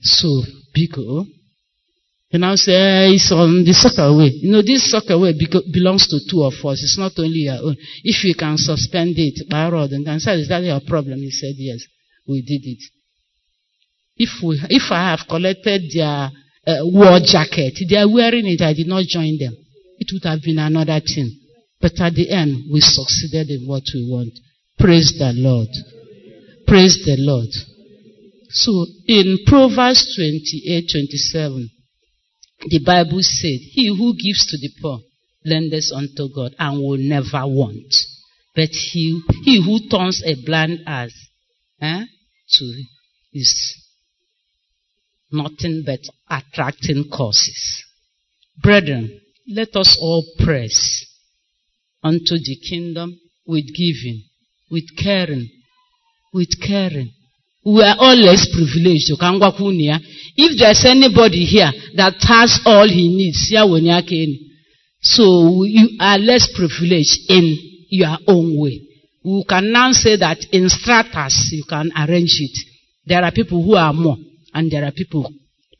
So, 0.00 0.40
Biko, 0.72 1.26
he 2.30 2.38
now 2.38 2.54
say, 2.54 3.12
it's 3.12 3.30
on 3.30 3.62
the 3.62 3.74
soccer 3.74 4.08
way. 4.16 4.32
You 4.40 4.52
know, 4.52 4.62
this 4.62 4.90
soccer 4.90 5.18
way 5.18 5.34
belongs 5.70 6.08
to 6.08 6.18
two 6.30 6.44
of 6.48 6.54
us. 6.64 6.80
It's 6.80 6.96
not 6.96 7.12
only 7.18 7.44
your 7.44 7.60
own. 7.60 7.76
If 8.02 8.24
you 8.24 8.34
can 8.34 8.56
suspend 8.56 9.18
it 9.18 9.46
by 9.50 9.68
rod 9.68 9.90
and 9.90 10.06
can 10.06 10.18
say, 10.18 10.40
is 10.40 10.48
that 10.48 10.64
your 10.64 10.80
problem? 10.80 11.18
He 11.18 11.30
said, 11.30 11.52
yes, 11.58 11.84
we 12.26 12.40
did 12.40 12.64
it. 12.64 12.82
If 14.16 14.42
we, 14.42 14.58
if 14.70 14.90
I 14.90 15.10
have 15.10 15.28
collected 15.28 15.92
their 15.92 16.30
uh, 16.66 16.78
war 16.82 17.18
jacket, 17.24 17.78
they 17.88 17.96
are 17.96 18.08
wearing 18.10 18.46
it, 18.46 18.60
I 18.60 18.72
did 18.72 18.86
not 18.86 19.04
join 19.04 19.38
them. 19.38 19.56
It 19.98 20.08
would 20.12 20.24
have 20.24 20.42
been 20.42 20.58
another 20.58 21.00
thing. 21.00 21.38
But 21.80 22.00
at 22.00 22.14
the 22.14 22.30
end, 22.30 22.70
we 22.72 22.80
succeeded 22.80 23.50
in 23.50 23.66
what 23.66 23.82
we 23.92 24.06
want. 24.08 24.32
Praise 24.78 25.14
the 25.18 25.32
Lord. 25.34 25.68
Praise 26.66 27.02
the 27.04 27.16
Lord. 27.18 27.50
So 28.50 28.86
in 29.06 29.38
Proverbs 29.46 30.14
28, 30.16 30.88
27, 30.90 31.70
the 32.66 32.84
Bible 32.84 33.22
said, 33.22 33.58
He 33.72 33.88
who 33.88 34.14
gives 34.14 34.46
to 34.46 34.58
the 34.58 34.70
poor 34.80 35.00
lendeth 35.44 35.90
unto 35.92 36.28
God 36.34 36.54
and 36.58 36.78
will 36.78 36.98
never 36.98 37.46
want. 37.46 37.92
But 38.54 38.70
he, 38.70 39.20
he 39.42 39.64
who 39.64 39.88
turns 39.88 40.22
a 40.24 40.36
blind 40.44 40.80
eye 40.86 41.08
eh, 41.80 42.04
to 42.52 42.82
is 43.32 43.81
nothing 45.32 45.82
but 45.84 46.00
attracting 46.30 47.08
causes. 47.10 47.84
Brethren, 48.62 49.20
let 49.48 49.74
us 49.76 49.98
all 50.00 50.24
press 50.38 51.04
unto 52.02 52.36
the 52.36 52.56
kingdom 52.68 53.18
with 53.46 53.66
giving, 53.74 54.24
with 54.70 54.96
caring, 54.96 55.48
with 56.32 56.60
caring. 56.60 57.12
We 57.64 57.82
are 57.82 57.96
all 57.98 58.16
less 58.16 58.46
privileged. 58.52 59.10
If 60.36 60.58
there's 60.58 60.84
anybody 60.84 61.44
here 61.44 61.70
that 61.96 62.14
has 62.22 62.60
all 62.66 62.88
he 62.88 63.08
needs, 63.08 63.48
so 65.00 65.64
you 65.64 65.96
are 66.00 66.18
less 66.18 66.48
privileged 66.56 67.30
in 67.30 67.56
your 67.88 68.16
own 68.26 68.58
way. 68.60 68.80
We 69.24 69.44
can 69.48 69.70
now 69.70 69.92
say 69.92 70.16
that 70.16 70.38
in 70.50 70.68
stratas 70.68 71.50
you 71.52 71.64
can 71.68 71.92
arrange 71.96 72.40
it. 72.40 72.58
There 73.06 73.22
are 73.22 73.30
people 73.30 73.62
who 73.62 73.76
are 73.76 73.92
more 73.92 74.16
and 74.54 74.70
there 74.70 74.84
are 74.84 74.92
people 74.92 75.30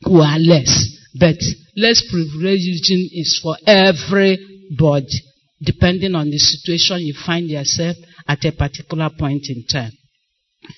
who 0.03 0.21
are 0.21 0.39
less. 0.39 0.87
But 1.19 1.37
less 1.75 2.03
privileging 2.11 3.07
is 3.11 3.39
for 3.41 3.55
everybody, 3.67 5.21
depending 5.61 6.15
on 6.15 6.29
the 6.29 6.37
situation 6.37 6.99
you 7.01 7.13
find 7.13 7.47
yourself 7.49 7.97
at 8.27 8.43
a 8.45 8.51
particular 8.51 9.09
point 9.17 9.45
in 9.49 9.65
time. 9.71 9.91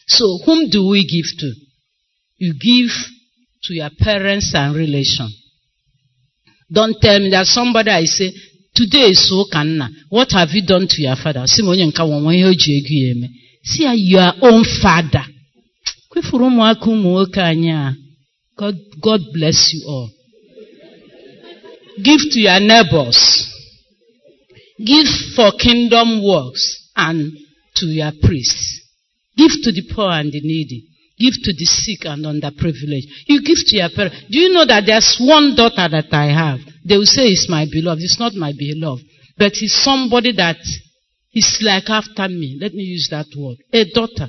So, 0.07 0.39
whom 0.45 0.69
do 0.69 0.87
we 0.89 1.05
give 1.05 1.37
to? 1.39 1.53
You 2.37 2.53
give 2.53 2.91
to 3.63 3.73
your 3.73 3.89
parents 3.97 4.53
and 4.53 4.75
relation. 4.75 5.29
Don't 6.71 6.95
tell 6.99 7.19
me 7.19 7.29
that 7.29 7.45
somebody 7.45 7.91
I 7.91 8.05
say, 8.05 8.31
today 8.73 9.11
is 9.11 9.29
so 9.29 9.45
kanna. 9.51 9.89
What 10.09 10.31
have 10.31 10.49
you 10.51 10.65
done 10.65 10.87
to 10.87 11.01
your 11.01 11.15
father? 11.15 11.45
See 11.47 11.63
your 13.83 14.31
own 14.41 14.63
father. 14.81 15.25
God, 18.57 18.76
God 19.01 19.20
bless 19.34 19.72
you 19.74 19.86
all. 19.88 20.09
Give 22.03 22.20
to 22.20 22.39
your 22.39 22.59
neighbors. 22.59 23.51
Give 24.78 25.07
for 25.36 25.51
kingdom 25.57 26.24
works 26.26 26.91
and 26.95 27.32
to 27.76 27.86
your 27.86 28.11
priests. 28.22 28.82
Give 29.38 29.51
to 29.63 29.72
the 29.72 29.84
poor 29.93 30.09
and 30.09 30.32
the 30.32 30.41
needy. 30.41 30.88
Give 31.18 31.34
to 31.34 31.53
the 31.53 31.66
sick 31.66 32.05
and 32.05 32.26
underprivileged. 32.26 33.07
You 33.28 33.41
give 33.41 33.57
to 33.68 33.78
your 33.78 33.89
parents. 33.95 34.26
Do 34.30 34.38
you 34.38 34.51
know 34.51 34.66
that 34.66 34.84
there's 34.86 35.18
one 35.20 35.55
daughter 35.55 35.88
that 35.88 36.11
I 36.11 36.26
have? 36.26 36.59
They 36.84 36.97
will 36.97 37.05
say 37.05 37.28
it's 37.28 37.47
my 37.49 37.66
beloved. 37.72 38.01
It's 38.01 38.20
not 38.20 38.34
my 38.34 38.51
beloved. 38.57 39.03
But 39.38 39.53
it's 39.55 39.84
somebody 39.84 40.34
that 40.34 40.57
is 41.34 41.59
like 41.61 41.89
after 41.89 42.28
me. 42.28 42.57
Let 42.59 42.74
me 42.74 42.84
use 42.84 43.07
that 43.11 43.28
word. 43.38 43.57
A 43.72 43.86
daughter. 43.93 44.28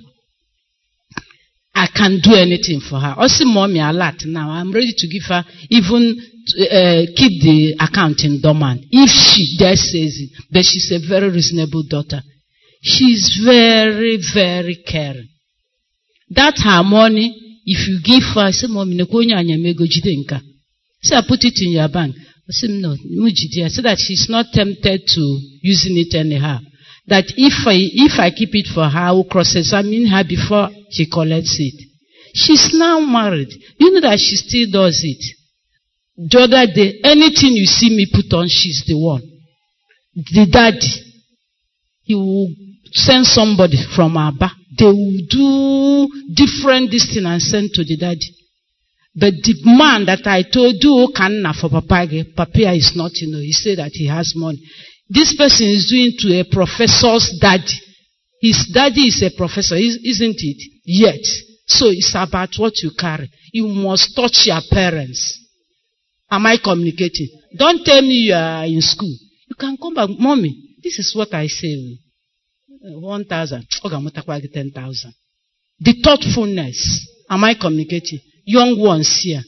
I 1.76 1.88
can 1.94 2.20
do 2.22 2.32
anything 2.34 2.80
for 2.80 2.98
her. 2.98 3.14
Also, 3.18 3.44
mommy 3.44 3.80
a 3.80 3.92
lot 3.92 4.14
now. 4.24 4.48
I'm 4.48 4.72
ready 4.72 4.94
to 4.96 5.06
give 5.08 5.24
her 5.28 5.44
even 5.68 6.16
uh, 6.56 7.04
keep 7.14 7.42
the 7.44 7.76
account 7.78 8.24
in 8.24 8.40
dormant 8.40 8.86
if 8.90 9.10
she 9.10 9.56
dare 9.58 9.76
says 9.76 10.16
it. 10.16 10.30
But 10.50 10.64
she's 10.64 10.90
a 10.90 11.06
very 11.06 11.28
reasonable 11.28 11.84
daughter. 11.86 12.22
She's 12.80 13.38
very, 13.44 14.18
very 14.32 14.82
caring. 14.88 15.28
That 16.30 16.56
her 16.64 16.82
money, 16.82 17.60
if 17.66 17.86
you 17.86 18.00
give 18.02 18.24
her, 18.34 18.50
say, 18.52 18.68
mommy, 18.68 18.96
nka. 18.96 20.40
Say, 21.02 21.14
I 21.14 21.22
put 21.28 21.44
it 21.44 21.60
in 21.60 21.72
your 21.72 21.88
bank. 21.88 22.16
I 22.16 22.52
say, 22.52 22.68
no, 22.70 22.96
so 22.96 23.82
that 23.82 23.98
she's 23.98 24.28
not 24.30 24.46
tempted 24.50 25.02
to 25.06 25.40
using 25.60 25.98
it 25.98 26.14
anyhow 26.14 26.60
that 27.06 27.24
if 27.36 27.66
I, 27.66 27.76
if 27.78 28.18
I 28.18 28.30
keep 28.30 28.50
it 28.54 28.66
for 28.72 28.88
her, 28.88 28.98
I 28.98 29.12
will 29.12 29.24
cross-examine 29.24 30.06
her 30.06 30.24
before 30.26 30.70
she 30.90 31.08
collects 31.08 31.56
it. 31.58 31.86
She's 32.34 32.70
now 32.74 33.00
married. 33.00 33.48
You 33.78 33.92
know 33.92 34.00
that 34.00 34.18
she 34.18 34.36
still 34.36 34.66
does 34.70 35.00
it. 35.02 35.22
The 36.16 36.40
other 36.40 36.66
day, 36.72 37.00
anything 37.04 37.52
you 37.52 37.66
see 37.66 37.90
me 37.90 38.06
put 38.12 38.32
on, 38.36 38.48
she's 38.48 38.84
the 38.86 38.98
one. 38.98 39.22
The 40.14 40.46
daddy. 40.50 41.12
He 42.02 42.14
will 42.14 42.48
send 42.92 43.26
somebody 43.26 43.78
from 43.94 44.16
Abba. 44.16 44.50
They 44.78 44.84
will 44.84 45.20
do 45.28 46.08
different 46.34 46.90
this 46.90 47.12
thing 47.12 47.26
and 47.26 47.40
send 47.40 47.70
to 47.74 47.84
the 47.84 47.96
daddy. 47.96 48.34
But 49.14 49.32
the 49.42 49.54
man 49.64 50.04
that 50.06 50.26
I 50.26 50.42
told 50.42 50.76
you, 50.80 51.08
Kanna 51.16 51.54
for 51.54 51.70
Papage, 51.70 52.34
Papia 52.34 52.76
is 52.76 52.92
not, 52.94 53.12
you 53.14 53.32
know, 53.32 53.38
he 53.38 53.52
said 53.52 53.78
that 53.78 53.92
he 53.92 54.06
has 54.08 54.34
money. 54.36 54.60
This 55.08 55.34
person 55.36 55.68
is 55.68 55.88
doing 55.88 56.12
to 56.18 56.40
a 56.40 56.44
professor's 56.44 57.38
daddy. 57.40 57.80
His 58.40 58.70
daddy 58.72 59.06
is 59.08 59.22
a 59.22 59.30
professor, 59.36 59.76
isn't 59.76 60.36
it? 60.38 60.70
Yet. 60.84 61.24
So 61.66 61.86
it's 61.88 62.14
about 62.14 62.50
what 62.58 62.74
you 62.82 62.90
carry. 62.98 63.30
You 63.52 63.66
must 63.68 64.14
touch 64.14 64.46
your 64.46 64.60
parents. 64.70 65.38
Am 66.30 66.44
I 66.46 66.58
communicating? 66.62 67.28
Don't 67.56 67.84
tell 67.84 68.02
me 68.02 68.28
you 68.28 68.34
are 68.34 68.64
in 68.64 68.80
school. 68.80 69.14
You 69.48 69.56
can 69.58 69.76
come 69.76 69.94
back. 69.94 70.10
Mommy, 70.18 70.76
this 70.82 70.98
is 70.98 71.14
what 71.14 71.32
I 71.34 71.46
say. 71.46 71.98
1,000. 72.68 73.66
Okay, 73.84 74.48
10,000. 74.52 75.14
The 75.80 75.92
thoughtfulness. 76.02 77.08
Am 77.28 77.44
I 77.44 77.54
communicating? 77.54 78.20
Young 78.44 78.78
ones 78.78 79.20
here. 79.22 79.42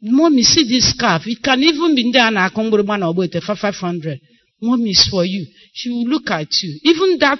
Mommy, 0.00 0.42
see 0.42 0.64
this 0.68 0.90
scarf. 0.90 1.22
It 1.26 1.42
can 1.42 1.62
even 1.62 1.94
be 1.94 2.10
there 2.12 2.26
and 2.26 2.38
I 2.38 2.50
come 2.50 2.70
with 2.70 2.86
500. 2.86 4.20
Mommy 4.60 4.90
is 4.90 5.08
for 5.10 5.24
you. 5.24 5.46
She 5.72 5.90
will 5.90 6.04
look 6.04 6.30
at 6.30 6.48
you. 6.62 6.80
Even 6.82 7.18
that 7.20 7.38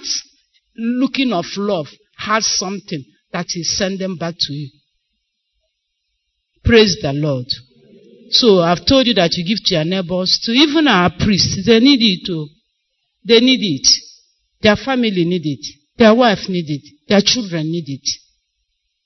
looking 0.75 1.33
of 1.33 1.45
love 1.57 1.87
has 2.17 2.45
something 2.45 3.03
that 3.31 3.47
is 3.55 3.77
sending 3.77 4.15
back 4.15 4.35
to 4.37 4.53
you. 4.53 4.69
Praise 6.63 6.97
the 7.01 7.13
Lord. 7.13 7.47
So 8.31 8.59
I've 8.59 8.85
told 8.85 9.07
you 9.07 9.13
that 9.15 9.33
you 9.33 9.45
give 9.45 9.63
to 9.65 9.75
your 9.75 9.85
neighbors, 9.85 10.39
to 10.43 10.51
even 10.51 10.87
our 10.87 11.09
priests. 11.09 11.65
They 11.65 11.79
need 11.79 11.99
it 12.01 12.25
too. 12.25 12.47
They 13.25 13.39
need 13.39 13.61
it. 13.61 13.87
Their 14.61 14.75
family 14.75 15.25
need 15.25 15.45
it. 15.45 15.65
Their 15.97 16.13
wife 16.13 16.47
need 16.47 16.69
it. 16.69 16.83
Their 17.07 17.21
children 17.21 17.63
need 17.71 17.85
it. 17.87 18.07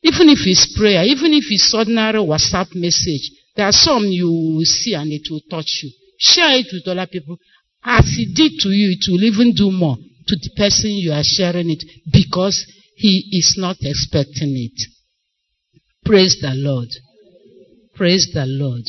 Even 0.03 0.30
if 0.30 0.39
it's 0.45 0.78
prayer, 0.78 1.03
even 1.05 1.32
if 1.34 1.45
it's 1.49 1.74
ordinary 1.74 2.20
WhatsApp 2.20 2.76
message, 2.76 3.32
there 3.55 3.66
are 3.66 3.72
some 3.72 4.03
you 4.05 4.28
will 4.28 4.66
see 4.66 4.93
and 4.93 5.11
it 5.11 5.28
will 5.30 5.41
touch 5.49 5.80
you. 5.84 5.91
Share 6.20 6.57
it 6.57 6.68
with 6.74 6.88
other 6.88 7.07
people. 7.07 7.38
As 7.86 8.06
he 8.16 8.34
did 8.34 8.60
to 8.62 8.70
you, 8.70 8.92
it 8.98 9.06
will 9.12 9.24
even 9.24 9.54
do 9.54 9.72
more 9.72 9.98
to 9.98 10.36
the 10.36 10.50
person 10.56 10.92
you 10.92 11.12
are 11.12 11.24
sharing 11.24 11.70
it 11.70 11.84
because 12.12 12.66
he 12.96 13.30
is 13.32 13.56
not 13.58 13.78
expecting 13.82 14.56
it. 14.56 14.88
Praise 16.06 16.38
the 16.42 16.54
Lord. 16.54 16.90
Praise 17.96 18.32
the 18.34 18.46
Lord. 18.46 18.84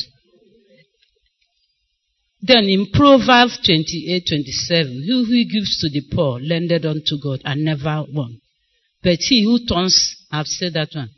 Then 2.41 2.65
in 2.65 2.91
Proverbs 2.93 3.59
28 3.65 4.23
27, 4.27 4.91
he 5.01 5.07
who 5.07 5.51
gives 5.51 5.79
to 5.79 5.89
the 5.89 6.03
poor 6.13 6.39
lended 6.39 6.85
unto 6.85 7.17
God 7.21 7.41
and 7.43 7.65
never 7.65 8.05
won. 8.07 8.39
But 9.01 9.19
he 9.19 9.43
who 9.43 9.65
turns, 9.65 10.15
I've 10.31 10.47
said 10.47 10.73
that 10.73 10.89
one. 10.93 11.09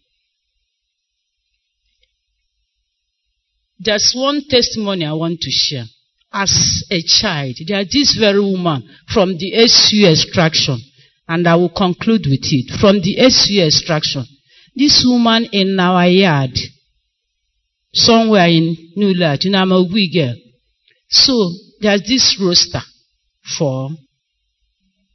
There's 3.80 4.14
one 4.16 4.42
testimony 4.50 5.06
I 5.06 5.14
want 5.14 5.40
to 5.42 5.52
share. 5.52 5.86
As 6.32 6.84
a 6.92 7.02
child. 7.02 7.56
There 7.68 7.82
is 7.82 7.90
this 7.92 8.16
very 8.20 8.40
woman 8.40 8.88
from 9.08 9.38
the 9.38 9.54
SU 9.56 10.06
extraction, 10.06 10.80
and 11.28 11.48
I 11.48 11.56
will 11.56 11.70
conclude 11.70 12.26
with 12.26 12.44
it. 12.44 12.80
From 12.80 13.02
the 13.02 13.20
SU 13.20 13.62
extraction, 13.62 14.26
this 14.76 15.04
woman 15.08 15.46
in 15.52 15.80
our 15.80 16.08
yard, 16.08 16.58
somewhere 17.94 18.48
in 18.48 18.76
New 18.96 19.14
Lodge, 19.14 19.46
in 19.46 19.54
Amagui 19.54 20.14
girl. 20.14 20.36
So 21.10 21.52
there's 21.80 22.02
this 22.04 22.38
roster 22.42 22.82
for 23.58 23.90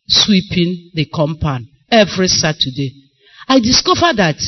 sweeping 0.09 0.91
the 0.95 1.07
compound 1.07 1.67
every 1.91 2.29
Saturday. 2.29 2.93
I 3.47 3.61
discovered 3.61 4.17
that 4.17 4.41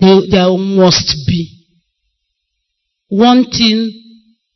there 0.00 0.56
must 0.58 1.14
be 1.26 1.66
one 3.08 3.44
thing 3.44 3.99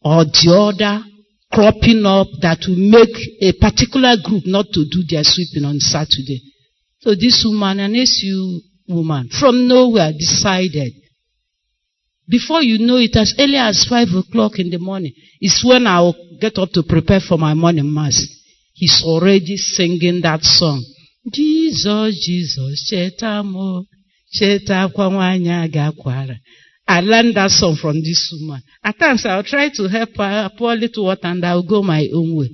or 0.04 0.24
the 0.24 0.52
other 0.52 1.04
cropping 1.52 2.04
up 2.04 2.26
that 2.42 2.66
will 2.68 2.76
make 2.76 3.16
a 3.40 3.52
particular 3.58 4.16
group 4.22 4.42
not 4.46 4.66
to 4.72 4.84
do 4.90 5.02
their 5.08 5.24
sweeping 5.24 5.64
on 5.64 5.78
Saturday. 5.78 6.42
So 7.00 7.14
this 7.14 7.44
woman, 7.46 7.80
an 7.80 7.94
SU 7.96 8.60
woman, 8.88 9.28
from 9.28 9.68
nowhere 9.68 10.12
decided 10.12 10.92
before 12.28 12.62
you 12.62 12.78
know 12.78 12.96
it, 12.96 13.16
as 13.16 13.34
early 13.38 13.56
as 13.56 13.84
five 13.84 14.08
o'clock 14.16 14.58
in 14.58 14.70
the 14.70 14.78
morning, 14.78 15.12
is 15.40 15.62
when 15.64 15.86
I'll 15.86 16.14
get 16.40 16.58
up 16.58 16.70
to 16.72 16.82
prepare 16.82 17.20
for 17.20 17.36
my 17.36 17.52
morning 17.54 17.92
mass. 17.92 18.24
He's 18.72 19.02
already 19.04 19.56
singing 19.56 20.22
that 20.22 20.42
song. 20.42 20.82
Jesus, 21.32 22.24
Jesus, 22.24 22.90
chetamo, 22.90 23.84
chetakwa 24.32 25.10
nwanyị 25.10 25.68
gakwara. 25.68 26.36
I 26.86 27.00
learned 27.00 27.36
that 27.36 27.50
song 27.50 27.76
from 27.80 27.96
this 27.96 28.32
woman. 28.40 28.62
At 28.82 28.98
times 28.98 29.24
I'll 29.24 29.42
try 29.42 29.70
to 29.70 29.88
help 29.88 30.16
her, 30.16 30.50
pour 30.56 30.72
a 30.72 30.76
little 30.76 31.06
water, 31.06 31.26
and 31.26 31.44
I'll 31.44 31.62
go 31.66 31.82
my 31.82 32.06
own 32.12 32.36
way. 32.36 32.50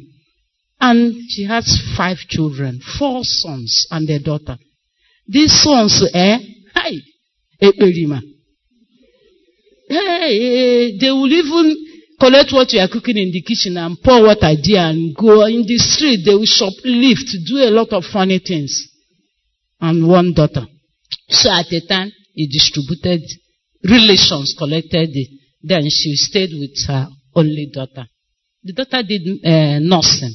And 0.81 1.15
she 1.29 1.45
has 1.45 1.67
five 1.97 2.17
children, 2.29 2.81
four 2.99 3.21
sons 3.25 3.87
and 3.91 4.09
a 4.09 4.19
daughter. 4.19 4.57
These 5.27 5.63
sons, 5.63 6.03
eh? 6.15 6.39
Hi, 6.75 6.93
Ekperima. 7.61 8.21
Hey, 9.89 10.97
they 10.99 11.11
will 11.11 11.31
even 11.31 11.77
collect 12.19 12.53
what 12.53 12.73
you 12.73 12.81
are 12.81 12.89
cooking 12.89 13.17
in 13.17 13.33
the 13.33 13.43
kitchen 13.43 13.77
and 13.77 14.01
pour 14.03 14.23
water 14.23 14.55
there 14.63 14.87
and 14.87 15.15
go 15.17 15.45
in 15.47 15.67
the 15.67 15.79
street. 15.79 16.25
They 16.25 16.35
will 16.35 16.47
shoplift, 16.47 17.29
do 17.47 17.59
a 17.59 17.71
lot 17.71 17.93
of 17.93 18.05
funny 18.05 18.39
things. 18.39 18.87
And 19.81 20.09
one 20.09 20.33
daughter. 20.33 20.67
So 21.29 21.51
at 21.51 21.67
the 21.69 21.81
time, 21.87 22.13
he 22.33 22.47
distributed 22.47 23.23
relations, 23.83 24.55
collected 24.59 25.11
it. 25.13 25.29
Then 25.63 25.85
she 25.85 26.15
stayed 26.17 26.51
with 26.59 26.77
her 26.89 27.09
only 27.35 27.71
daughter. 27.73 28.07
The 28.63 28.73
daughter 28.73 29.03
did 29.03 29.23
uh, 29.45 29.79
nursing 29.81 30.35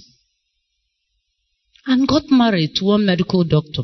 and 1.85 2.07
got 2.07 2.23
married 2.29 2.71
to 2.75 2.85
one 2.85 3.05
medical 3.05 3.43
doctor. 3.43 3.83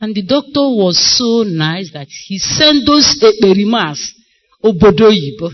And 0.00 0.14
the 0.14 0.22
doctor 0.22 0.60
was 0.60 0.98
so 1.16 1.44
nice 1.48 1.90
that 1.92 2.08
he 2.08 2.38
sent 2.38 2.84
those 2.86 3.16
ekperimas 3.22 3.98
obodo 4.62 5.08
oyibo. 5.08 5.50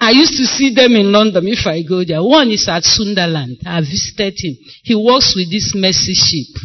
I 0.00 0.10
used 0.10 0.36
to 0.36 0.44
see 0.44 0.74
them 0.74 0.92
in 0.96 1.12
London 1.12 1.46
if 1.46 1.66
I 1.66 1.82
go 1.82 2.04
there. 2.04 2.22
One 2.22 2.50
is 2.50 2.68
at 2.68 2.84
Sunderland. 2.84 3.58
I 3.64 3.80
visited 3.80 4.34
him. 4.36 4.56
He 4.82 4.94
works 4.94 5.34
with 5.36 5.50
this 5.50 5.72
mercy 5.74 6.14
ship. 6.14 6.62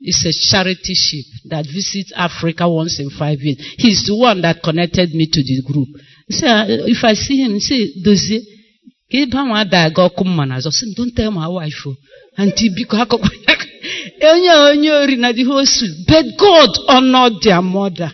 It's 0.00 0.24
a 0.26 0.32
charity 0.32 0.94
ship 0.94 1.24
that 1.48 1.64
visits 1.64 2.12
Africa 2.14 2.68
once 2.68 3.00
in 3.00 3.08
five 3.10 3.40
years. 3.40 3.58
He's 3.78 4.04
the 4.06 4.14
one 4.16 4.42
that 4.42 4.62
connected 4.62 5.14
me 5.14 5.26
to 5.26 5.42
the 5.42 5.62
group. 5.66 5.88
He 6.28 6.34
said, 6.34 6.66
if 6.68 7.02
I 7.02 7.14
see 7.14 7.42
him, 7.42 7.54
he 9.08 9.26
mma 9.26 10.44
n'azụ 10.46 10.70
sị 10.70 10.94
don't 10.96 11.14
tell 11.16 11.30
my 11.30 11.46
wife 11.46 11.86
o 11.86 11.94
anti 12.36 12.68
biko 12.70 12.96
akọkwa 13.02 13.30
onye 14.32 14.52
onye 14.70 14.90
ori 14.90 15.16
na 15.16 15.32
the 15.32 15.44
whole 15.44 15.64
street 15.66 15.94
but 16.08 16.26
God 16.36 16.70
honored 16.88 17.40
their 17.42 17.62
mother. 17.62 18.10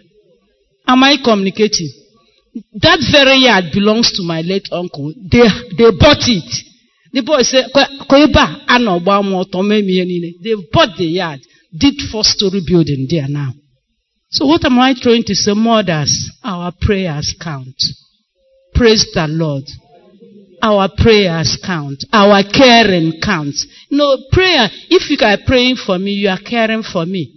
Am 0.87 1.03
I 1.05 1.17
communicating? 1.25 1.89
That 2.75 3.01
very 3.11 3.39
yard 3.45 3.73
belongs 3.73 4.13
to 4.13 4.23
my 4.23 4.43
late 4.43 4.69
uncle. 4.71 5.13
They 5.33 5.49
they 5.79 5.91
bought 5.93 6.29
it. 6.29 6.51
The 7.13 7.23
boy 7.23 7.43
niile. 10.05 10.35
They 10.43 10.55
bought 10.73 10.97
the 10.99 11.07
yard 11.07 11.41
did 11.77 11.95
four 12.11 12.25
story 12.25 12.63
building 12.67 13.07
there 13.09 13.29
now 13.29 13.53
so 14.31 14.47
what 14.47 14.65
am 14.65 14.79
I 14.79 14.95
trying 14.95 15.25
to 15.25 15.35
say 15.35 15.55
mothers 15.55 16.31
our 16.45 16.73
prayers 16.81 17.35
count 17.41 17.77
praise 18.75 19.07
the 19.15 19.27
Lord 19.29 19.65
our 20.63 20.89
prayers 20.97 21.59
count. 21.65 22.05
Our 22.13 22.45
caring 22.45 23.21
counts. 23.21 23.67
No, 23.91 24.17
prayer, 24.31 24.69
if 24.89 25.11
you 25.11 25.19
are 25.27 25.39
praying 25.45 25.77
for 25.77 25.99
me, 25.99 26.13
you 26.13 26.29
are 26.29 26.39
caring 26.39 26.85
for 26.85 27.05
me. 27.05 27.35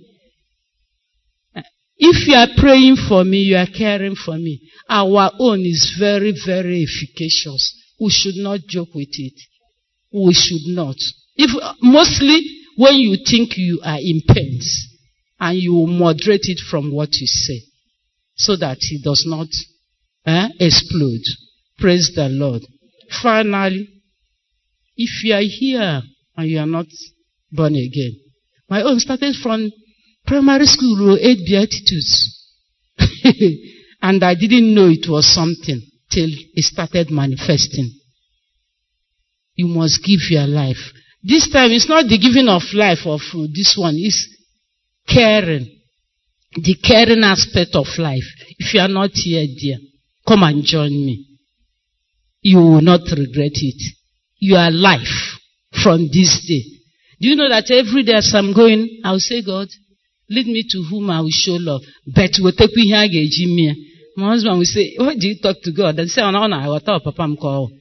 If 1.98 2.28
you 2.28 2.36
are 2.36 2.50
praying 2.56 2.98
for 3.08 3.24
me, 3.24 3.40
you 3.40 3.58
are 3.58 3.68
caring 3.68 4.16
for 4.16 4.36
me. 4.36 4.62
Our 4.88 5.32
own 5.40 5.62
is 5.62 5.96
very, 5.98 6.36
very 6.46 6.84
efficacious. 6.84 7.74
We 8.00 8.12
should 8.12 8.36
not 8.36 8.60
joke 8.68 8.94
with 8.94 9.10
it. 9.14 9.34
We 10.14 10.34
should 10.34 10.68
not. 10.76 10.98
If, 11.36 11.50
mostly 11.82 12.55
when 12.78 12.96
you 12.96 13.18
think 13.26 13.58
you 13.58 13.82
are 13.84 14.00
in 14.00 14.22
pains 14.28 14.88
and 15.40 15.58
you 15.58 15.86
moderate 15.88 16.46
it 16.46 16.60
from 16.70 16.92
what 16.94 17.10
you 17.14 17.28
say 17.28 17.62
so 18.36 18.56
that 18.56 18.78
it 18.82 19.04
does 19.04 19.26
not 19.28 19.48
eh, 20.26 20.50
explode. 20.60 21.24
Praise 21.78 22.12
the 22.16 22.28
Lord. 22.30 22.64
Finally, 23.22 23.88
if 24.98 25.24
you 25.24 25.34
are 25.34 25.42
here 25.42 26.02
and 26.38 26.50
you 26.50 26.60
are 26.60 26.66
not 26.66 26.88
born 27.52 27.76
again, 27.76 28.20
my 28.70 28.82
own 28.82 29.00
started 29.00 29.36
from 29.36 29.72
primary 30.26 30.66
school, 30.66 31.18
eight 31.22 31.46
beatitudes. 31.46 32.32
and 34.02 34.24
I 34.24 34.36
didn't 34.36 34.74
know 34.74 34.88
it 34.88 35.08
was 35.08 35.34
something 35.34 35.82
till 36.10 36.30
it 36.30 36.64
started 36.64 37.10
manifesting. 37.12 37.92
You 39.56 39.68
must 39.68 40.04
give 40.04 40.20
your 40.30 40.48
life. 40.48 40.92
This 41.28 41.50
time 41.50 41.72
it's 41.72 41.90
not 41.90 42.08
the 42.08 42.20
giving 42.20 42.48
of 42.48 42.62
life 42.74 43.06
of 43.06 43.22
this 43.54 43.76
one, 43.78 43.96
it's 43.98 44.28
caring. 45.08 45.72
The 46.54 46.76
caring 46.76 47.24
aspect 47.24 47.76
of 47.76 47.88
life. 47.98 48.24
If 48.60 48.74
you 48.74 48.80
are 48.80 48.88
not 48.88 49.12
here, 49.14 49.46
dear, 49.60 49.78
come 50.26 50.44
and 50.44 50.64
join 50.64 50.92
me 50.92 51.36
you 52.46 52.60
will 52.60 52.82
not 52.82 53.02
regret 53.10 53.58
it. 53.58 53.82
Your 54.38 54.70
life 54.70 55.40
from 55.82 56.06
this 56.14 56.46
day. 56.48 56.62
Do 57.20 57.30
you 57.30 57.36
know 57.36 57.50
that 57.50 57.72
every 57.72 58.04
day 58.04 58.14
as 58.14 58.32
I'm 58.36 58.54
going, 58.54 59.02
I'll 59.04 59.18
say, 59.18 59.42
God, 59.42 59.68
lead 60.30 60.46
me 60.46 60.64
to 60.70 60.86
whom 60.88 61.10
I 61.10 61.22
will 61.22 61.34
show 61.34 61.58
love. 61.58 61.82
But 62.06 62.38
we'll 62.40 62.54
take 62.54 62.76
me 62.76 62.94
My 64.16 64.30
husband 64.30 64.60
will 64.60 64.66
say, 64.66 64.94
Why 64.98 65.16
do 65.16 65.28
you 65.28 65.42
talk 65.42 65.58
to 65.64 65.72
God? 65.74 65.98
And 65.98 66.08
say, 66.08 66.22
Oh, 66.22 66.30
no, 66.30 66.46
no, 66.46 66.56
I 66.56 66.68
will 66.68 66.80
tell 66.80 67.00
Papa 67.00 67.24
I'm 67.24 67.36
called. 67.36 67.72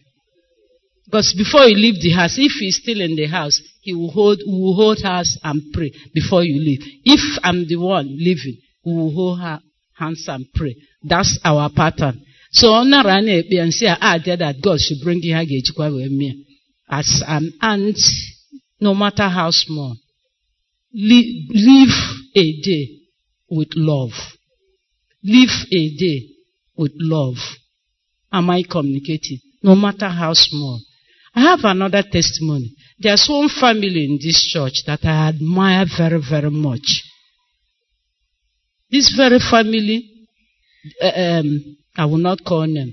Because 1.07 1.35
before 1.37 1.65
you 1.67 1.77
leave 1.77 2.01
the 2.01 2.11
house, 2.13 2.37
if 2.39 2.53
he's 2.53 2.77
still 2.77 3.01
in 3.01 3.15
the 3.17 3.27
house, 3.27 3.61
he 3.83 3.93
will 3.95 4.11
hold, 4.11 4.39
we 4.47 4.53
will 4.53 4.75
hold 4.75 5.03
hands 5.03 5.39
and 5.43 5.61
pray 5.73 5.93
before 6.15 6.43
you 6.43 6.59
leave. 6.59 6.81
If 7.05 7.39
I'm 7.43 7.67
the 7.69 7.77
one 7.77 8.07
leaving, 8.19 8.57
we 8.85 8.95
will 8.95 9.13
hold 9.13 9.41
hands 9.99 10.25
and 10.29 10.47
pray. 10.55 10.77
That's 11.03 11.39
our 11.45 11.69
pattern. 11.71 12.23
So 12.53 12.69
ọ 12.73 12.87
nara 12.89 13.21
na-ekpe 13.21 13.61
and 13.61 13.75
say, 13.75 13.87
that 13.87 14.57
God 14.63 14.79
should 14.81 15.01
bring 15.03 15.21
ihe 15.23 15.35
a 15.35 15.45
ga-ejikwa. 15.45 15.91
As 16.89 17.23
an 17.27 17.53
aunt, 17.61 17.99
no 18.81 18.95
matter 18.95 19.29
how 19.29 19.51
small, 19.51 19.97
live 20.93 21.95
a 22.37 22.61
day 22.63 23.01
with 23.51 23.71
love. 23.75 24.13
Live 25.23 25.67
a 25.73 25.97
day 25.97 26.29
with 26.77 26.93
love. 26.97 27.37
Am 28.33 28.49
I 28.51 28.63
communicating? 28.63 29.41
No 29.63 29.75
matter 29.75 30.09
how 30.09 30.33
small. 30.35 30.81
I 31.35 31.41
have 31.41 31.61
another 31.64 32.03
testimony. 32.03 32.74
There's 32.99 33.26
one 33.28 33.49
family 33.49 34.05
in 34.05 34.18
this 34.22 34.41
church 34.53 34.85
that 34.87 35.01
I 35.05 35.28
admire 35.28 35.85
very, 35.97 36.20
very 36.20 36.51
much. 36.51 37.03
This 38.91 39.12
very 39.16 39.41
family, 39.41 40.28
um, 41.03 41.76
I 41.97 42.07
will 42.07 42.18
not 42.18 42.45
call 42.45 42.72
them. 42.72 42.93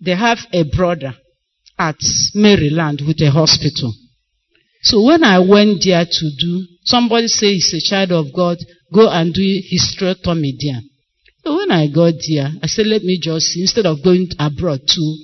They 0.00 0.16
have 0.16 0.38
a 0.52 0.64
brother 0.64 1.14
at 1.78 1.96
Maryland 2.34 3.02
with 3.06 3.20
a 3.22 3.30
hospital. 3.30 3.92
So 4.82 5.02
when 5.02 5.22
I 5.22 5.38
went 5.38 5.84
there 5.84 6.04
to 6.04 6.30
do, 6.38 6.66
somebody 6.82 7.28
say 7.28 7.54
he's 7.54 7.72
a 7.74 7.88
child 7.88 8.12
of 8.12 8.34
God, 8.34 8.58
go 8.92 9.08
and 9.08 9.32
do 9.32 9.40
hysterectomy 9.40 10.52
there. 10.60 10.80
So 11.44 11.56
when 11.56 11.70
I 11.70 11.86
got 11.86 12.14
there, 12.28 12.50
I 12.62 12.66
said, 12.66 12.86
let 12.86 13.02
me 13.02 13.18
just, 13.20 13.56
instead 13.56 13.86
of 13.86 14.02
going 14.02 14.28
abroad 14.38 14.80
to 14.84 15.16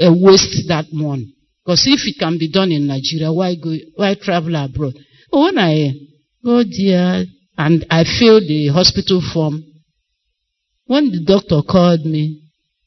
waste 0.00 0.68
that 0.68 0.86
money. 0.92 1.34
Because 1.64 1.84
if 1.86 2.00
it 2.06 2.18
can 2.18 2.38
be 2.38 2.50
done 2.50 2.72
in 2.72 2.86
Nigeria, 2.86 3.32
why 3.32 3.54
go, 3.54 3.74
why 3.94 4.14
travel 4.14 4.56
abroad? 4.56 4.94
When 5.30 5.58
I 5.58 5.92
go 6.44 6.62
there 6.64 7.24
and 7.56 7.86
I 7.90 8.04
filled 8.04 8.44
the 8.48 8.68
hospital 8.72 9.22
form, 9.32 9.62
when 10.86 11.10
the 11.10 11.24
doctor 11.24 11.62
called 11.66 12.04
me, 12.04 12.42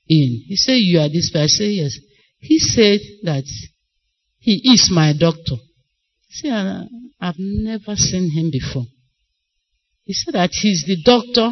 in. 0.07 0.43
He 0.47 0.55
said, 0.55 0.75
You 0.75 0.99
are 0.99 1.09
this 1.09 1.29
person. 1.31 1.43
I 1.43 1.47
said, 1.47 1.69
Yes. 1.69 1.99
He 2.39 2.59
said 2.59 2.99
that 3.23 3.43
he 4.37 4.61
is 4.73 4.89
my 4.91 5.13
doctor. 5.17 5.55
See, 6.29 6.49
uh, 6.49 6.83
I've 7.19 7.39
never 7.39 7.95
seen 7.95 8.29
him 8.29 8.51
before. 8.51 8.85
He 10.03 10.13
said 10.13 10.35
that 10.35 10.51
he's 10.51 10.83
the 10.85 11.01
doctor 11.03 11.51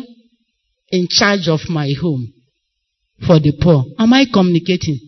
in 0.90 1.08
charge 1.10 1.48
of 1.48 1.62
my 1.70 1.92
home 2.00 2.32
for 3.26 3.40
the 3.40 3.54
poor. 3.62 3.84
Am 4.00 4.14
I 4.14 4.26
communicating? 4.32 5.00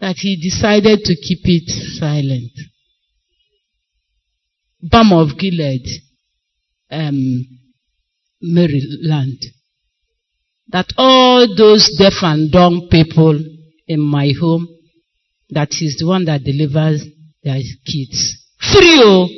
That 0.00 0.16
he 0.16 0.36
decided 0.40 1.00
to 1.04 1.14
keep 1.16 1.40
it 1.44 1.68
silent. 1.98 2.52
Balm 4.80 5.12
of 5.12 5.36
Gilead, 5.36 5.86
um, 6.90 7.44
Maryland. 8.40 9.38
That 10.68 10.92
all 10.96 11.48
those 11.56 11.90
deaf 11.98 12.22
and 12.22 12.52
dumb 12.52 12.88
people 12.90 13.40
in 13.88 14.00
my 14.00 14.32
home, 14.38 14.68
that 15.50 15.70
is 15.80 15.96
the 15.98 16.06
one 16.06 16.26
that 16.26 16.44
delivers 16.44 17.04
their 17.42 17.58
kids. 17.84 18.36
Free, 18.60 19.00
oh! 19.02 19.28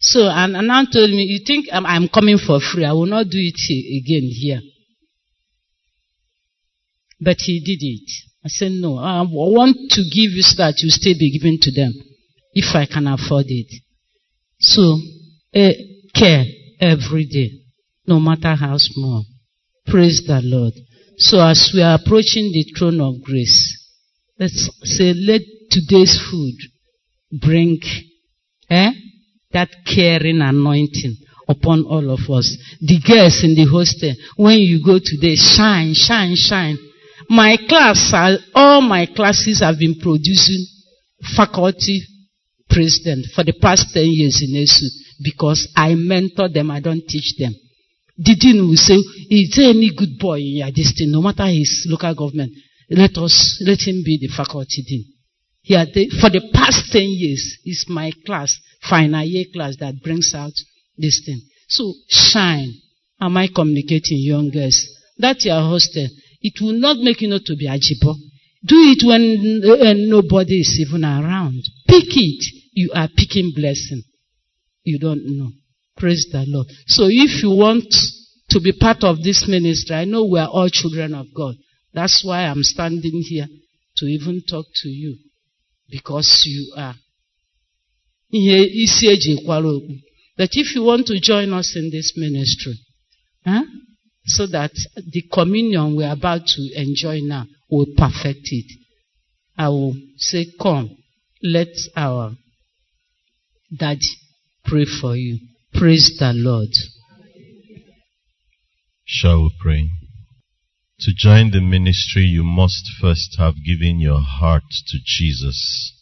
So, 0.00 0.28
and 0.28 0.56
Anna 0.56 0.86
told 0.90 1.10
me, 1.10 1.24
You 1.24 1.40
think 1.44 1.66
I'm, 1.72 1.84
I'm, 1.84 2.08
coming 2.08 2.38
for 2.38 2.60
free? 2.60 2.84
I 2.84 2.92
will 2.92 3.06
not 3.06 3.28
do 3.28 3.38
it 3.38 3.58
again 4.02 4.28
here. 4.30 4.60
But 7.20 7.36
he 7.40 7.60
did 7.60 7.84
it. 7.84 8.10
I 8.44 8.48
said, 8.48 8.72
No, 8.72 8.98
I 8.98 9.22
want 9.22 9.76
to 9.90 10.02
give 10.02 10.32
you 10.32 10.42
so 10.42 10.62
that 10.62 10.80
you 10.82 10.90
still 10.90 11.14
be 11.18 11.36
given 11.38 11.58
to 11.62 11.72
them 11.72 11.92
if 12.52 12.74
I 12.74 12.86
can 12.86 13.06
afford 13.06 13.46
it. 13.48 13.82
So, 14.60 14.98
uh, 15.54 15.72
care 16.14 16.44
every 16.80 17.26
day, 17.26 17.50
no 18.06 18.20
matter 18.20 18.54
how 18.54 18.76
small. 18.78 19.24
Praise 19.86 20.22
the 20.26 20.40
Lord. 20.42 20.74
So, 21.18 21.40
as 21.40 21.70
we 21.74 21.82
are 21.82 21.98
approaching 22.00 22.52
the 22.52 22.64
throne 22.76 23.00
of 23.00 23.22
grace, 23.22 23.76
let's 24.38 24.70
say, 24.84 25.12
let 25.12 25.40
today's 25.70 26.18
food 26.30 26.54
bring 27.40 27.80
eh, 28.70 28.92
that 29.52 29.70
caring 29.86 30.40
anointing 30.40 31.16
upon 31.48 31.84
all 31.84 32.10
of 32.10 32.20
us. 32.30 32.56
The 32.80 33.00
girls 33.00 33.42
in 33.42 33.54
the 33.54 33.66
hostel, 33.70 34.14
when 34.36 34.58
you 34.58 34.84
go 34.84 34.98
today, 35.02 35.36
shine, 35.36 35.94
shine, 35.94 36.36
shine. 36.36 36.78
My 37.28 37.56
class, 37.68 38.12
all 38.54 38.80
my 38.80 39.06
classes 39.06 39.60
have 39.60 39.78
been 39.78 39.96
producing 40.00 40.64
faculty 41.36 42.02
president 42.68 43.26
for 43.34 43.42
the 43.42 43.54
past 43.60 43.92
10 43.94 44.04
years 44.06 44.42
in 44.42 44.54
ESU 44.54 44.86
because 45.22 45.72
I 45.74 45.94
mentor 45.94 46.48
them, 46.48 46.70
I 46.70 46.80
don't 46.80 47.06
teach 47.06 47.34
them. 47.38 47.54
The 48.18 48.34
dean 48.34 48.66
will 48.68 48.76
say, 48.76 48.94
is 48.94 49.54
there 49.56 49.70
any 49.70 49.92
good 49.94 50.18
boy 50.18 50.38
in 50.38 50.56
your 50.58 50.70
district, 50.70 51.10
no 51.10 51.20
matter 51.20 51.46
his 51.46 51.86
local 51.88 52.14
government? 52.14 52.52
Let 52.88 53.16
us, 53.18 53.62
let 53.66 53.80
him 53.80 54.02
be 54.04 54.18
the 54.20 54.28
faculty 54.28 54.82
dean. 54.86 55.04
Yeah, 55.64 55.84
the, 55.84 56.08
for 56.20 56.30
the 56.30 56.48
past 56.54 56.92
10 56.92 57.02
years, 57.02 57.58
it's 57.64 57.88
my 57.88 58.12
class, 58.24 58.56
final 58.88 59.24
year 59.24 59.46
class, 59.52 59.76
that 59.80 60.00
brings 60.02 60.32
out 60.34 60.52
this 60.96 61.22
thing. 61.26 61.40
So, 61.68 61.92
shine. 62.08 62.72
Am 63.20 63.36
I 63.36 63.48
communicating, 63.52 64.18
young 64.18 64.50
girls? 64.50 64.86
That 65.18 65.44
your 65.44 65.60
hostel. 65.60 66.06
It 66.40 66.60
will 66.60 66.78
not 66.78 66.98
make 66.98 67.20
you 67.22 67.28
not 67.28 67.44
to 67.46 67.56
be 67.56 67.66
ajibo. 67.66 68.14
Do 68.64 68.76
it 68.76 69.06
when 69.06 69.62
uh, 69.64 69.94
nobody 69.96 70.60
is 70.60 70.78
even 70.80 71.04
around. 71.04 71.62
Pick 71.86 72.08
it. 72.08 72.44
You 72.72 72.90
are 72.94 73.08
picking 73.14 73.52
blessing. 73.54 74.02
You 74.82 74.98
don't 74.98 75.24
know. 75.24 75.50
Praise 75.96 76.26
the 76.30 76.44
Lord. 76.46 76.66
So 76.86 77.06
if 77.08 77.42
you 77.42 77.50
want 77.50 77.94
to 78.50 78.60
be 78.60 78.72
part 78.72 79.02
of 79.02 79.22
this 79.22 79.46
ministry, 79.48 79.96
I 79.96 80.04
know 80.04 80.26
we 80.26 80.38
are 80.38 80.48
all 80.48 80.68
children 80.68 81.14
of 81.14 81.26
God. 81.34 81.54
That's 81.94 82.22
why 82.24 82.44
I'm 82.44 82.62
standing 82.62 83.22
here 83.26 83.46
to 83.96 84.06
even 84.06 84.42
talk 84.48 84.66
to 84.82 84.88
you 84.88 85.16
because 85.88 86.42
you 86.44 86.74
are. 86.76 86.94
That 90.38 90.50
if 90.52 90.74
you 90.74 90.82
want 90.82 91.06
to 91.06 91.20
join 91.20 91.52
us 91.52 91.74
in 91.76 91.90
this 91.90 92.12
ministry, 92.16 92.74
huh? 93.44 93.62
So 94.26 94.46
that 94.48 94.72
the 94.96 95.22
communion 95.32 95.96
we're 95.96 96.12
about 96.12 96.46
to 96.46 96.70
enjoy 96.74 97.20
now 97.22 97.46
will 97.70 97.86
perfect 97.96 98.48
it, 98.50 98.66
I 99.56 99.68
will 99.68 99.94
say, 100.16 100.46
Come, 100.60 100.96
let 101.42 101.68
our 101.96 102.32
daddy 103.74 104.08
pray 104.64 104.84
for 104.84 105.16
you. 105.16 105.38
Praise 105.72 106.16
the 106.18 106.32
Lord. 106.34 106.70
Shall 109.04 109.44
we 109.44 109.50
pray? 109.60 109.90
To 111.00 111.12
join 111.14 111.50
the 111.52 111.60
ministry, 111.60 112.22
you 112.22 112.42
must 112.42 112.90
first 113.00 113.36
have 113.38 113.54
given 113.64 114.00
your 114.00 114.20
heart 114.20 114.64
to 114.88 114.98
Jesus. 115.04 115.92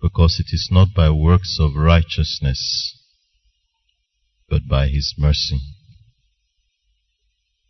Because 0.00 0.38
it 0.40 0.54
is 0.54 0.68
not 0.70 0.88
by 0.94 1.10
works 1.10 1.58
of 1.60 1.74
righteousness, 1.74 2.96
but 4.48 4.68
by 4.68 4.88
His 4.88 5.14
mercy. 5.18 5.58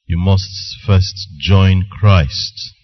You 0.06 0.18
must 0.18 0.76
first 0.86 1.28
join 1.38 1.84
Christ. 1.90 2.74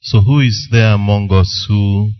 So 0.00 0.20
who 0.20 0.40
is 0.40 0.68
there 0.70 0.92
among 0.92 1.32
us 1.32 1.66
who 1.68 2.10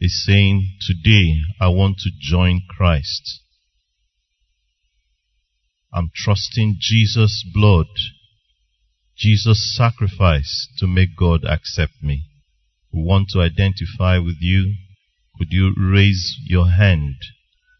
is 0.00 0.24
saying, 0.24 0.66
today 0.80 1.36
I 1.60 1.68
want 1.68 1.98
to 1.98 2.10
join 2.20 2.62
Christ? 2.68 3.40
I'm 5.94 6.10
trusting 6.14 6.78
Jesus' 6.80 7.44
blood, 7.54 7.86
Jesus' 9.16 9.76
sacrifice 9.76 10.68
to 10.78 10.86
make 10.86 11.10
God 11.16 11.44
accept 11.44 12.02
me. 12.02 12.24
We 12.92 13.02
want 13.02 13.28
to 13.30 13.42
identify 13.42 14.18
with 14.18 14.38
you. 14.40 14.74
Could 15.38 15.48
you 15.50 15.74
raise 15.78 16.36
your 16.46 16.70
hand? 16.70 17.16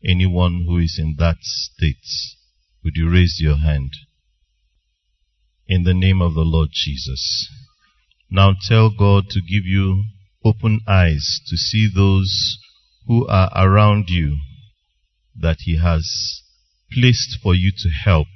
Anyone 0.05 0.65
who 0.67 0.79
is 0.79 0.99
in 0.99 1.17
that 1.19 1.39
state, 1.41 1.97
would 2.85 2.97
you 2.97 3.11
raise 3.11 3.39
your 3.39 3.59
hand? 3.59 3.93
In 5.67 5.85
the 5.85 5.95
name 5.95 6.21
of 6.21 6.35
the 6.35 6.41
Lord 6.41 6.71
Jesus. 6.73 7.49
Now 8.31 8.55
tell 8.69 8.91
God 8.91 9.25
to 9.31 9.41
give 9.41 9.65
you 9.65 10.05
open 10.45 10.81
eyes 10.87 11.41
to 11.47 11.57
see 11.57 11.89
those 11.95 12.59
who 13.07 13.27
are 13.29 13.51
around 13.55 14.07
you 14.09 14.39
that 15.39 15.59
He 15.61 15.79
has 15.79 16.43
placed 16.93 17.39
for 17.43 17.55
you 17.55 17.73
to 17.79 17.89
help. 17.89 18.27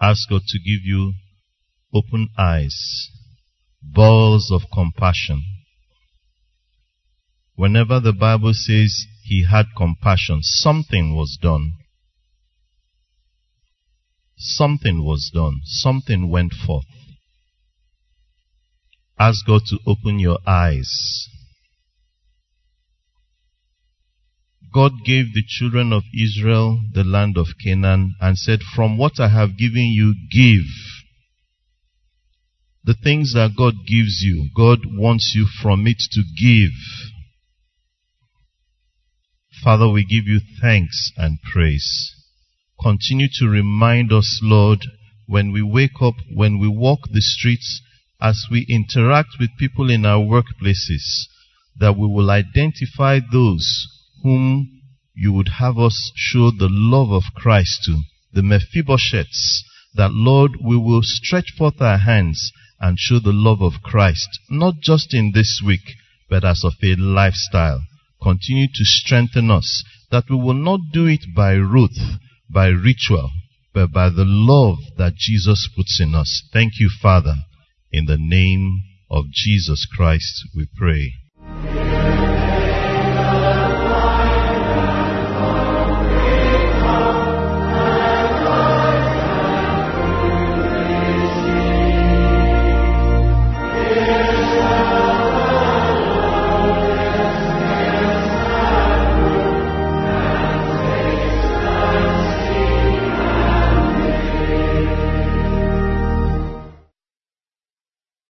Ask 0.00 0.28
God 0.28 0.42
to 0.48 0.58
give 0.58 0.84
you 0.84 1.14
open 1.94 2.28
eyes, 2.36 3.08
balls 3.82 4.50
of 4.50 4.62
compassion. 4.72 5.44
Whenever 7.54 8.00
the 8.00 8.12
Bible 8.12 8.52
says 8.54 9.06
he 9.24 9.46
had 9.48 9.66
compassion, 9.76 10.40
something 10.42 11.14
was 11.14 11.38
done. 11.40 11.72
Something 14.36 15.04
was 15.04 15.30
done. 15.32 15.60
Something 15.64 16.30
went 16.30 16.52
forth. 16.52 16.86
Ask 19.18 19.46
God 19.46 19.62
to 19.66 19.78
open 19.86 20.18
your 20.18 20.38
eyes 20.46 21.28
God 24.72 24.92
gave 25.04 25.34
the 25.34 25.44
children 25.46 25.92
of 25.92 26.02
Israel 26.14 26.80
the 26.94 27.04
land 27.04 27.36
of 27.36 27.46
Canaan 27.62 28.14
and 28.20 28.38
said, 28.38 28.60
From 28.74 28.96
what 28.96 29.20
I 29.20 29.28
have 29.28 29.58
given 29.58 29.92
you, 29.92 30.14
give. 30.30 30.66
The 32.84 32.94
things 32.94 33.34
that 33.34 33.54
God 33.56 33.74
gives 33.86 34.22
you, 34.22 34.48
God 34.56 34.78
wants 34.86 35.32
you 35.36 35.46
from 35.62 35.86
it 35.86 36.02
to 36.12 36.22
give. 36.36 36.72
Father, 39.62 39.88
we 39.88 40.04
give 40.04 40.26
you 40.26 40.40
thanks 40.60 41.12
and 41.16 41.38
praise. 41.52 42.10
Continue 42.82 43.28
to 43.34 43.48
remind 43.48 44.12
us, 44.12 44.40
Lord, 44.42 44.84
when 45.26 45.52
we 45.52 45.62
wake 45.62 46.02
up, 46.02 46.16
when 46.34 46.58
we 46.58 46.66
walk 46.66 47.00
the 47.12 47.20
streets, 47.20 47.80
as 48.20 48.46
we 48.50 48.66
interact 48.68 49.36
with 49.38 49.56
people 49.56 49.88
in 49.88 50.04
our 50.04 50.18
workplaces, 50.18 51.28
that 51.78 51.96
we 51.96 52.08
will 52.08 52.28
identify 52.28 53.20
those 53.30 53.86
whom 54.24 54.80
you 55.14 55.32
would 55.32 55.48
have 55.60 55.78
us 55.78 56.10
show 56.16 56.50
the 56.50 56.68
love 56.68 57.12
of 57.12 57.34
Christ 57.36 57.84
to, 57.84 58.02
the 58.32 58.42
Mephibosheths, 58.42 59.62
that 59.94 60.12
Lord, 60.12 60.56
we 60.60 60.76
will 60.76 61.02
stretch 61.02 61.52
forth 61.56 61.80
our 61.80 61.98
hands 61.98 62.52
and 62.80 62.98
show 62.98 63.20
the 63.20 63.32
love 63.32 63.62
of 63.62 63.82
Christ, 63.82 64.28
not 64.50 64.80
just 64.80 65.14
in 65.14 65.30
this 65.32 65.62
week, 65.64 65.94
but 66.28 66.44
as 66.44 66.64
of 66.64 66.74
a 66.82 66.96
lifestyle. 66.96 67.82
Continue 68.20 68.66
to 68.66 68.84
strengthen 68.84 69.50
us, 69.52 69.84
that 70.10 70.24
we 70.28 70.36
will 70.36 70.54
not 70.54 70.80
do 70.92 71.06
it 71.06 71.26
by 71.34 71.54
rote, 71.56 72.18
by 72.50 72.68
ritual, 72.68 73.30
but 73.74 73.92
by 73.92 74.08
the 74.08 74.24
love 74.26 74.78
that 74.98 75.14
Jesus 75.16 75.68
puts 75.74 76.00
in 76.00 76.14
us. 76.14 76.48
Thank 76.52 76.74
you, 76.78 76.90
Father. 77.00 77.34
In 77.90 78.06
the 78.06 78.18
name 78.18 78.82
of 79.10 79.26
Jesus 79.32 79.86
Christ, 79.94 80.48
we 80.54 80.66
pray. 80.76 82.31